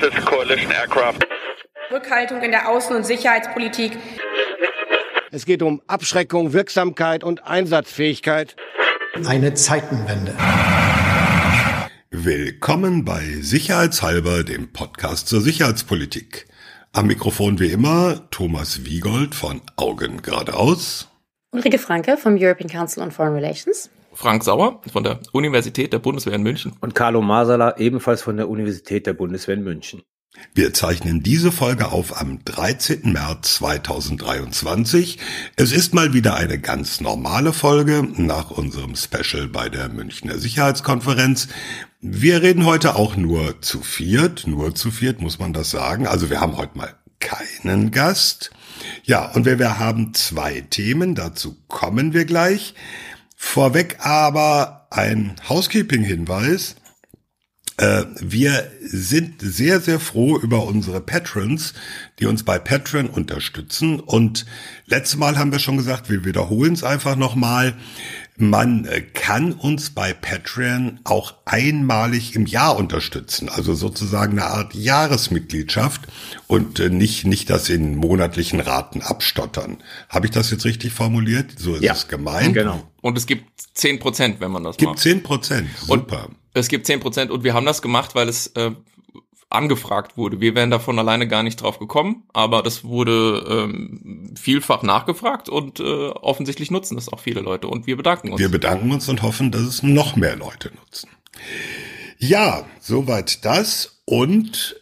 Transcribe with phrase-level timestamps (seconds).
[0.00, 1.26] This is coalition aircraft.
[1.90, 3.92] Rückhaltung in der Außen- und Sicherheitspolitik.
[5.30, 8.56] Es geht um Abschreckung, Wirksamkeit und Einsatzfähigkeit.
[9.26, 10.34] Eine Zeitenwende.
[12.10, 16.46] Willkommen bei Sicherheitshalber, dem Podcast zur Sicherheitspolitik.
[16.92, 21.08] Am Mikrofon wie immer Thomas Wiegold von Augen geradeaus.
[21.52, 23.90] Ulrike Franke vom European Council on Foreign Relations.
[24.14, 26.72] Frank Sauer von der Universität der Bundeswehr in München.
[26.80, 30.02] Und Carlo Masala ebenfalls von der Universität der Bundeswehr in München.
[30.52, 33.12] Wir zeichnen diese Folge auf am 13.
[33.12, 35.18] März 2023.
[35.56, 41.48] Es ist mal wieder eine ganz normale Folge nach unserem Special bei der Münchner Sicherheitskonferenz.
[42.00, 46.06] Wir reden heute auch nur zu viert, nur zu viert muss man das sagen.
[46.06, 48.50] Also wir haben heute mal keinen Gast.
[49.04, 52.74] Ja, und wir, wir haben zwei Themen, dazu kommen wir gleich.
[53.44, 56.74] Vorweg aber ein Housekeeping-Hinweis.
[57.76, 61.72] Äh, wir sind sehr, sehr froh über unsere Patrons,
[62.18, 64.00] die uns bei Patreon unterstützen.
[64.00, 64.44] Und
[64.86, 67.76] letztes Mal haben wir schon gesagt, wir wiederholen es einfach nochmal.
[68.36, 74.74] Man äh, kann uns bei Patreon auch einmalig im Jahr unterstützen, also sozusagen eine Art
[74.74, 76.00] Jahresmitgliedschaft
[76.48, 79.78] und äh, nicht, nicht das in monatlichen Raten abstottern.
[80.08, 81.58] Habe ich das jetzt richtig formuliert?
[81.58, 82.54] So ist ja, es gemeint.
[82.54, 82.82] Genau.
[83.02, 84.98] Und es gibt zehn Prozent, wenn man das Gibt macht.
[84.98, 85.68] zehn Prozent.
[85.86, 86.26] Super.
[86.26, 88.72] Und es gibt zehn Prozent und wir haben das gemacht, weil es äh,
[89.54, 90.40] angefragt wurde.
[90.40, 95.80] Wir wären davon alleine gar nicht drauf gekommen, aber das wurde ähm, vielfach nachgefragt und
[95.80, 98.40] äh, offensichtlich nutzen das auch viele Leute und wir bedanken uns.
[98.40, 101.08] Wir bedanken uns und hoffen, dass es noch mehr Leute nutzen.
[102.18, 104.80] Ja, soweit das und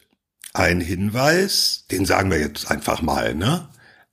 [0.55, 3.69] ein Hinweis, den sagen wir jetzt einfach mal, ne?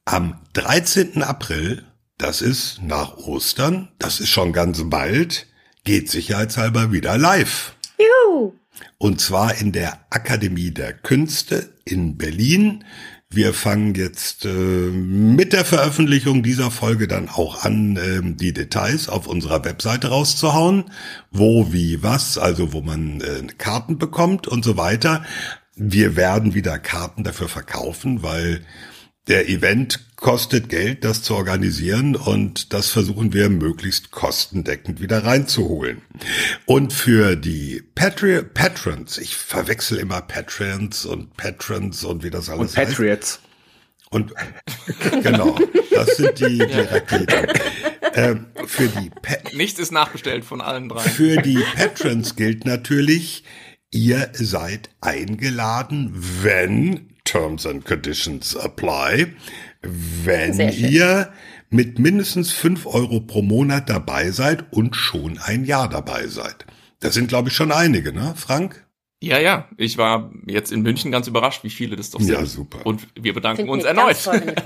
[0.05, 1.21] Am 13.
[1.21, 1.85] April,
[2.17, 5.47] das ist nach Ostern, das ist schon ganz bald,
[5.83, 7.75] geht sicherheitshalber wieder live.
[7.99, 8.53] Juhu!
[8.97, 12.83] Und zwar in der Akademie der Künste in Berlin.
[13.31, 19.07] Wir fangen jetzt äh, mit der Veröffentlichung dieser Folge dann auch an, äh, die Details
[19.07, 20.85] auf unserer Webseite rauszuhauen.
[21.31, 25.23] Wo, wie, was, also wo man äh, Karten bekommt und so weiter.
[25.75, 28.65] Wir werden wieder Karten dafür verkaufen, weil
[29.29, 36.01] der Event kostet Geld, das zu organisieren und das versuchen wir möglichst kostendeckend wieder reinzuholen.
[36.65, 42.71] Und für die Patri Patrons, ich verwechsel immer Patrons und Patrons und wie das alles
[42.71, 43.35] Und Patriots.
[43.37, 43.45] heißt.
[44.11, 44.33] Und
[45.23, 45.57] genau,
[45.91, 47.47] das sind die, die Raketen.
[48.15, 51.01] Ähm, für die Pa- Nichts ist nachbestellt von allen drei.
[51.01, 53.43] für die Patrons gilt natürlich,
[53.91, 56.11] ihr seid eingeladen,
[56.41, 59.27] wenn Terms and Conditions apply,
[59.83, 61.31] wenn ihr
[61.69, 66.65] mit mindestens fünf Euro pro Monat dabei seid und schon ein Jahr dabei seid.
[66.99, 68.85] Das sind, glaube ich, schon einige, ne, Frank?
[69.21, 72.31] Ja, ja, ich war jetzt in München ganz überrascht, wie viele das doch sind.
[72.33, 72.85] Ja, super.
[72.85, 74.17] Und wir bedanken Finden uns erneut.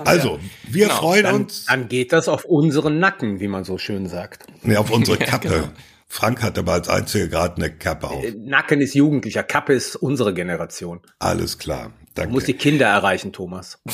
[0.05, 3.77] Also, wir Genau, freuen Dann, uns dann geht das auf unseren Nacken, wie man so
[3.77, 4.45] schön sagt.
[4.61, 5.49] nee, auf unsere Ja, Kappe.
[5.49, 5.69] genau.
[6.07, 8.23] Frank hat aber als einziger gerade eine Kappe auf.
[8.23, 11.01] Äh, Nacken ist Jugendlicher, Kappe ist unsere Generation.
[11.17, 11.91] Alles klar.
[12.13, 12.33] Du Danke.
[12.33, 13.79] musst die Kinder erreichen, Thomas.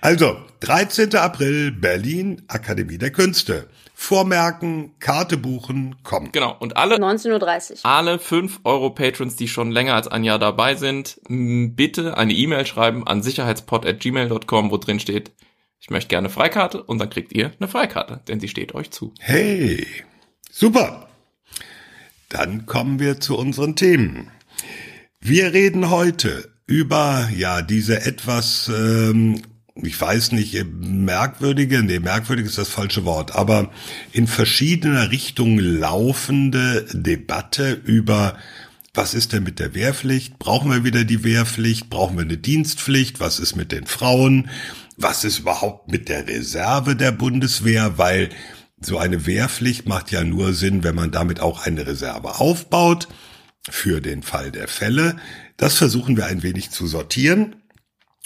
[0.00, 1.14] Also, 13.
[1.14, 3.68] April, Berlin, Akademie der Künste.
[3.94, 6.32] Vormerken, Karte buchen, kommt.
[6.32, 6.56] Genau.
[6.58, 7.78] Und alle 19.30 Uhr.
[7.84, 12.66] alle 5 Euro Patrons, die schon länger als ein Jahr dabei sind, bitte eine E-Mail
[12.66, 15.32] schreiben an sicherheitspod.gmail.com, wo drin steht,
[15.80, 19.14] ich möchte gerne Freikarte und dann kriegt ihr eine Freikarte, denn sie steht euch zu.
[19.20, 19.86] Hey,
[20.50, 21.08] super.
[22.28, 24.30] Dann kommen wir zu unseren Themen.
[25.20, 29.42] Wir reden heute über, ja, diese etwas, ähm,
[29.74, 33.70] ich weiß nicht, merkwürdige, nee, merkwürdig ist das falsche Wort, aber
[34.12, 38.38] in verschiedener Richtung laufende Debatte über
[38.94, 40.38] was ist denn mit der Wehrpflicht?
[40.38, 41.88] Brauchen wir wieder die Wehrpflicht?
[41.88, 43.20] Brauchen wir eine Dienstpflicht?
[43.20, 44.50] Was ist mit den Frauen?
[44.96, 47.96] Was ist überhaupt mit der Reserve der Bundeswehr?
[47.96, 48.30] Weil
[48.80, 53.06] so eine Wehrpflicht macht ja nur Sinn, wenn man damit auch eine Reserve aufbaut
[53.68, 55.16] für den Fall der Fälle.
[55.56, 57.56] Das versuchen wir ein wenig zu sortieren.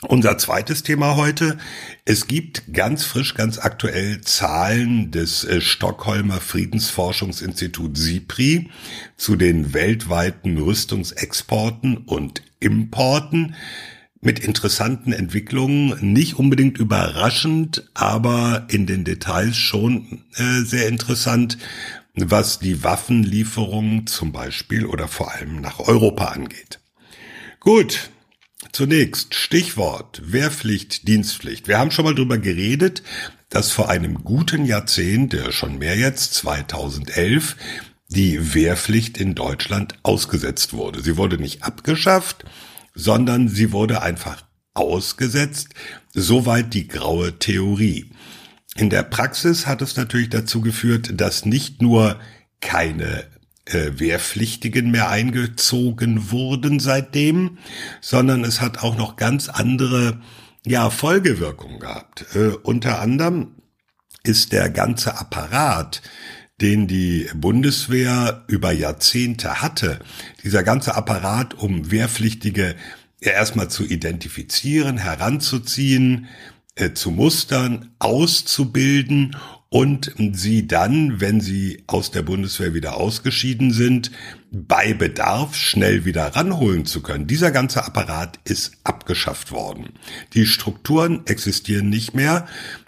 [0.09, 1.59] Unser zweites Thema heute.
[2.05, 8.69] Es gibt ganz frisch, ganz aktuell Zahlen des äh, Stockholmer Friedensforschungsinstitut SIPRI
[9.17, 13.55] zu den weltweiten Rüstungsexporten und Importen
[14.21, 21.59] mit interessanten Entwicklungen, nicht unbedingt überraschend, aber in den Details schon äh, sehr interessant,
[22.15, 26.81] was die Waffenlieferungen zum Beispiel oder vor allem nach Europa angeht.
[27.61, 28.11] Gut,
[28.73, 31.69] zunächst Stichwort Wehrpflicht, Dienstpflicht.
[31.69, 33.03] Wir haben schon mal drüber geredet,
[33.49, 37.57] dass vor einem guten Jahrzehnt, der schon mehr jetzt, 2011,
[38.09, 41.03] die Wehrpflicht in Deutschland ausgesetzt wurde.
[41.03, 42.45] Sie wurde nicht abgeschafft,
[42.95, 44.43] sondern sie wurde einfach
[44.75, 45.69] ausgesetzt.
[46.15, 48.11] Soweit die graue Theorie.
[48.77, 52.19] In der Praxis hat es natürlich dazu geführt, dass nicht nur
[52.61, 53.25] keine
[53.67, 57.59] äh, Wehrpflichtigen mehr eingezogen wurden seitdem,
[58.01, 60.21] sondern es hat auch noch ganz andere
[60.65, 62.25] ja, Folgewirkungen gehabt.
[62.35, 63.57] Äh, unter anderem
[64.23, 66.01] ist der ganze Apparat,
[66.61, 69.99] den die Bundeswehr über Jahrzehnte hatte,
[70.45, 72.77] dieser ganze Apparat, um Wehrpflichtige
[73.21, 76.29] erstmal zu identifizieren, heranzuziehen,
[76.95, 79.37] zu mustern, auszubilden
[79.69, 84.11] und sie dann, wenn sie aus der Bundeswehr wieder ausgeschieden sind,
[84.51, 87.27] bei Bedarf schnell wieder ranholen zu können.
[87.27, 89.95] Dieser ganze Apparat ist abgeschafft worden.
[90.35, 92.47] Die Strukturen existieren nicht mehr.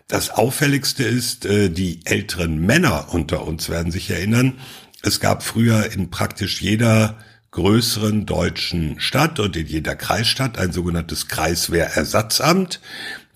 [0.09, 4.59] Das Auffälligste ist, äh, die älteren Männer unter uns werden sich erinnern,
[5.01, 7.19] es gab früher in praktisch jeder
[7.51, 12.81] größeren deutschen Stadt und in jeder Kreisstadt ein sogenanntes Kreiswehrersatzamt.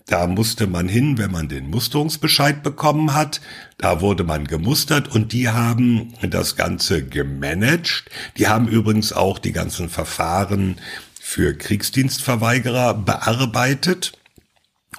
[0.09, 3.41] Da musste man hin, wenn man den Musterungsbescheid bekommen hat.
[3.77, 8.05] Da wurde man gemustert und die haben das Ganze gemanagt.
[8.35, 10.77] Die haben übrigens auch die ganzen Verfahren
[11.21, 14.13] für Kriegsdienstverweigerer bearbeitet.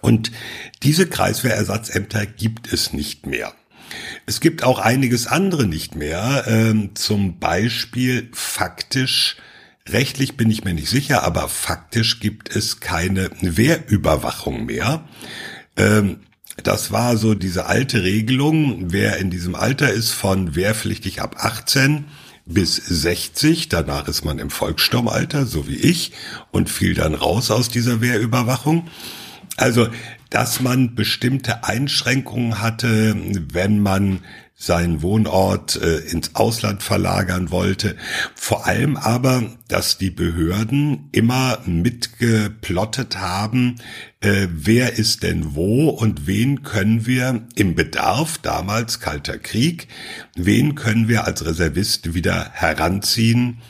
[0.01, 0.31] Und
[0.85, 3.53] diese Kreiswehrersatzämter gibt es nicht mehr.
[4.27, 9.39] Es gibt auch einiges andere nicht mehr, ähm, zum Beispiel faktisch,
[9.93, 15.05] rechtlich bin ich mir nicht sicher, aber faktisch gibt es keine Wehrüberwachung mehr.
[15.77, 16.21] Ähm,
[16.63, 22.05] das war so diese alte Regelung, wer in diesem Alter ist von wehrpflichtig ab 18
[22.47, 26.13] bis 60, danach ist man im Volkssturmalter, so wie ich,
[26.51, 28.89] und fiel dann raus aus dieser Wehrüberwachung.
[29.57, 29.89] Also,
[30.31, 33.17] dass man bestimmte Einschränkungen hatte,
[33.53, 34.21] wenn man
[34.61, 37.97] seinen Wohnort äh, ins Ausland verlagern wollte.
[38.35, 43.77] Vor allem aber, dass die Behörden immer mitgeplottet haben,
[44.21, 49.89] äh, wer ist denn wo und wen können wir im Bedarf, damals Kalter Krieg,
[50.37, 53.63] wen können wir als Reservist wieder heranziehen,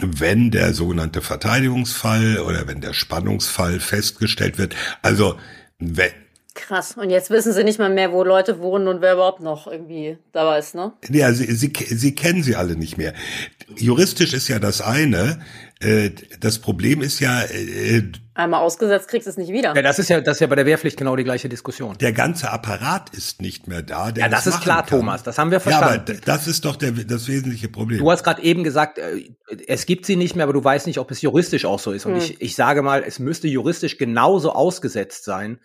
[0.00, 4.74] wenn der sogenannte Verteidigungsfall oder wenn der Spannungsfall festgestellt wird.
[5.02, 5.38] Also
[5.78, 6.10] wenn,
[6.54, 6.96] Krass.
[6.96, 10.18] Und jetzt wissen sie nicht mal mehr, wo Leute wohnen und wer überhaupt noch irgendwie
[10.32, 10.92] dabei ist, ne?
[11.08, 13.14] Ja, sie, sie, sie kennen sie alle nicht mehr.
[13.76, 15.40] Juristisch ist ja das eine.
[15.80, 16.10] Äh,
[16.40, 17.42] das Problem ist ja.
[17.42, 18.02] Äh,
[18.34, 19.74] Einmal ausgesetzt kriegst du es nicht wieder.
[19.74, 21.96] Ja, das ist ja, das ist ja bei der Wehrpflicht genau die gleiche Diskussion.
[21.98, 24.10] Der ganze Apparat ist nicht mehr da.
[24.10, 25.00] ja, das, das ist klar, kann.
[25.00, 25.22] Thomas.
[25.22, 26.04] Das haben wir verstanden.
[26.06, 27.98] Ja, aber das ist doch der, das wesentliche Problem.
[27.98, 29.30] Du hast gerade eben gesagt, äh,
[29.66, 32.06] es gibt sie nicht mehr, aber du weißt nicht, ob es juristisch auch so ist.
[32.06, 32.20] Und hm.
[32.20, 35.58] ich, ich sage mal, es müsste juristisch genauso ausgesetzt sein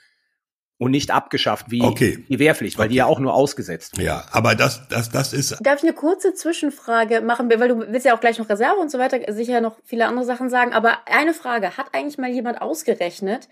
[0.77, 2.24] und nicht abgeschafft wie okay.
[2.29, 2.91] die Wehrpflicht, weil okay.
[2.91, 4.07] die ja auch nur ausgesetzt wird.
[4.07, 5.57] Ja, aber das, das, das ist.
[5.62, 8.91] Darf ich eine kurze Zwischenfrage machen, weil du willst ja auch gleich noch Reserve und
[8.91, 12.62] so weiter, sicher noch viele andere Sachen sagen, aber eine Frage, hat eigentlich mal jemand
[12.62, 13.50] ausgerechnet,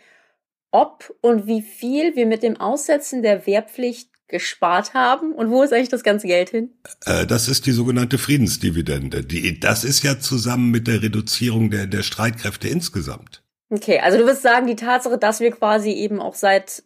[0.71, 5.71] ob und wie viel wir mit dem Aussetzen der Wehrpflicht gespart haben und wo ist
[5.71, 6.71] eigentlich das ganze Geld hin?
[7.05, 9.23] Äh, das ist die sogenannte Friedensdividende.
[9.23, 13.43] Die, das ist ja zusammen mit der Reduzierung der, der Streitkräfte insgesamt.
[13.69, 16.83] Okay, also du wirst sagen, die Tatsache, dass wir quasi eben auch seit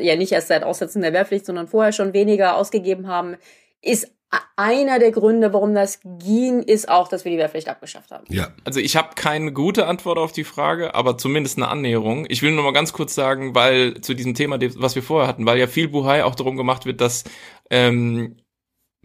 [0.00, 3.36] ja nicht erst seit Aussetzen der Wehrpflicht, sondern vorher schon weniger ausgegeben haben,
[3.82, 4.10] ist
[4.56, 8.24] einer der Gründe, warum das ging, ist auch, dass wir die Wehrpflicht abgeschafft haben.
[8.28, 8.48] Ja.
[8.64, 12.26] Also ich habe keine gute Antwort auf die Frage, aber zumindest eine Annäherung.
[12.28, 15.46] Ich will nur mal ganz kurz sagen, weil zu diesem Thema, was wir vorher hatten,
[15.46, 17.24] weil ja viel Buhai auch darum gemacht wird, dass
[17.70, 18.36] ähm,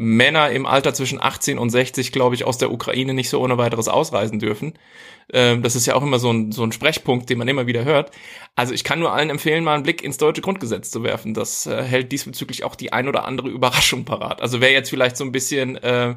[0.01, 3.57] Männer im Alter zwischen 18 und 60, glaube ich, aus der Ukraine nicht so ohne
[3.57, 4.79] weiteres ausreisen dürfen.
[5.33, 7.83] Ähm, das ist ja auch immer so ein, so ein Sprechpunkt, den man immer wieder
[7.83, 8.11] hört.
[8.55, 11.33] Also ich kann nur allen empfehlen, mal einen Blick ins deutsche Grundgesetz zu werfen.
[11.33, 14.41] Das äh, hält diesbezüglich auch die ein oder andere Überraschung parat.
[14.41, 16.15] Also wer jetzt vielleicht so ein bisschen äh,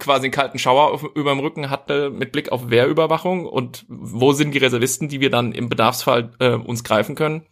[0.00, 4.32] quasi einen kalten Schauer auf, über dem Rücken hatte mit Blick auf Wehrüberwachung und wo
[4.32, 7.46] sind die Reservisten, die wir dann im Bedarfsfall äh, uns greifen können.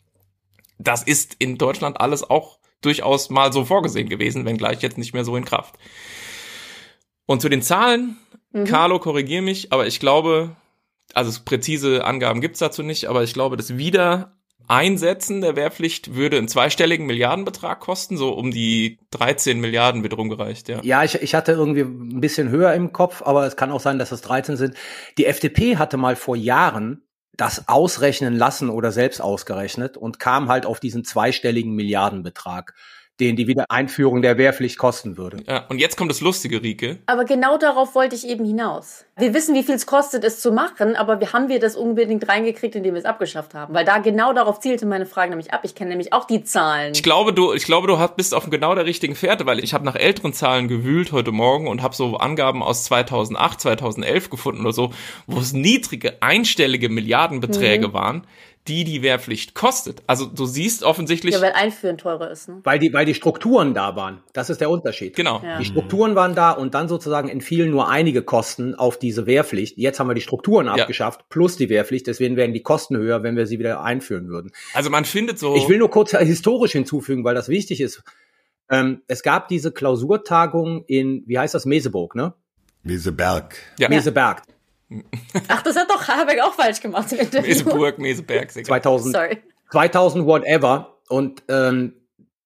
[0.79, 5.25] Das ist in Deutschland alles auch durchaus mal so vorgesehen gewesen, wenngleich jetzt nicht mehr
[5.25, 5.77] so in Kraft.
[7.27, 8.17] Und zu den Zahlen,
[8.53, 8.65] mhm.
[8.65, 10.57] Carlo, korrigier mich, aber ich glaube,
[11.15, 16.49] also präzise Angaben gibt's dazu nicht, aber ich glaube, das Wiedereinsetzen der Wehrpflicht würde einen
[16.49, 20.81] zweistelligen Milliardenbetrag kosten, so um die 13 Milliarden wird rumgereicht, ja.
[20.83, 23.99] Ja, ich, ich hatte irgendwie ein bisschen höher im Kopf, aber es kann auch sein,
[23.99, 24.75] dass es 13 sind.
[25.19, 27.03] Die FDP hatte mal vor Jahren
[27.37, 32.75] das ausrechnen lassen oder selbst ausgerechnet und kam halt auf diesen zweistelligen Milliardenbetrag.
[33.21, 35.39] Den die Wiedereinführung der Wehrpflicht kosten würde.
[35.47, 36.99] Ja, und jetzt kommt das Lustige, Rike.
[37.07, 39.05] Aber genau darauf wollte ich eben hinaus.
[39.17, 42.29] Wir wissen, wie viel es kostet, es zu machen, aber wir haben wir das unbedingt
[42.29, 43.73] reingekriegt, indem wir es abgeschafft haben.
[43.73, 45.61] Weil da genau darauf zielte meine Frage nämlich ab.
[45.63, 46.93] Ich kenne nämlich auch die Zahlen.
[46.93, 49.75] Ich glaube, du, ich glaube, du hast, bist auf genau der richtigen Fährte, weil ich
[49.75, 54.63] habe nach älteren Zahlen gewühlt heute Morgen und habe so Angaben aus 2008, 2011 gefunden
[54.63, 54.93] oder so,
[55.29, 57.93] wo es niedrige, einstellige Milliardenbeträge mhm.
[57.93, 58.27] waren
[58.67, 60.03] die die Wehrpflicht kostet.
[60.07, 61.35] Also du siehst offensichtlich.
[61.35, 62.61] Ja, weil Einführen teurer ist, ne?
[62.65, 64.23] Weil die, weil die Strukturen da waren.
[64.33, 65.17] Das ist der Unterschied.
[65.17, 65.43] Genau.
[65.45, 65.59] Ja.
[65.59, 69.77] Die Strukturen waren da und dann sozusagen entfielen nur einige Kosten auf diese Wehrpflicht.
[69.77, 70.73] Jetzt haben wir die Strukturen ja.
[70.73, 72.07] abgeschafft plus die Wehrpflicht.
[72.07, 74.51] Deswegen werden die Kosten höher, wenn wir sie wieder einführen würden.
[74.73, 75.57] Also man findet so.
[75.57, 78.03] Ich will nur kurz historisch hinzufügen, weil das wichtig ist.
[78.71, 82.33] Ähm, es gab diese Klausurtagung in, wie heißt das, Meseburg, ne?
[82.83, 83.57] Meseberg.
[83.79, 83.91] Ja.
[83.91, 84.43] Meseberg.
[85.49, 87.11] Ach, das hat doch Habeck auch falsch gemacht.
[87.33, 88.51] Meseburg, Meseberg.
[88.53, 89.39] 2000, Sorry.
[89.71, 90.99] 2000 whatever.
[91.09, 91.95] Und ähm,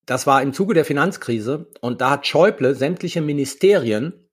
[0.06, 1.70] das war im Zuge der Finanzkrise.
[1.80, 4.28] Und da hat Schäuble sämtliche Ministerien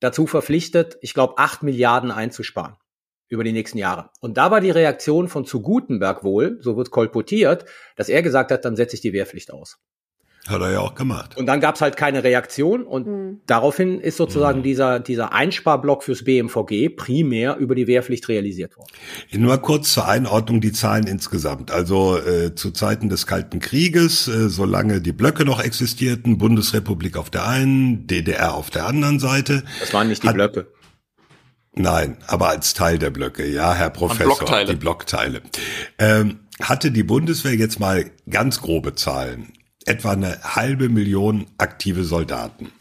[0.00, 2.76] dazu verpflichtet, ich glaube, acht Milliarden einzusparen
[3.28, 4.10] über die nächsten Jahre.
[4.20, 7.64] Und da war die Reaktion von zu Gutenberg wohl, so wird kolportiert,
[7.96, 9.78] dass er gesagt hat, dann setze ich die Wehrpflicht aus.
[10.48, 11.36] Hat er ja auch gemacht.
[11.36, 13.40] Und dann gab es halt keine Reaktion und mhm.
[13.46, 14.64] daraufhin ist sozusagen mhm.
[14.64, 18.90] dieser, dieser Einsparblock fürs BMVG primär über die Wehrpflicht realisiert worden.
[19.32, 21.70] Nur kurz zur Einordnung die Zahlen insgesamt.
[21.70, 27.30] Also äh, zu Zeiten des Kalten Krieges, äh, solange die Blöcke noch existierten, Bundesrepublik auf
[27.30, 29.64] der einen, DDR auf der anderen Seite.
[29.80, 30.68] Das waren nicht die hat, Blöcke.
[31.74, 34.70] Nein, aber als Teil der Blöcke, ja, Herr Professor, Blockteile.
[34.70, 35.42] die Blockteile.
[35.98, 39.52] Ähm, hatte die Bundeswehr jetzt mal ganz grobe Zahlen
[39.86, 42.72] etwa eine halbe Million aktive Soldaten.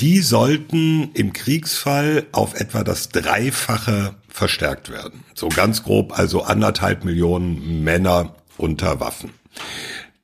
[0.00, 5.22] Die sollten im Kriegsfall auf etwa das Dreifache verstärkt werden.
[5.34, 9.30] So ganz grob, also anderthalb Millionen Männer unter Waffen.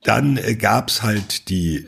[0.03, 1.85] Dann äh, gab's halt die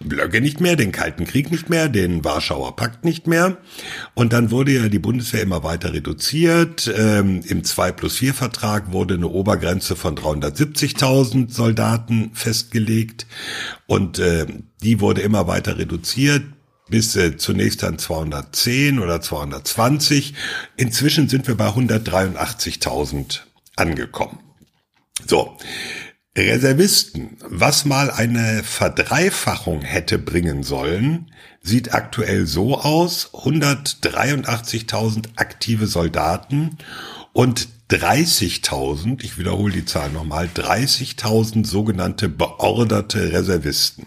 [0.00, 3.58] Blöcke nicht mehr, den Kalten Krieg nicht mehr, den Warschauer Pakt nicht mehr.
[4.14, 6.92] Und dann wurde ja die Bundeswehr immer weiter reduziert.
[6.96, 13.26] Ähm, Im 2 plus 4 Vertrag wurde eine Obergrenze von 370.000 Soldaten festgelegt.
[13.86, 14.46] Und äh,
[14.82, 16.42] die wurde immer weiter reduziert
[16.88, 20.34] bis äh, zunächst dann 210 oder 220.
[20.76, 23.40] Inzwischen sind wir bei 183.000
[23.76, 24.38] angekommen.
[25.26, 25.56] So.
[26.40, 31.30] Reservisten, was mal eine Verdreifachung hätte bringen sollen,
[31.62, 36.78] sieht aktuell so aus, 183.000 aktive Soldaten
[37.32, 44.06] und 30.000, ich wiederhole die Zahl nochmal, 30.000 sogenannte beorderte Reservisten.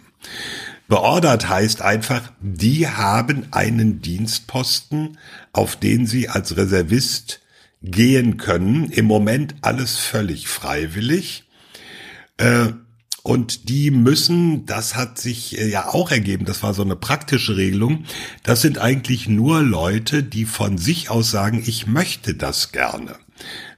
[0.87, 5.17] Beordert heißt einfach, die haben einen Dienstposten,
[5.53, 7.39] auf den sie als Reservist
[7.81, 8.89] gehen können.
[8.89, 11.45] Im Moment alles völlig freiwillig.
[12.41, 12.73] Äh,
[13.23, 17.55] und die müssen, das hat sich äh, ja auch ergeben, das war so eine praktische
[17.55, 18.05] Regelung,
[18.43, 23.15] das sind eigentlich nur Leute, die von sich aus sagen, ich möchte das gerne.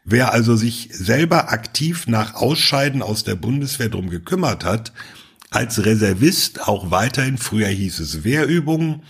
[0.06, 4.94] Wer also sich selber aktiv nach Ausscheiden aus der Bundeswehr drum gekümmert hat,
[5.50, 9.04] als Reservist auch weiterhin, früher hieß es Wehrübungen,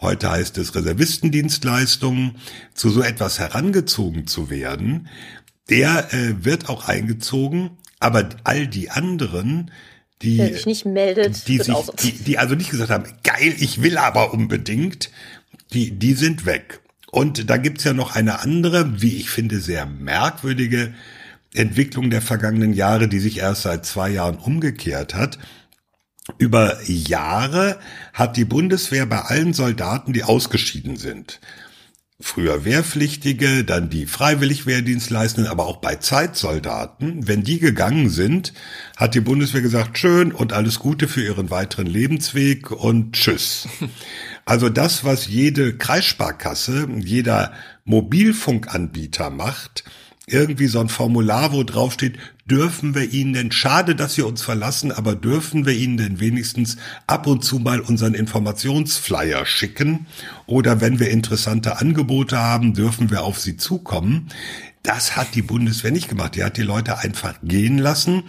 [0.00, 2.36] heute heißt es Reservistendienstleistungen,
[2.74, 5.08] zu so etwas herangezogen zu werden,
[5.68, 9.70] der äh, wird auch eingezogen aber all die anderen,
[10.22, 13.96] die sich nicht meldet, die, sich, die, die also nicht gesagt haben, geil, ich will
[13.96, 15.10] aber unbedingt,
[15.72, 16.80] die, die sind weg.
[17.10, 20.94] Und da gibt's ja noch eine andere, wie ich finde, sehr merkwürdige
[21.54, 25.38] Entwicklung der vergangenen Jahre, die sich erst seit zwei Jahren umgekehrt hat.
[26.38, 27.78] Über Jahre
[28.12, 31.40] hat die Bundeswehr bei allen Soldaten, die ausgeschieden sind,
[32.20, 38.52] früher Wehrpflichtige, dann die Freiwilligwehrdienstleistenden, aber auch bei Zeitsoldaten, wenn die gegangen sind,
[38.96, 43.68] hat die Bundeswehr gesagt, schön und alles Gute für ihren weiteren Lebensweg und tschüss.
[44.46, 47.52] Also das, was jede Kreissparkasse, jeder
[47.84, 49.84] Mobilfunkanbieter macht,
[50.32, 54.42] irgendwie so ein Formular, wo drauf steht, dürfen wir Ihnen denn, schade, dass Sie uns
[54.42, 60.06] verlassen, aber dürfen wir Ihnen denn wenigstens ab und zu mal unseren Informationsflyer schicken?
[60.46, 64.28] Oder wenn wir interessante Angebote haben, dürfen wir auf Sie zukommen?
[64.82, 66.36] Das hat die Bundeswehr nicht gemacht.
[66.36, 68.24] Die hat die Leute einfach gehen lassen.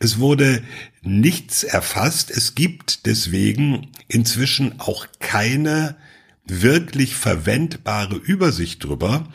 [0.00, 0.62] Es wurde
[1.02, 2.30] nichts erfasst.
[2.30, 5.96] Es gibt deswegen inzwischen auch keine
[6.44, 9.28] wirklich verwendbare Übersicht drüber,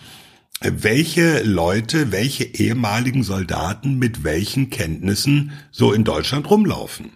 [0.61, 7.11] welche Leute, welche ehemaligen Soldaten mit welchen Kenntnissen so in Deutschland rumlaufen.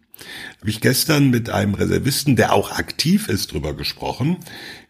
[0.60, 4.38] Habe ich gestern mit einem Reservisten, der auch aktiv ist, drüber gesprochen.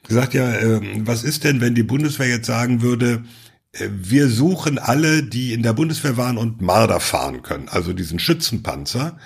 [0.06, 3.24] Gesagt, ja, äh, was ist denn, wenn die Bundeswehr jetzt sagen würde,
[3.72, 8.20] äh, wir suchen alle, die in der Bundeswehr waren und Marder fahren können, also diesen
[8.20, 9.18] Schützenpanzer.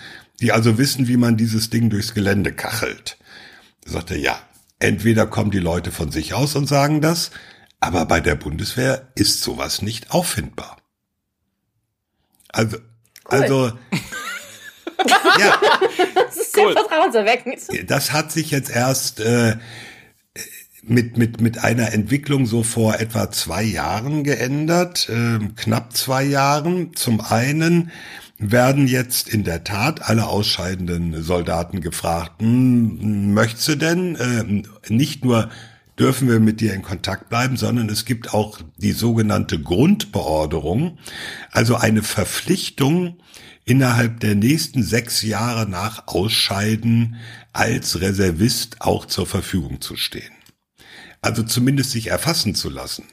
[0.41, 3.17] die also wissen, wie man dieses Ding durchs Gelände kachelt.
[3.85, 4.37] Da sagt er, ja,
[4.79, 7.31] entweder kommen die Leute von sich aus und sagen das,
[7.85, 10.77] aber bei der Bundeswehr ist sowas nicht auffindbar.
[12.51, 12.83] Also, cool.
[13.27, 13.65] also,
[15.39, 15.59] ja.
[16.15, 16.73] Das ist sehr cool.
[16.73, 17.59] vertrauenserweckend.
[17.87, 19.57] Das hat sich jetzt erst äh,
[20.81, 26.95] mit, mit, mit einer Entwicklung so vor etwa zwei Jahren geändert, äh, knapp zwei Jahren.
[26.95, 27.91] Zum einen
[28.39, 35.23] werden jetzt in der Tat alle ausscheidenden Soldaten gefragt, hm, möchtest du denn äh, nicht
[35.23, 35.51] nur
[35.99, 40.97] dürfen wir mit dir in Kontakt bleiben, sondern es gibt auch die sogenannte Grundbeorderung,
[41.51, 43.19] also eine Verpflichtung,
[43.63, 47.15] innerhalb der nächsten sechs Jahre nach Ausscheiden
[47.53, 50.35] als Reservist auch zur Verfügung zu stehen
[51.25, 53.05] also zumindest sich erfassen zu lassen.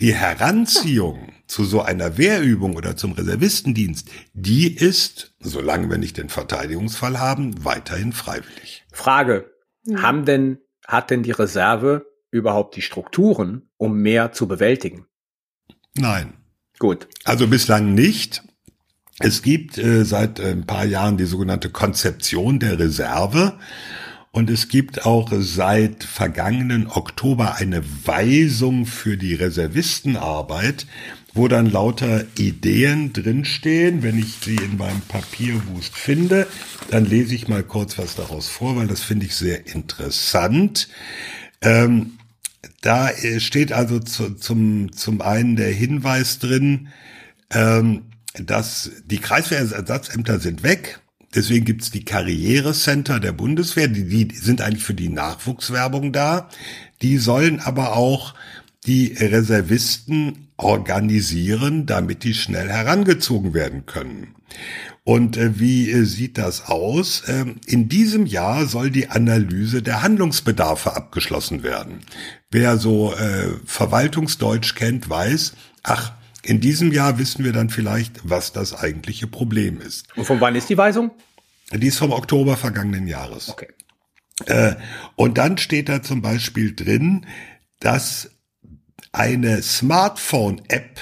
[0.00, 6.30] Die Heranziehung zu so einer Wehrübung oder zum Reservistendienst, die ist, solange wir nicht den
[6.30, 8.84] Verteidigungsfall haben, weiterhin freiwillig.
[8.92, 9.50] Frage.
[9.94, 15.06] Haben denn, hat denn die Reserve überhaupt die Strukturen, um mehr zu bewältigen?
[15.96, 16.34] Nein.
[16.78, 17.08] Gut.
[17.24, 18.42] Also bislang nicht.
[19.18, 23.58] Es gibt äh, seit äh, ein paar Jahren die sogenannte Konzeption der Reserve.
[24.32, 30.86] Und es gibt auch seit vergangenen Oktober eine Weisung für die Reservistenarbeit,
[31.34, 34.02] wo dann lauter Ideen drinstehen.
[34.04, 36.46] Wenn ich sie in meinem Papierwust finde,
[36.90, 40.88] dann lese ich mal kurz was daraus vor, weil das finde ich sehr interessant.
[41.60, 42.19] Ähm,
[42.80, 46.88] da steht also zu, zum, zum einen der Hinweis drin,
[47.50, 48.02] ähm,
[48.34, 51.00] dass die Kreiswehrersatzämter sind weg
[51.34, 56.48] Deswegen gibt's die Karrierecenter der Bundeswehr, die, die sind eigentlich für die Nachwuchswerbung da.
[57.02, 58.34] Die sollen aber auch
[58.86, 64.34] die Reservisten organisieren, damit die schnell herangezogen werden können.
[65.04, 67.24] Und äh, wie äh, sieht das aus?
[67.26, 72.00] Ähm, in diesem Jahr soll die Analyse der Handlungsbedarfe abgeschlossen werden.
[72.50, 78.52] Wer so äh, Verwaltungsdeutsch kennt, weiß, ach, in diesem Jahr wissen wir dann vielleicht, was
[78.52, 80.06] das eigentliche Problem ist.
[80.16, 81.10] Und von wann ist die Weisung?
[81.72, 83.48] Die ist vom Oktober vergangenen Jahres.
[83.48, 83.68] Okay.
[84.46, 84.74] Äh,
[85.16, 87.26] und dann steht da zum Beispiel drin,
[87.78, 88.30] dass
[89.12, 91.00] eine Smartphone-App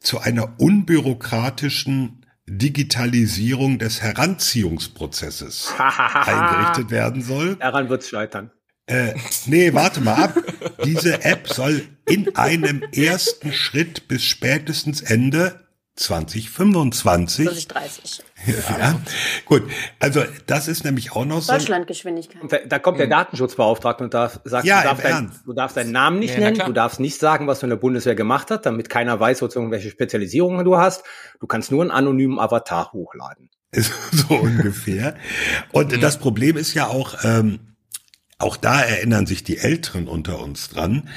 [0.00, 7.56] zu einer unbürokratischen Digitalisierung des Heranziehungsprozesses eingerichtet werden soll.
[7.56, 8.50] Daran wird's scheitern.
[8.86, 9.14] Äh,
[9.46, 10.36] nee, warte mal ab.
[10.84, 15.61] Diese App soll in einem ersten Schritt bis spätestens Ende
[15.96, 17.44] 2025.
[17.44, 18.22] 2030.
[18.46, 19.00] Ja,
[19.44, 19.62] gut.
[19.98, 21.52] Also das ist nämlich auch noch so.
[21.52, 22.40] Deutschlandgeschwindigkeit.
[22.50, 23.10] Da, da kommt der mhm.
[23.10, 26.62] Datenschutzbeauftragte und darf, sagt, ja, du, darfst dein, du darfst deinen Namen nicht ja, nennen,
[26.64, 29.70] du darfst nicht sagen, was du in der Bundeswehr gemacht hast, damit keiner weiß, sozusagen,
[29.70, 31.04] welche Spezialisierungen du hast.
[31.40, 33.50] Du kannst nur einen anonymen Avatar hochladen.
[34.12, 35.14] so ungefähr.
[35.72, 36.00] Und mhm.
[36.00, 37.60] das Problem ist ja auch, ähm,
[38.38, 41.08] auch da erinnern sich die Älteren unter uns dran,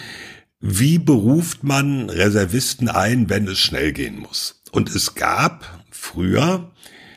[0.59, 4.63] wie beruft man Reservisten ein, wenn es schnell gehen muss?
[4.75, 6.69] Und es gab früher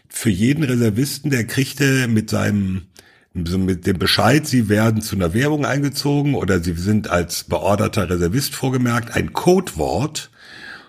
[0.08, 2.86] für jeden Reservisten, der kriegte mit seinem
[3.34, 8.54] mit dem Bescheid, sie werden zu einer Werbung eingezogen oder sie sind als beorderter Reservist
[8.54, 10.30] vorgemerkt, ein Codewort.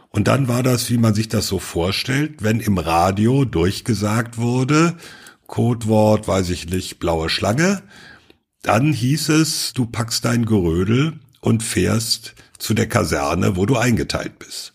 [0.10, 4.96] Und dann war das, wie man sich das so vorstellt, wenn im Radio durchgesagt wurde,
[5.48, 7.82] Codewort, weiß ich nicht, blaue Schlange,
[8.62, 14.38] dann hieß es, du packst dein Gerödel und fährst zu der Kaserne, wo du eingeteilt
[14.38, 14.74] bist.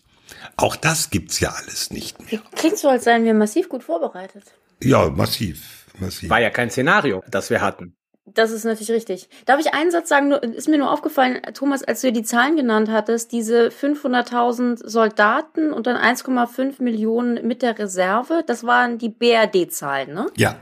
[0.57, 2.41] Auch das gibt's ja alles nicht mehr.
[2.55, 4.43] Klingt so, als seien wir massiv gut vorbereitet.
[4.81, 6.29] Ja, massiv, massiv.
[6.29, 7.95] War ja kein Szenario, das wir hatten.
[8.27, 9.29] Das ist natürlich richtig.
[9.45, 10.31] Darf ich einen Satz sagen?
[10.31, 15.85] Ist mir nur aufgefallen, Thomas, als du die Zahlen genannt hattest, diese 500.000 Soldaten und
[15.85, 20.27] dann 1,5 Millionen mit der Reserve, das waren die BRD-Zahlen, ne?
[20.35, 20.57] Ja.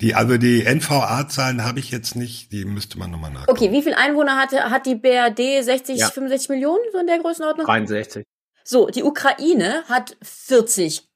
[0.00, 3.50] Die, also die NVA-Zahlen habe ich jetzt nicht, die müsste man nochmal nachgucken.
[3.50, 5.62] Okay, wie viel Einwohner hatte, hat die BRD?
[5.62, 6.08] 60, ja.
[6.08, 7.66] 65 Millionen, so in der Größenordnung?
[7.66, 8.24] 63.
[8.64, 11.06] So, die Ukraine hat 40,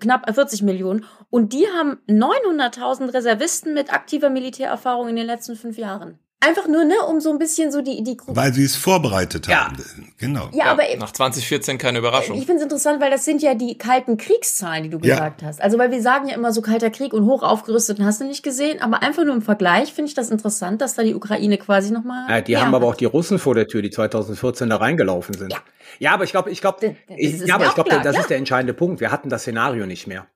[0.00, 5.76] knapp 40 Millionen und die haben 900.000 Reservisten mit aktiver Militärerfahrung in den letzten fünf
[5.76, 6.18] Jahren.
[6.42, 9.76] Einfach nur, ne, um so ein bisschen so die, die Weil sie es vorbereitet haben.
[9.76, 9.84] Ja.
[10.16, 10.48] Genau.
[10.52, 12.38] Ja, ja, aber nach 2014 keine Überraschung.
[12.38, 15.16] Ich finde es interessant, weil das sind ja die kalten Kriegszahlen, die du ja.
[15.16, 15.60] gesagt hast.
[15.60, 18.42] Also, weil wir sagen ja immer so kalter Krieg und hoch aufgerüstet hast du nicht
[18.42, 21.92] gesehen, aber einfach nur im Vergleich finde ich das interessant, dass da die Ukraine quasi
[21.92, 22.24] nochmal.
[22.30, 25.52] Ja, die haben aber auch die Russen vor der Tür, die 2014 da reingelaufen sind.
[25.52, 25.58] Ja,
[25.98, 29.00] ja aber ich glaube, ich glaube, ja, aber ich glaube, das ist der entscheidende Punkt.
[29.00, 30.26] Wir hatten das Szenario nicht mehr.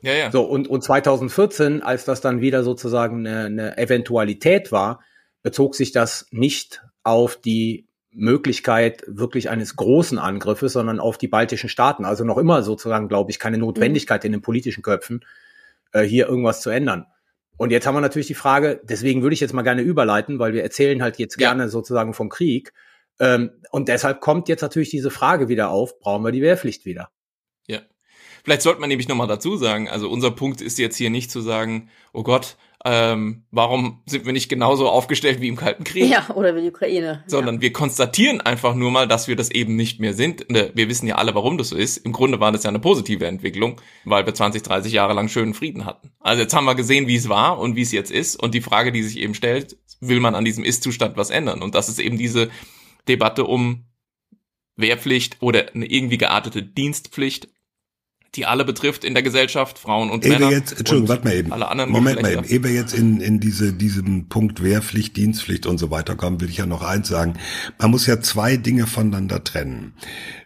[0.00, 0.30] Ja, ja.
[0.30, 5.00] So, und, und 2014, als das dann wieder sozusagen eine, eine Eventualität war,
[5.42, 11.68] bezog sich das nicht auf die Möglichkeit wirklich eines großen Angriffes, sondern auf die baltischen
[11.68, 12.04] Staaten.
[12.04, 15.24] Also noch immer sozusagen, glaube ich, keine Notwendigkeit in den politischen Köpfen,
[15.92, 17.06] äh, hier irgendwas zu ändern.
[17.56, 20.54] Und jetzt haben wir natürlich die Frage, deswegen würde ich jetzt mal gerne überleiten, weil
[20.54, 22.72] wir erzählen halt jetzt gerne sozusagen vom Krieg.
[23.20, 27.10] Ähm, und deshalb kommt jetzt natürlich diese Frage wieder auf, brauchen wir die Wehrpflicht wieder?
[27.66, 27.80] Ja.
[28.42, 31.42] Vielleicht sollte man nämlich nochmal dazu sagen, also unser Punkt ist jetzt hier nicht zu
[31.42, 36.08] sagen, oh Gott, ähm, warum sind wir nicht genauso aufgestellt wie im Kalten Krieg?
[36.08, 37.22] Ja, oder wie die Ukraine.
[37.26, 37.60] Sondern ja.
[37.60, 40.50] wir konstatieren einfach nur mal, dass wir das eben nicht mehr sind.
[40.50, 41.98] Ne, Wir wissen ja alle, warum das so ist.
[41.98, 45.52] Im Grunde war das ja eine positive Entwicklung, weil wir 20, 30 Jahre lang schönen
[45.52, 46.10] Frieden hatten.
[46.20, 48.36] Also jetzt haben wir gesehen, wie es war und wie es jetzt ist.
[48.36, 51.62] Und die Frage, die sich eben stellt, will man an diesem Ist-Zustand was ändern?
[51.62, 52.48] Und das ist eben diese
[53.08, 53.84] Debatte um
[54.76, 57.48] Wehrpflicht oder eine irgendwie geartete Dienstpflicht
[58.36, 60.50] die alle betrifft in der Gesellschaft, Frauen und ehe Männer.
[60.50, 61.52] wir jetzt, Entschuldigung, warte mal eben.
[61.52, 62.44] Alle anderen Moment mal eben.
[62.44, 66.48] Ehe wir jetzt in, in diese, diesem Punkt Wehrpflicht, Dienstpflicht und so weiter kommen, will
[66.48, 67.34] ich ja noch eins sagen.
[67.78, 69.94] Man muss ja zwei Dinge voneinander trennen.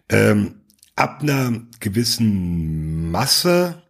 [0.08, 0.62] Ähm,
[0.96, 3.82] ab einer gewissen Masse,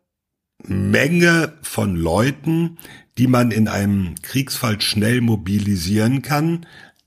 [0.66, 2.78] Menge von Leuten,
[3.18, 6.66] die man in einem Kriegsfall schnell mobilisieren kann,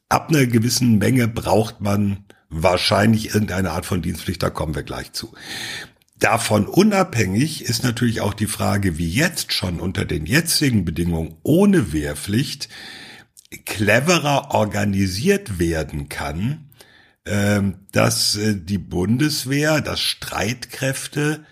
[0.09, 5.11] ab einer gewissen Menge braucht man wahrscheinlich irgendeine Art von Dienstpflicht, da kommen wir gleich
[5.11, 5.33] zu.
[6.19, 11.93] Davon unabhängig ist natürlich auch die Frage, wie jetzt schon unter den jetzigen Bedingungen ohne
[11.93, 12.69] Wehrpflicht
[13.65, 16.69] cleverer organisiert werden kann,
[17.25, 21.45] ähm, dass äh, die Bundeswehr, dass Streitkräfte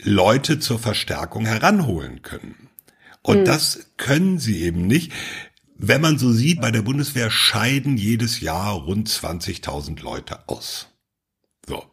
[0.00, 2.68] Leute zur Verstärkung heranholen können.
[3.22, 5.12] Und das können sie eben nicht.
[5.76, 10.88] Wenn man so sieht, bei der Bundeswehr scheiden jedes Jahr rund 20.000 Leute aus.
[11.66, 11.84] So.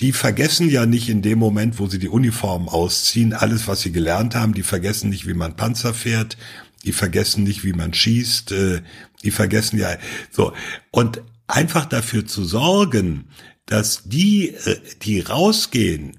[0.00, 3.92] Die vergessen ja nicht in dem Moment, wo sie die Uniform ausziehen, alles, was sie
[3.92, 4.52] gelernt haben.
[4.52, 6.36] Die vergessen nicht, wie man Panzer fährt.
[6.84, 8.52] Die vergessen nicht, wie man schießt.
[8.52, 8.82] äh,
[9.22, 9.96] Die vergessen ja,
[10.30, 10.52] so.
[10.90, 13.28] Und einfach dafür zu sorgen,
[13.64, 16.18] dass die, äh, die rausgehen,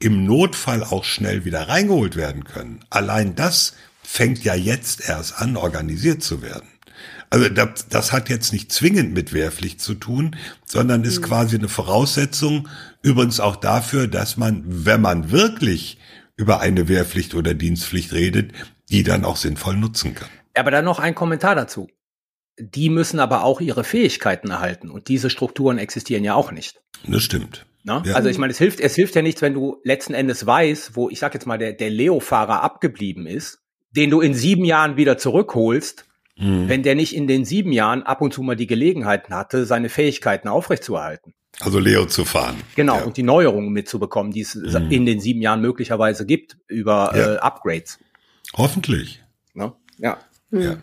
[0.00, 2.84] im Notfall auch schnell wieder reingeholt werden können.
[2.88, 6.68] Allein das fängt ja jetzt erst an, organisiert zu werden.
[7.30, 11.68] Also das, das hat jetzt nicht zwingend mit Wehrpflicht zu tun, sondern ist quasi eine
[11.68, 12.68] Voraussetzung,
[13.02, 15.98] übrigens auch dafür, dass man, wenn man wirklich
[16.36, 18.52] über eine Wehrpflicht oder Dienstpflicht redet,
[18.90, 20.28] die dann auch sinnvoll nutzen kann.
[20.54, 21.88] Aber dann noch ein Kommentar dazu.
[22.58, 26.80] Die müssen aber auch ihre Fähigkeiten erhalten und diese Strukturen existieren ja auch nicht.
[27.06, 27.66] Das stimmt.
[27.84, 28.02] Ja.
[28.14, 31.08] Also ich meine, es hilft, es hilft ja nichts, wenn du letzten Endes weißt, wo
[31.08, 33.60] ich sag jetzt mal der, der Leo-Fahrer abgeblieben ist,
[33.90, 36.07] den du in sieben Jahren wieder zurückholst,
[36.40, 39.88] wenn der nicht in den sieben Jahren ab und zu mal die Gelegenheiten hatte, seine
[39.88, 41.34] Fähigkeiten aufrechtzuerhalten.
[41.60, 42.56] Also Leo zu fahren.
[42.76, 43.00] Genau, Ja.
[43.00, 43.06] Mhm.
[43.08, 47.34] und die Neuerungen mitzubekommen, die es in den sieben Jahren möglicherweise gibt über Ja.
[47.34, 47.98] äh, Upgrades.
[48.54, 49.22] Hoffentlich.
[49.54, 49.72] Ne?
[49.98, 50.18] Ja.
[50.52, 50.76] Ja.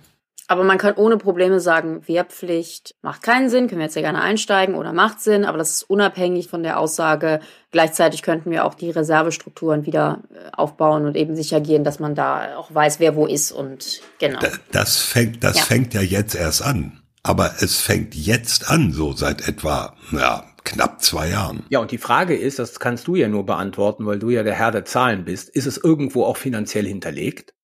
[0.47, 4.21] Aber man kann ohne Probleme sagen, Wehrpflicht macht keinen Sinn, können wir jetzt ja gerne
[4.21, 7.39] einsteigen oder macht Sinn, aber das ist unabhängig von der Aussage.
[7.71, 12.13] Gleichzeitig könnten wir auch die Reservestrukturen wieder äh, aufbauen und eben sicher gehen, dass man
[12.13, 14.39] da auch weiß, wer wo ist und genau.
[14.39, 15.63] Da- Das fängt, das Ja.
[15.63, 17.01] fängt ja jetzt erst an.
[17.23, 21.63] Aber es fängt jetzt an, so seit etwa, ja, knapp zwei Jahren.
[21.69, 24.53] Ja, und die Frage ist, das kannst du ja nur beantworten, weil du ja der
[24.53, 27.55] Herr der Zahlen bist, ist es irgendwo auch finanziell hinterlegt?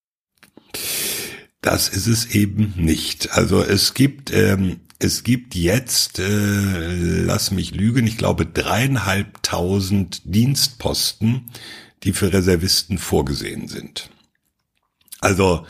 [1.61, 3.33] Das ist es eben nicht.
[3.33, 11.51] Also es gibt, ähm, es gibt jetzt, äh, lass mich lügen, ich glaube dreieinhalbtausend Dienstposten,
[12.03, 14.09] die für Reservisten vorgesehen sind.
[15.19, 15.67] Also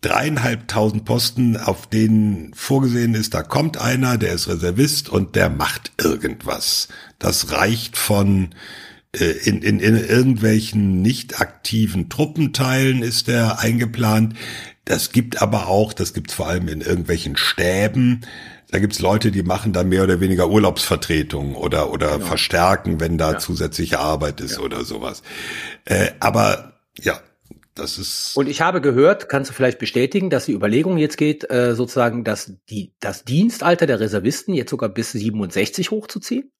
[0.00, 5.92] dreieinhalbtausend Posten, auf denen vorgesehen ist, da kommt einer, der ist Reservist und der macht
[5.98, 6.88] irgendwas.
[7.18, 8.54] Das reicht von
[9.14, 14.34] in, in, in irgendwelchen nicht aktiven Truppenteilen ist der eingeplant.
[14.84, 18.22] Das gibt aber auch, das gibt's vor allem in irgendwelchen Stäben.
[18.70, 23.38] Da gibt's Leute, die machen da mehr oder weniger Urlaubsvertretungen oder, oder verstärken, wenn da
[23.38, 25.22] zusätzliche Arbeit ist oder sowas.
[25.84, 27.20] Äh, aber ja,
[27.74, 28.36] das ist.
[28.36, 32.24] Und ich habe gehört, kannst du vielleicht bestätigen, dass die Überlegung jetzt geht, äh, sozusagen,
[32.24, 36.50] dass die, das Dienstalter der Reservisten jetzt sogar bis 67 hochzuziehen?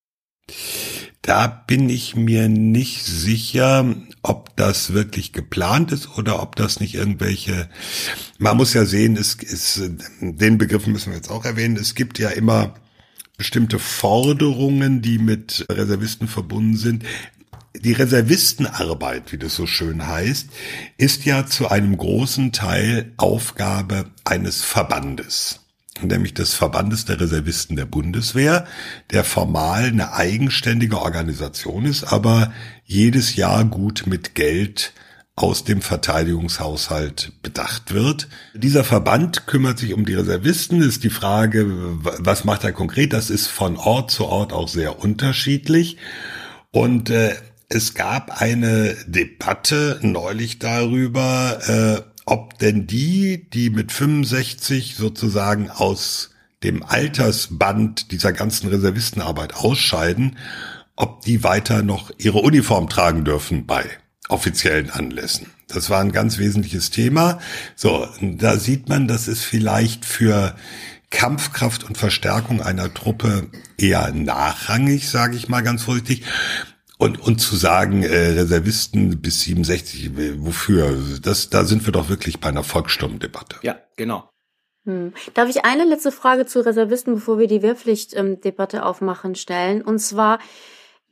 [1.25, 6.95] Da bin ich mir nicht sicher, ob das wirklich geplant ist oder ob das nicht
[6.95, 7.71] irgendwelche.
[8.37, 9.81] Man muss ja sehen, es ist,
[10.21, 11.79] den Begriff müssen wir jetzt auch erwähnen.
[11.79, 12.75] Es gibt ja immer
[13.39, 17.05] bestimmte Forderungen, die mit Reservisten verbunden sind.
[17.75, 20.51] Die Reservistenarbeit, wie das so schön heißt,
[20.99, 25.64] ist ja zu einem großen Teil Aufgabe eines Verbandes
[26.03, 28.67] nämlich des Verbandes der Reservisten der Bundeswehr,
[29.11, 32.53] der formal eine eigenständige Organisation ist, aber
[32.85, 34.93] jedes Jahr gut mit Geld
[35.37, 38.29] aus dem Verteidigungshaushalt bedacht wird.
[38.55, 40.81] Dieser Verband kümmert sich um die Reservisten.
[40.81, 43.13] Ist die Frage, was macht er konkret?
[43.13, 45.97] Das ist von Ort zu Ort auch sehr unterschiedlich.
[46.71, 47.35] Und äh,
[47.69, 56.31] es gab eine Debatte neulich darüber, äh, ob denn die, die mit 65 sozusagen aus
[56.63, 60.39] dem Altersband dieser ganzen Reservistenarbeit ausscheiden,
[60.97, 63.85] ob die weiter noch ihre Uniform tragen dürfen bei
[64.29, 65.49] offiziellen Anlässen.
[65.69, 67.39] Das war ein ganz wesentliches Thema.
[67.75, 70.55] So, da sieht man, dass es vielleicht für
[71.11, 76.25] Kampfkraft und Verstärkung einer Truppe eher nachrangig, sage ich mal ganz vorsichtig.
[76.97, 80.97] Und, und zu sagen, äh, Reservisten bis 67, wofür?
[81.23, 83.57] Das, da sind wir doch wirklich bei einer Volkssturmdebatte.
[83.63, 84.31] Ja, genau.
[84.87, 85.13] Hm.
[85.33, 89.83] Darf ich eine letzte Frage zu Reservisten, bevor wir die Wehrpflichtdebatte ähm, aufmachen, stellen?
[89.83, 90.39] Und zwar,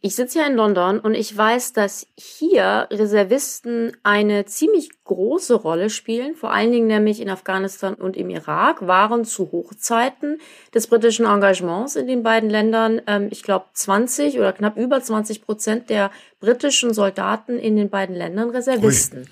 [0.04, 5.90] ich sitze ja in London und ich weiß, dass hier Reservisten eine ziemlich große Rolle
[5.90, 10.40] spielen, vor allen Dingen nämlich in Afghanistan und im Irak, waren zu Hochzeiten
[10.74, 15.40] des britischen Engagements in den beiden Ländern, ähm, ich glaube 20 oder knapp über 20
[15.40, 16.10] Prozent der
[16.40, 19.20] britischen Soldaten in den beiden Ländern Reservisten.
[19.20, 19.28] Ui.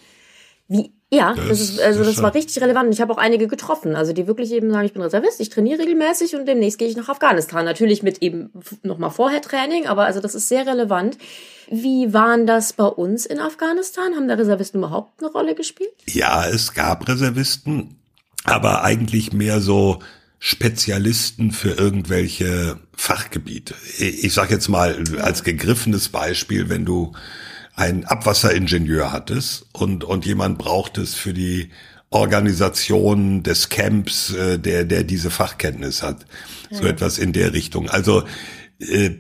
[0.69, 2.95] Wie ja, das, das ist, also das war richtig relevant.
[2.95, 5.81] Ich habe auch einige getroffen, also die wirklich eben sagen, ich bin Reservist, ich trainiere
[5.81, 7.65] regelmäßig und demnächst gehe ich nach Afghanistan.
[7.65, 8.51] Natürlich mit eben
[8.85, 11.19] nochmal vorher Training, aber also das ist sehr relevant.
[11.69, 14.15] Wie waren das bei uns in Afghanistan?
[14.15, 15.91] Haben da Reservisten überhaupt eine Rolle gespielt?
[16.07, 17.97] Ja, es gab Reservisten,
[18.45, 19.99] aber eigentlich mehr so
[20.39, 23.75] Spezialisten für irgendwelche Fachgebiete.
[23.99, 27.13] Ich sage jetzt mal als gegriffenes Beispiel, wenn du
[27.81, 31.71] ein Abwasseringenieur hattest und, und jemand braucht es für die
[32.11, 36.27] Organisation des Camps, äh, der, der diese Fachkenntnis hat.
[36.71, 36.91] So ja.
[36.91, 37.89] etwas in der Richtung.
[37.89, 38.25] Also
[38.81, 39.13] äh,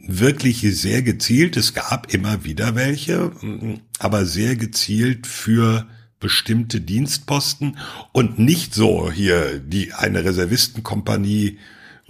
[0.00, 1.56] wirklich sehr gezielt.
[1.56, 3.30] Es gab immer wieder welche,
[3.98, 5.86] aber sehr gezielt für
[6.18, 7.78] bestimmte Dienstposten
[8.12, 11.58] und nicht so hier die eine Reservistenkompanie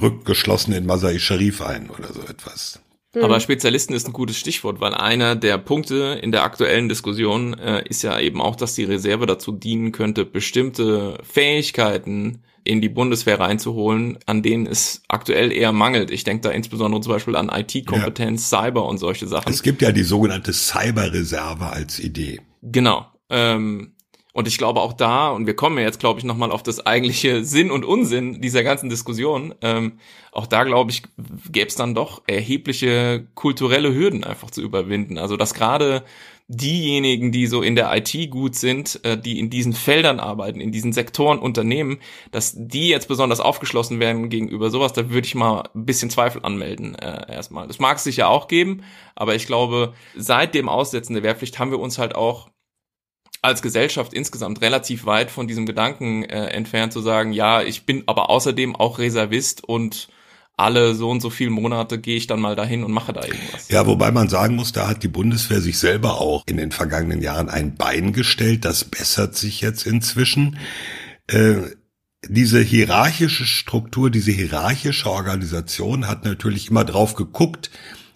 [0.00, 2.80] rückt geschlossen in Masai Sharif ein oder so etwas.
[3.22, 3.40] Aber hm.
[3.40, 8.02] Spezialisten ist ein gutes Stichwort, weil einer der Punkte in der aktuellen Diskussion äh, ist
[8.02, 14.18] ja eben auch, dass die Reserve dazu dienen könnte, bestimmte Fähigkeiten in die Bundeswehr reinzuholen,
[14.26, 16.10] an denen es aktuell eher mangelt.
[16.10, 18.62] Ich denke da insbesondere zum Beispiel an IT-Kompetenz, ja.
[18.62, 19.50] Cyber und solche Sachen.
[19.50, 22.40] Es gibt ja die sogenannte Cyber-Reserve als Idee.
[22.62, 23.06] Genau.
[23.30, 23.92] Ähm,
[24.32, 26.84] und ich glaube auch da, und wir kommen ja jetzt, glaube ich, nochmal auf das
[26.84, 29.98] eigentliche Sinn und Unsinn dieser ganzen Diskussion, ähm,
[30.32, 31.02] auch da, glaube ich,
[31.50, 35.18] gäbe es dann doch erhebliche kulturelle Hürden einfach zu überwinden.
[35.18, 36.04] Also dass gerade
[36.48, 40.72] diejenigen, die so in der IT gut sind, äh, die in diesen Feldern arbeiten, in
[40.72, 41.98] diesen Sektoren Unternehmen,
[42.30, 46.42] dass die jetzt besonders aufgeschlossen werden gegenüber sowas, da würde ich mal ein bisschen Zweifel
[46.42, 47.66] anmelden äh, erstmal.
[47.66, 48.82] Das mag es sicher auch geben,
[49.14, 52.48] aber ich glaube, seit dem Aussetzen der Wehrpflicht haben wir uns halt auch
[53.42, 58.04] als Gesellschaft insgesamt relativ weit von diesem Gedanken äh, entfernt zu sagen, ja, ich bin
[58.06, 60.08] aber außerdem auch Reservist und
[60.56, 63.68] alle so und so viele Monate gehe ich dann mal dahin und mache da irgendwas.
[63.68, 67.22] Ja, wobei man sagen muss, da hat die Bundeswehr sich selber auch in den vergangenen
[67.22, 68.64] Jahren ein Bein gestellt.
[68.64, 70.58] Das bessert sich jetzt inzwischen.
[71.28, 71.58] Äh,
[72.26, 77.70] diese hierarchische Struktur, diese hierarchische Organisation hat natürlich immer drauf geguckt,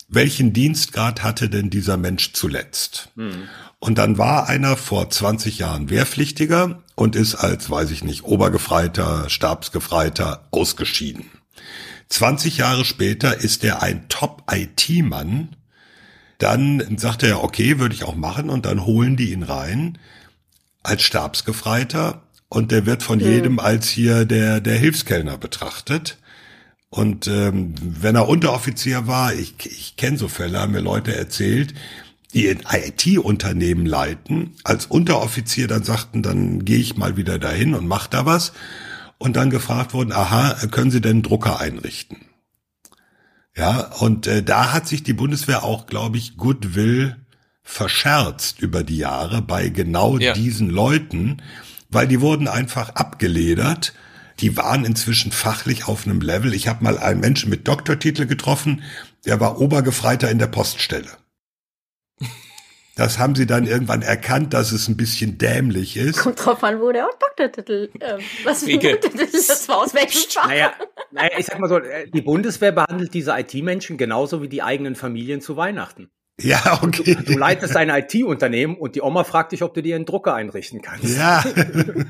[0.09, 3.11] welchen Dienstgrad hatte denn dieser Mensch zuletzt?
[3.17, 3.49] Hm.
[3.83, 9.29] Und dann war einer vor 20 Jahren Wehrpflichtiger und ist als, weiß ich nicht, Obergefreiter,
[9.29, 11.25] Stabsgefreiter ausgeschieden.
[12.09, 15.57] 20 Jahre später ist er ein Top-IT-Mann.
[16.39, 19.99] Dann sagt er, okay, würde ich auch machen und dann holen die ihn rein
[20.85, 23.25] als Stabsgefreiter und der wird von mhm.
[23.25, 26.19] jedem als hier der, der Hilfskellner betrachtet.
[26.89, 31.75] Und ähm, wenn er Unteroffizier war, ich, ich kenne so Fälle, haben mir Leute erzählt,
[32.35, 37.87] die in IT-Unternehmen leiten, als Unteroffizier dann sagten, dann gehe ich mal wieder dahin und
[37.87, 38.53] mach da was.
[39.19, 42.19] Und dann gefragt wurden, aha, können Sie denn Drucker einrichten?
[43.57, 47.17] Ja, und äh, da hat sich die Bundeswehr auch, glaube ich, Goodwill
[47.63, 50.33] verscherzt über die Jahre bei genau ja.
[50.33, 51.43] diesen Leuten,
[51.91, 53.93] weil die wurden einfach abgeledert.
[54.41, 56.55] Die waren inzwischen fachlich auf einem Level.
[56.55, 58.83] Ich habe mal einen Menschen mit Doktortitel getroffen,
[59.27, 61.11] der war Obergefreiter in der Poststelle.
[62.95, 66.19] Das haben sie dann irgendwann erkannt, dass es ein bisschen dämlich ist.
[66.19, 70.31] Kommt drauf an, wo der Doktortitel, äh, was für ein Doktortitel das war, aus welchem
[70.31, 70.47] Fach.
[70.47, 70.73] Naja,
[71.11, 74.95] naja, ich sag mal so, äh, die Bundeswehr behandelt diese IT-Menschen genauso wie die eigenen
[74.95, 76.11] Familien zu Weihnachten.
[76.43, 77.15] Ja, okay.
[77.15, 80.35] Du, du leitest ein IT-Unternehmen und die Oma fragt dich, ob du dir einen Drucker
[80.35, 81.17] einrichten kannst.
[81.17, 81.45] Ja.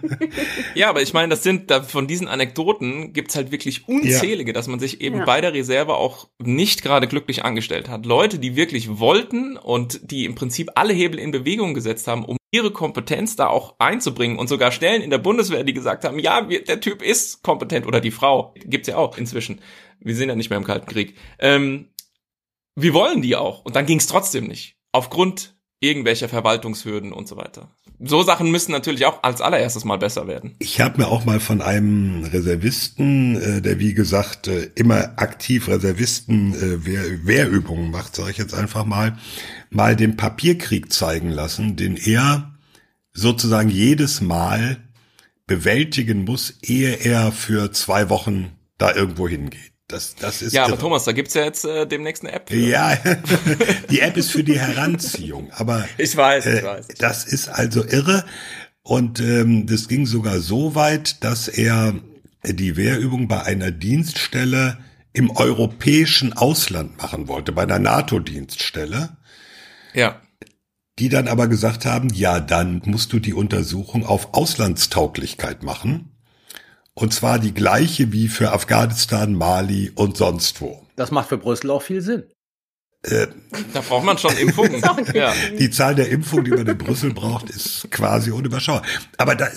[0.75, 4.55] ja, aber ich meine, das sind da von diesen Anekdoten gibt's halt wirklich unzählige, ja.
[4.55, 5.25] dass man sich eben ja.
[5.25, 8.07] bei der Reserve auch nicht gerade glücklich angestellt hat.
[8.07, 12.37] Leute, die wirklich wollten und die im Prinzip alle Hebel in Bewegung gesetzt haben, um
[12.53, 16.49] ihre Kompetenz da auch einzubringen und sogar Stellen in der Bundeswehr, die gesagt haben, ja,
[16.49, 19.61] wir, der Typ ist kompetent oder die Frau, gibt's ja auch inzwischen.
[20.01, 21.16] Wir sind ja nicht mehr im Kalten Krieg.
[21.38, 21.88] Ähm,
[22.75, 23.65] wir wollen die auch.
[23.65, 24.77] Und dann ging es trotzdem nicht.
[24.93, 27.75] aufgrund irgendwelcher Verwaltungshürden und so weiter.
[27.99, 30.55] So Sachen müssen natürlich auch als allererstes mal besser werden.
[30.61, 35.69] Ich habe mir auch mal von einem Reservisten, äh, der wie gesagt äh, immer aktiv
[35.69, 39.19] Reservisten äh, Wehr, Wehrübungen macht, sage ich jetzt einfach mal,
[39.71, 42.55] mal den Papierkrieg zeigen lassen, den er
[43.13, 44.79] sozusagen jedes Mal
[45.47, 49.72] bewältigen muss, ehe er für zwei Wochen da irgendwo hingeht.
[49.92, 50.81] Das, das ist ja, aber irre.
[50.81, 52.48] Thomas, da gibt's ja jetzt äh, demnächst eine App.
[52.48, 52.57] für.
[52.57, 52.96] Ja,
[53.90, 56.88] die App ist für die Heranziehung, aber Ich weiß, ich äh, weiß.
[56.98, 58.24] das ist also irre.
[58.83, 61.94] Und ähm, das ging sogar so weit, dass er
[62.44, 64.78] die Wehrübung bei einer Dienststelle
[65.12, 69.16] im europäischen Ausland machen wollte, bei einer NATO-Dienststelle,
[69.94, 70.20] Ja.
[70.98, 76.12] die dann aber gesagt haben, ja, dann musst du die Untersuchung auf Auslandstauglichkeit machen.
[76.94, 80.87] Und zwar die gleiche wie für Afghanistan, Mali und sonst wo.
[80.96, 82.24] Das macht für Brüssel auch viel Sinn.
[83.02, 84.81] Da braucht man schon Impfungen.
[85.14, 85.33] ja.
[85.59, 88.85] Die Zahl der Impfungen, die man in Brüssel braucht, ist quasi unüberschaubar.
[89.18, 89.48] Aber da,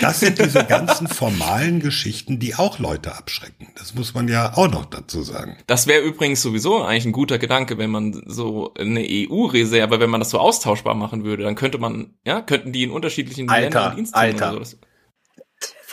[0.00, 3.68] das sind diese ganzen formalen Geschichten, die auch Leute abschrecken.
[3.76, 5.58] Das muss man ja auch noch dazu sagen.
[5.66, 10.20] Das wäre übrigens sowieso eigentlich ein guter Gedanke, wenn man so eine EU-Reserve, wenn man
[10.20, 13.96] das so austauschbar machen würde, dann könnte man, ja, könnten die in unterschiedlichen Alter, Ländern
[13.96, 14.56] Dienst Alter.
[14.56, 14.78] oder so.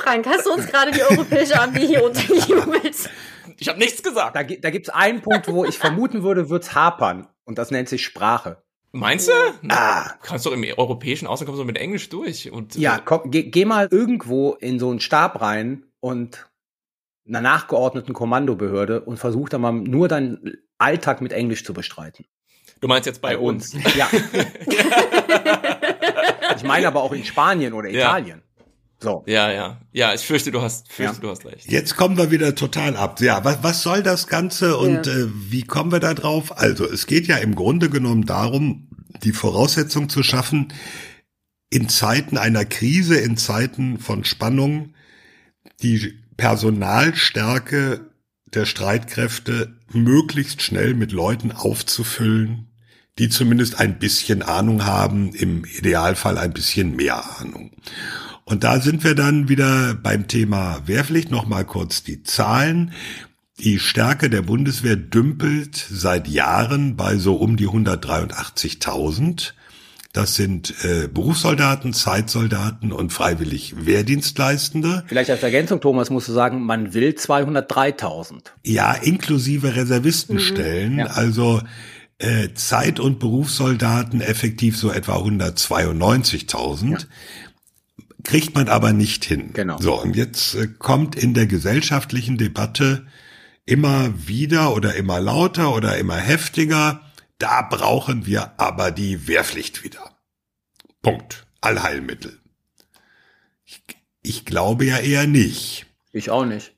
[0.03, 3.09] Frank, hast du uns gerade die europäische Armee hier unterjubelt?
[3.57, 4.35] Ich habe nichts gesagt.
[4.35, 7.27] Da, da gibt's einen Punkt, wo ich vermuten würde, wird's hapern.
[7.43, 8.61] Und das nennt sich Sprache.
[8.91, 9.33] Meinst du?
[9.69, 10.13] Ah.
[10.21, 13.43] Du kannst doch im europäischen Ausland kommst du mit Englisch durch und Ja, komm, geh,
[13.43, 16.47] geh mal irgendwo in so einen Stab rein und
[17.27, 22.25] einer nachgeordneten Kommandobehörde und versuch da mal nur deinen Alltag mit Englisch zu bestreiten.
[22.81, 23.73] du meinst jetzt bei, uns.
[23.95, 24.09] Ja.
[26.57, 28.19] ich meine aber auch in Spanien oder Ja.
[29.01, 29.23] So.
[29.25, 29.81] Ja, ja.
[29.91, 31.21] Ja, ich fürchte, du hast fürchte, Ja.
[31.21, 31.71] du hast recht.
[31.71, 33.19] Jetzt kommen wir wieder total ab.
[33.19, 35.13] Ja, was, was soll das Ganze und Ja.
[35.13, 36.57] äh, wie kommen wir da drauf?
[36.59, 38.87] Also es geht ja im Grunde genommen darum,
[39.23, 40.71] die Voraussetzung zu schaffen,
[41.69, 44.93] in Zeiten einer Krise, in Zeiten von Spannung,
[45.81, 48.01] die Personalstärke
[48.53, 52.67] der Streitkräfte möglichst schnell mit Leuten aufzufüllen,
[53.17, 57.71] die zumindest ein bisschen Ahnung haben, im Idealfall ein bisschen mehr Ahnung.
[58.51, 61.31] Und da sind wir dann wieder beim Thema Wehrpflicht.
[61.31, 62.91] Nochmal kurz die Zahlen.
[63.59, 69.53] Die Stärke der Bundeswehr dümpelt seit Jahren bei so um die 183.000.
[70.11, 75.05] Das sind äh, Berufssoldaten, Zeitsoldaten und freiwillig Wehrdienstleistende.
[75.07, 78.41] Vielleicht als Ergänzung, Thomas, musst du sagen, man will 203.000.
[78.65, 80.97] Ja, inklusive Reservistenstellen.
[80.97, 81.05] Ja.
[81.05, 81.61] Also
[82.17, 87.05] äh, Zeit- und Berufssoldaten effektiv so etwa 192.000.
[88.23, 89.51] Kriegt man aber nicht hin.
[89.53, 89.77] Genau.
[89.79, 93.07] So, und jetzt äh, kommt in der gesellschaftlichen Debatte
[93.65, 97.01] immer wieder oder immer lauter oder immer heftiger,
[97.37, 100.17] da brauchen wir aber die Wehrpflicht wieder.
[101.01, 101.47] Punkt.
[101.61, 102.39] Allheilmittel.
[103.65, 103.81] Ich,
[104.23, 105.85] ich glaube ja eher nicht.
[106.11, 106.70] Ich auch nicht.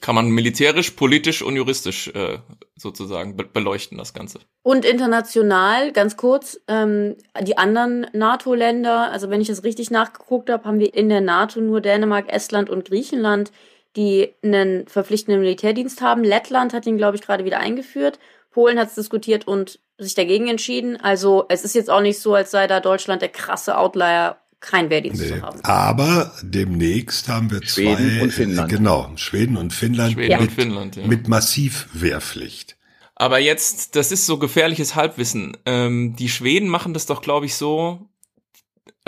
[0.00, 2.38] Kann man militärisch, politisch und juristisch äh,
[2.76, 4.40] sozusagen be beleuchten, das Ganze.
[4.62, 10.64] Und international, ganz kurz, ähm, die anderen NATO-Länder, also wenn ich es richtig nachgeguckt habe,
[10.64, 13.52] haben wir in der NATO nur Dänemark, Estland und Griechenland,
[13.96, 16.22] die einen verpflichtenden Militärdienst haben.
[16.22, 18.18] Lettland hat ihn, glaube ich, gerade wieder eingeführt.
[18.50, 20.96] Polen hat es diskutiert und sich dagegen entschieden.
[20.96, 24.90] Also es ist jetzt auch nicht so, als sei da Deutschland der krasse Outlier, kein
[24.90, 25.28] Wehrdienst Nee.
[25.28, 25.60] zu haben.
[25.62, 28.72] Aber demnächst haben wir Schweden zwei, und Finnland.
[28.72, 30.38] äh, genau, Schweden und Finnland Schweden Ja.
[30.38, 31.06] und mit, Finnland, ja.
[31.06, 32.76] mit Massivwehrpflicht.
[33.14, 35.56] Aber jetzt, das ist so gefährliches Halbwissen.
[35.64, 38.08] Ähm, die Schweden machen das doch, glaube ich, so.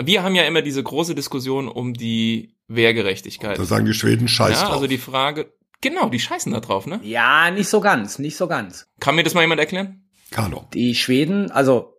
[0.01, 3.59] Wir haben ja immer diese große Diskussion um die Wehrgerechtigkeit.
[3.59, 4.73] Da sagen die Schweden Scheiß ja, drauf.
[4.75, 6.99] also die Frage, genau, die scheißen da drauf, ne?
[7.03, 8.87] Ja, nicht so ganz, nicht so ganz.
[8.99, 10.03] Kann mir das mal jemand erklären?
[10.31, 10.67] Kano.
[10.73, 11.98] Die Schweden, also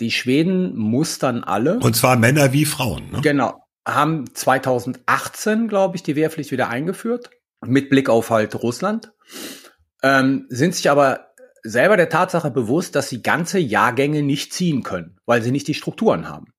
[0.00, 1.78] die Schweden mustern alle.
[1.78, 3.10] Und zwar Männer wie Frauen.
[3.10, 3.20] Ne?
[3.22, 3.62] Genau.
[3.86, 7.30] Haben 2018, glaube ich, die Wehrpflicht wieder eingeführt.
[7.64, 9.12] Mit Blick auf halt Russland.
[10.02, 11.28] Ähm, sind sich aber
[11.62, 15.74] selber der Tatsache bewusst, dass sie ganze Jahrgänge nicht ziehen können, weil sie nicht die
[15.74, 16.52] Strukturen haben.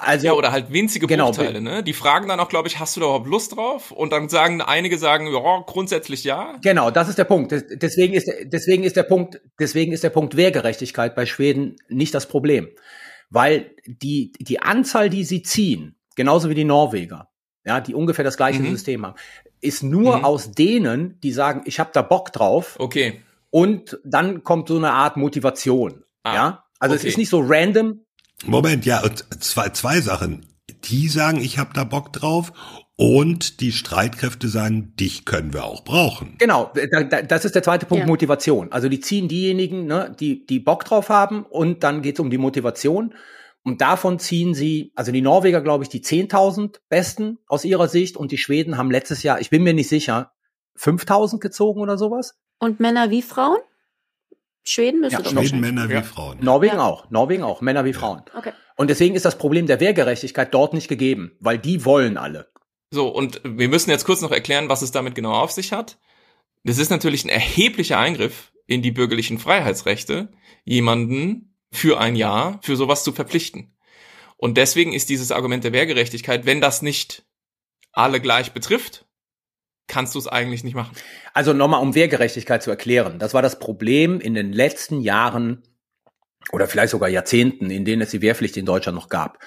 [0.00, 1.82] Also, Ja, oder halt winzige Genau, Bruchteile, ne?
[1.82, 3.90] Die fragen dann auch, glaube ich, hast du da überhaupt Lust drauf?
[3.90, 6.56] Und dann sagen einige sagen, ja, grundsätzlich ja.
[6.62, 7.50] Genau, das ist der Punkt.
[7.50, 12.14] Des- Deswegen ist, deswegen ist der Punkt, deswegen ist der Punkt Wehrgerechtigkeit bei Schweden nicht
[12.14, 12.68] das Problem.
[13.30, 17.28] Weil die, die Anzahl, die sie ziehen, genauso wie die Norweger,
[17.66, 18.70] ja, die ungefähr das gleiche Mhm.
[18.70, 19.16] System haben,
[19.60, 20.24] ist nur Mhm.
[20.24, 23.20] aus denen, die sagen, ich habe da Bock drauf Okay.
[23.50, 26.04] und dann kommt so eine Art Motivation.
[26.22, 27.02] Ah, ja, also okay.
[27.02, 28.04] es ist nicht so random.
[28.46, 30.46] Moment, ja, und zwei, zwei Sachen.
[30.84, 32.52] Die sagen, ich habe da Bock drauf
[33.00, 36.34] Und die Streitkräfte sagen, dich können wir auch brauchen.
[36.38, 38.08] Genau, da, da, das ist der zweite Punkt, Ja.
[38.08, 38.72] Motivation.
[38.72, 42.28] Also die ziehen diejenigen, ne, die, die Bock drauf haben und dann geht es um
[42.28, 43.14] die Motivation.
[43.62, 48.16] Und davon ziehen sie, also die Norweger, glaube ich, die 10.000 Besten aus ihrer Sicht
[48.16, 50.32] und die Schweden haben letztes Jahr, ich bin mir nicht sicher,
[50.76, 52.34] 5.000 gezogen oder sowas.
[52.58, 53.58] Und Männer wie Frauen?
[54.64, 55.60] Schweden müsste Ja, doch Schweden.
[55.60, 56.00] Männer Ja.
[56.02, 56.38] wie Frauen.
[56.40, 56.84] Norwegen Ja.
[56.86, 58.22] auch, Norwegen auch, Männer wie Frauen.
[58.36, 58.52] Okay.
[58.76, 62.50] Und deswegen ist das Problem der Wehrgerechtigkeit dort nicht gegeben, weil die wollen alle.
[62.90, 65.98] So, und wir müssen jetzt kurz noch erklären, was es damit genau auf sich hat.
[66.64, 70.30] Das ist natürlich ein erheblicher Eingriff in die bürgerlichen Freiheitsrechte,
[70.64, 73.74] jemanden für ein Jahr für sowas zu verpflichten.
[74.36, 77.24] Und deswegen ist dieses Argument der Wehrgerechtigkeit, wenn das nicht
[77.92, 79.06] alle gleich betrifft,
[79.88, 80.94] kannst du es eigentlich nicht machen.
[81.34, 83.18] Also nochmal, um Wehrgerechtigkeit zu erklären.
[83.18, 85.62] Das war das Problem in den letzten Jahren
[86.52, 89.38] oder vielleicht sogar Jahrzehnten, in denen es die Wehrpflicht in Deutschland noch gab.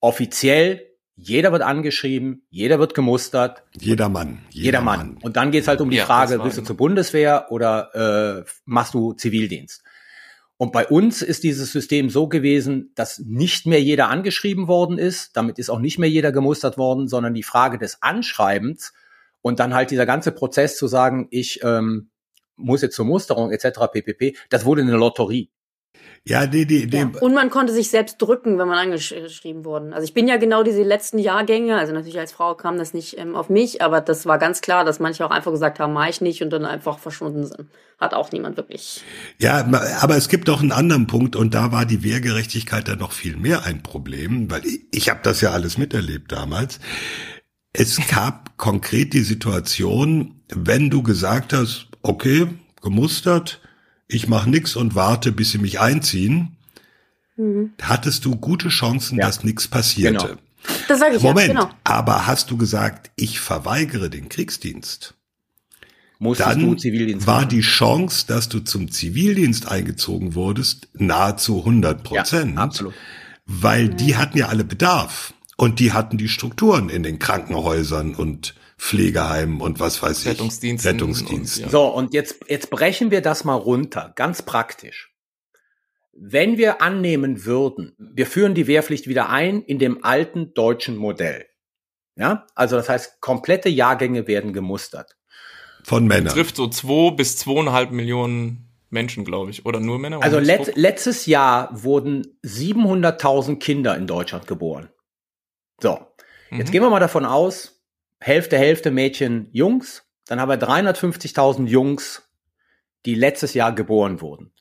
[0.00, 4.44] Offiziell, jeder wird angeschrieben, jeder wird gemustert, Jeder Mann.
[4.50, 5.18] jeder Mann.
[5.22, 8.50] Und dann geht es halt um die Ja, Frage, willst du zur Bundeswehr oder äh,
[8.64, 9.82] machst du Zivildienst?
[10.56, 15.36] Und bei uns ist dieses System so gewesen, dass nicht mehr jeder angeschrieben worden ist.
[15.36, 18.92] Damit ist auch nicht mehr jeder gemustert worden, sondern die Frage des Anschreibens
[19.42, 22.10] und dann halt dieser ganze Prozess zu sagen, ich ähm,
[22.56, 23.80] muss jetzt zur Musterung etc.
[23.92, 24.36] ppp.
[24.48, 25.50] Das wurde eine Lotterie.
[26.24, 27.10] Ja, die, die, die, Ja.
[27.20, 29.92] Und man konnte sich selbst drücken, wenn man angeschrieben wurde.
[29.92, 33.18] Also ich bin ja genau diese letzten Jahrgänge, also natürlich als Frau kam das nicht
[33.18, 36.08] ähm, auf mich, aber das war ganz klar, dass manche auch einfach gesagt haben, mach
[36.08, 37.66] ich nicht und dann einfach verschwunden sind.
[37.98, 39.02] Hat auch niemand wirklich.
[39.38, 39.68] Ja,
[40.00, 43.36] aber es gibt doch einen anderen Punkt und da war die Wehrgerechtigkeit dann noch viel
[43.36, 46.78] mehr ein Problem, weil ich, ich habe das ja alles miterlebt damals.
[47.72, 52.46] Es gab konkret die Situation, wenn du gesagt hast, okay,
[52.82, 53.60] gemustert,
[54.08, 56.56] ich mache nix und warte, bis sie mich einziehen,
[57.80, 59.26] hattest du gute Chancen, Ja.
[59.26, 60.26] dass nichts passierte.
[60.26, 60.38] Genau.
[60.86, 61.70] Das sage ich Moment, ja, genau.
[61.82, 65.14] aber hast du gesagt, ich verweigere den Kriegsdienst?
[66.20, 67.48] Musstest du Dann Zivildienst war machen.
[67.48, 72.54] die Chance, dass du zum Zivildienst eingezogen wurdest, nahezu 100 Prozent.
[72.54, 72.94] Ja, absolut.
[73.44, 75.34] Weil die hatten ja alle Bedarf.
[75.62, 80.30] Und die hatten die Strukturen in den Krankenhäusern und Pflegeheimen und was weiß ich.
[80.32, 81.62] Rettungsdiensten Rettungsdiensten.
[81.62, 81.70] und, ja.
[81.70, 85.14] So, und jetzt, jetzt brechen wir das mal runter, ganz praktisch.
[86.12, 91.46] Wenn wir annehmen würden, wir führen die Wehrpflicht wieder ein in dem alten deutschen Modell.
[92.16, 95.16] Ja, also das heißt, komplette Jahrgänge werden gemustert.
[95.84, 96.34] Von Männern.
[96.34, 99.64] Trifft so zwei bis zweieinhalb Millionen Menschen, glaube ich.
[99.64, 100.24] Oder nur Männer?
[100.24, 104.88] Also let, letztes Jahr wurden 700.000 Kinder in Deutschland geboren.
[105.82, 106.06] So,
[106.50, 106.72] jetzt Mhm.
[106.72, 107.82] gehen wir mal davon aus,
[108.20, 110.04] Hälfte, Hälfte Mädchen, Jungs.
[110.26, 112.30] Dann haben wir 350.000 Jungs,
[113.04, 114.52] die letztes Jahr geboren wurden.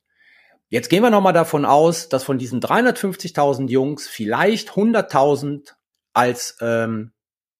[0.69, 5.74] Jetzt gehen wir nochmal davon aus, dass von diesen 350.000 Jungs vielleicht 100.000
[6.13, 7.11] als ähm,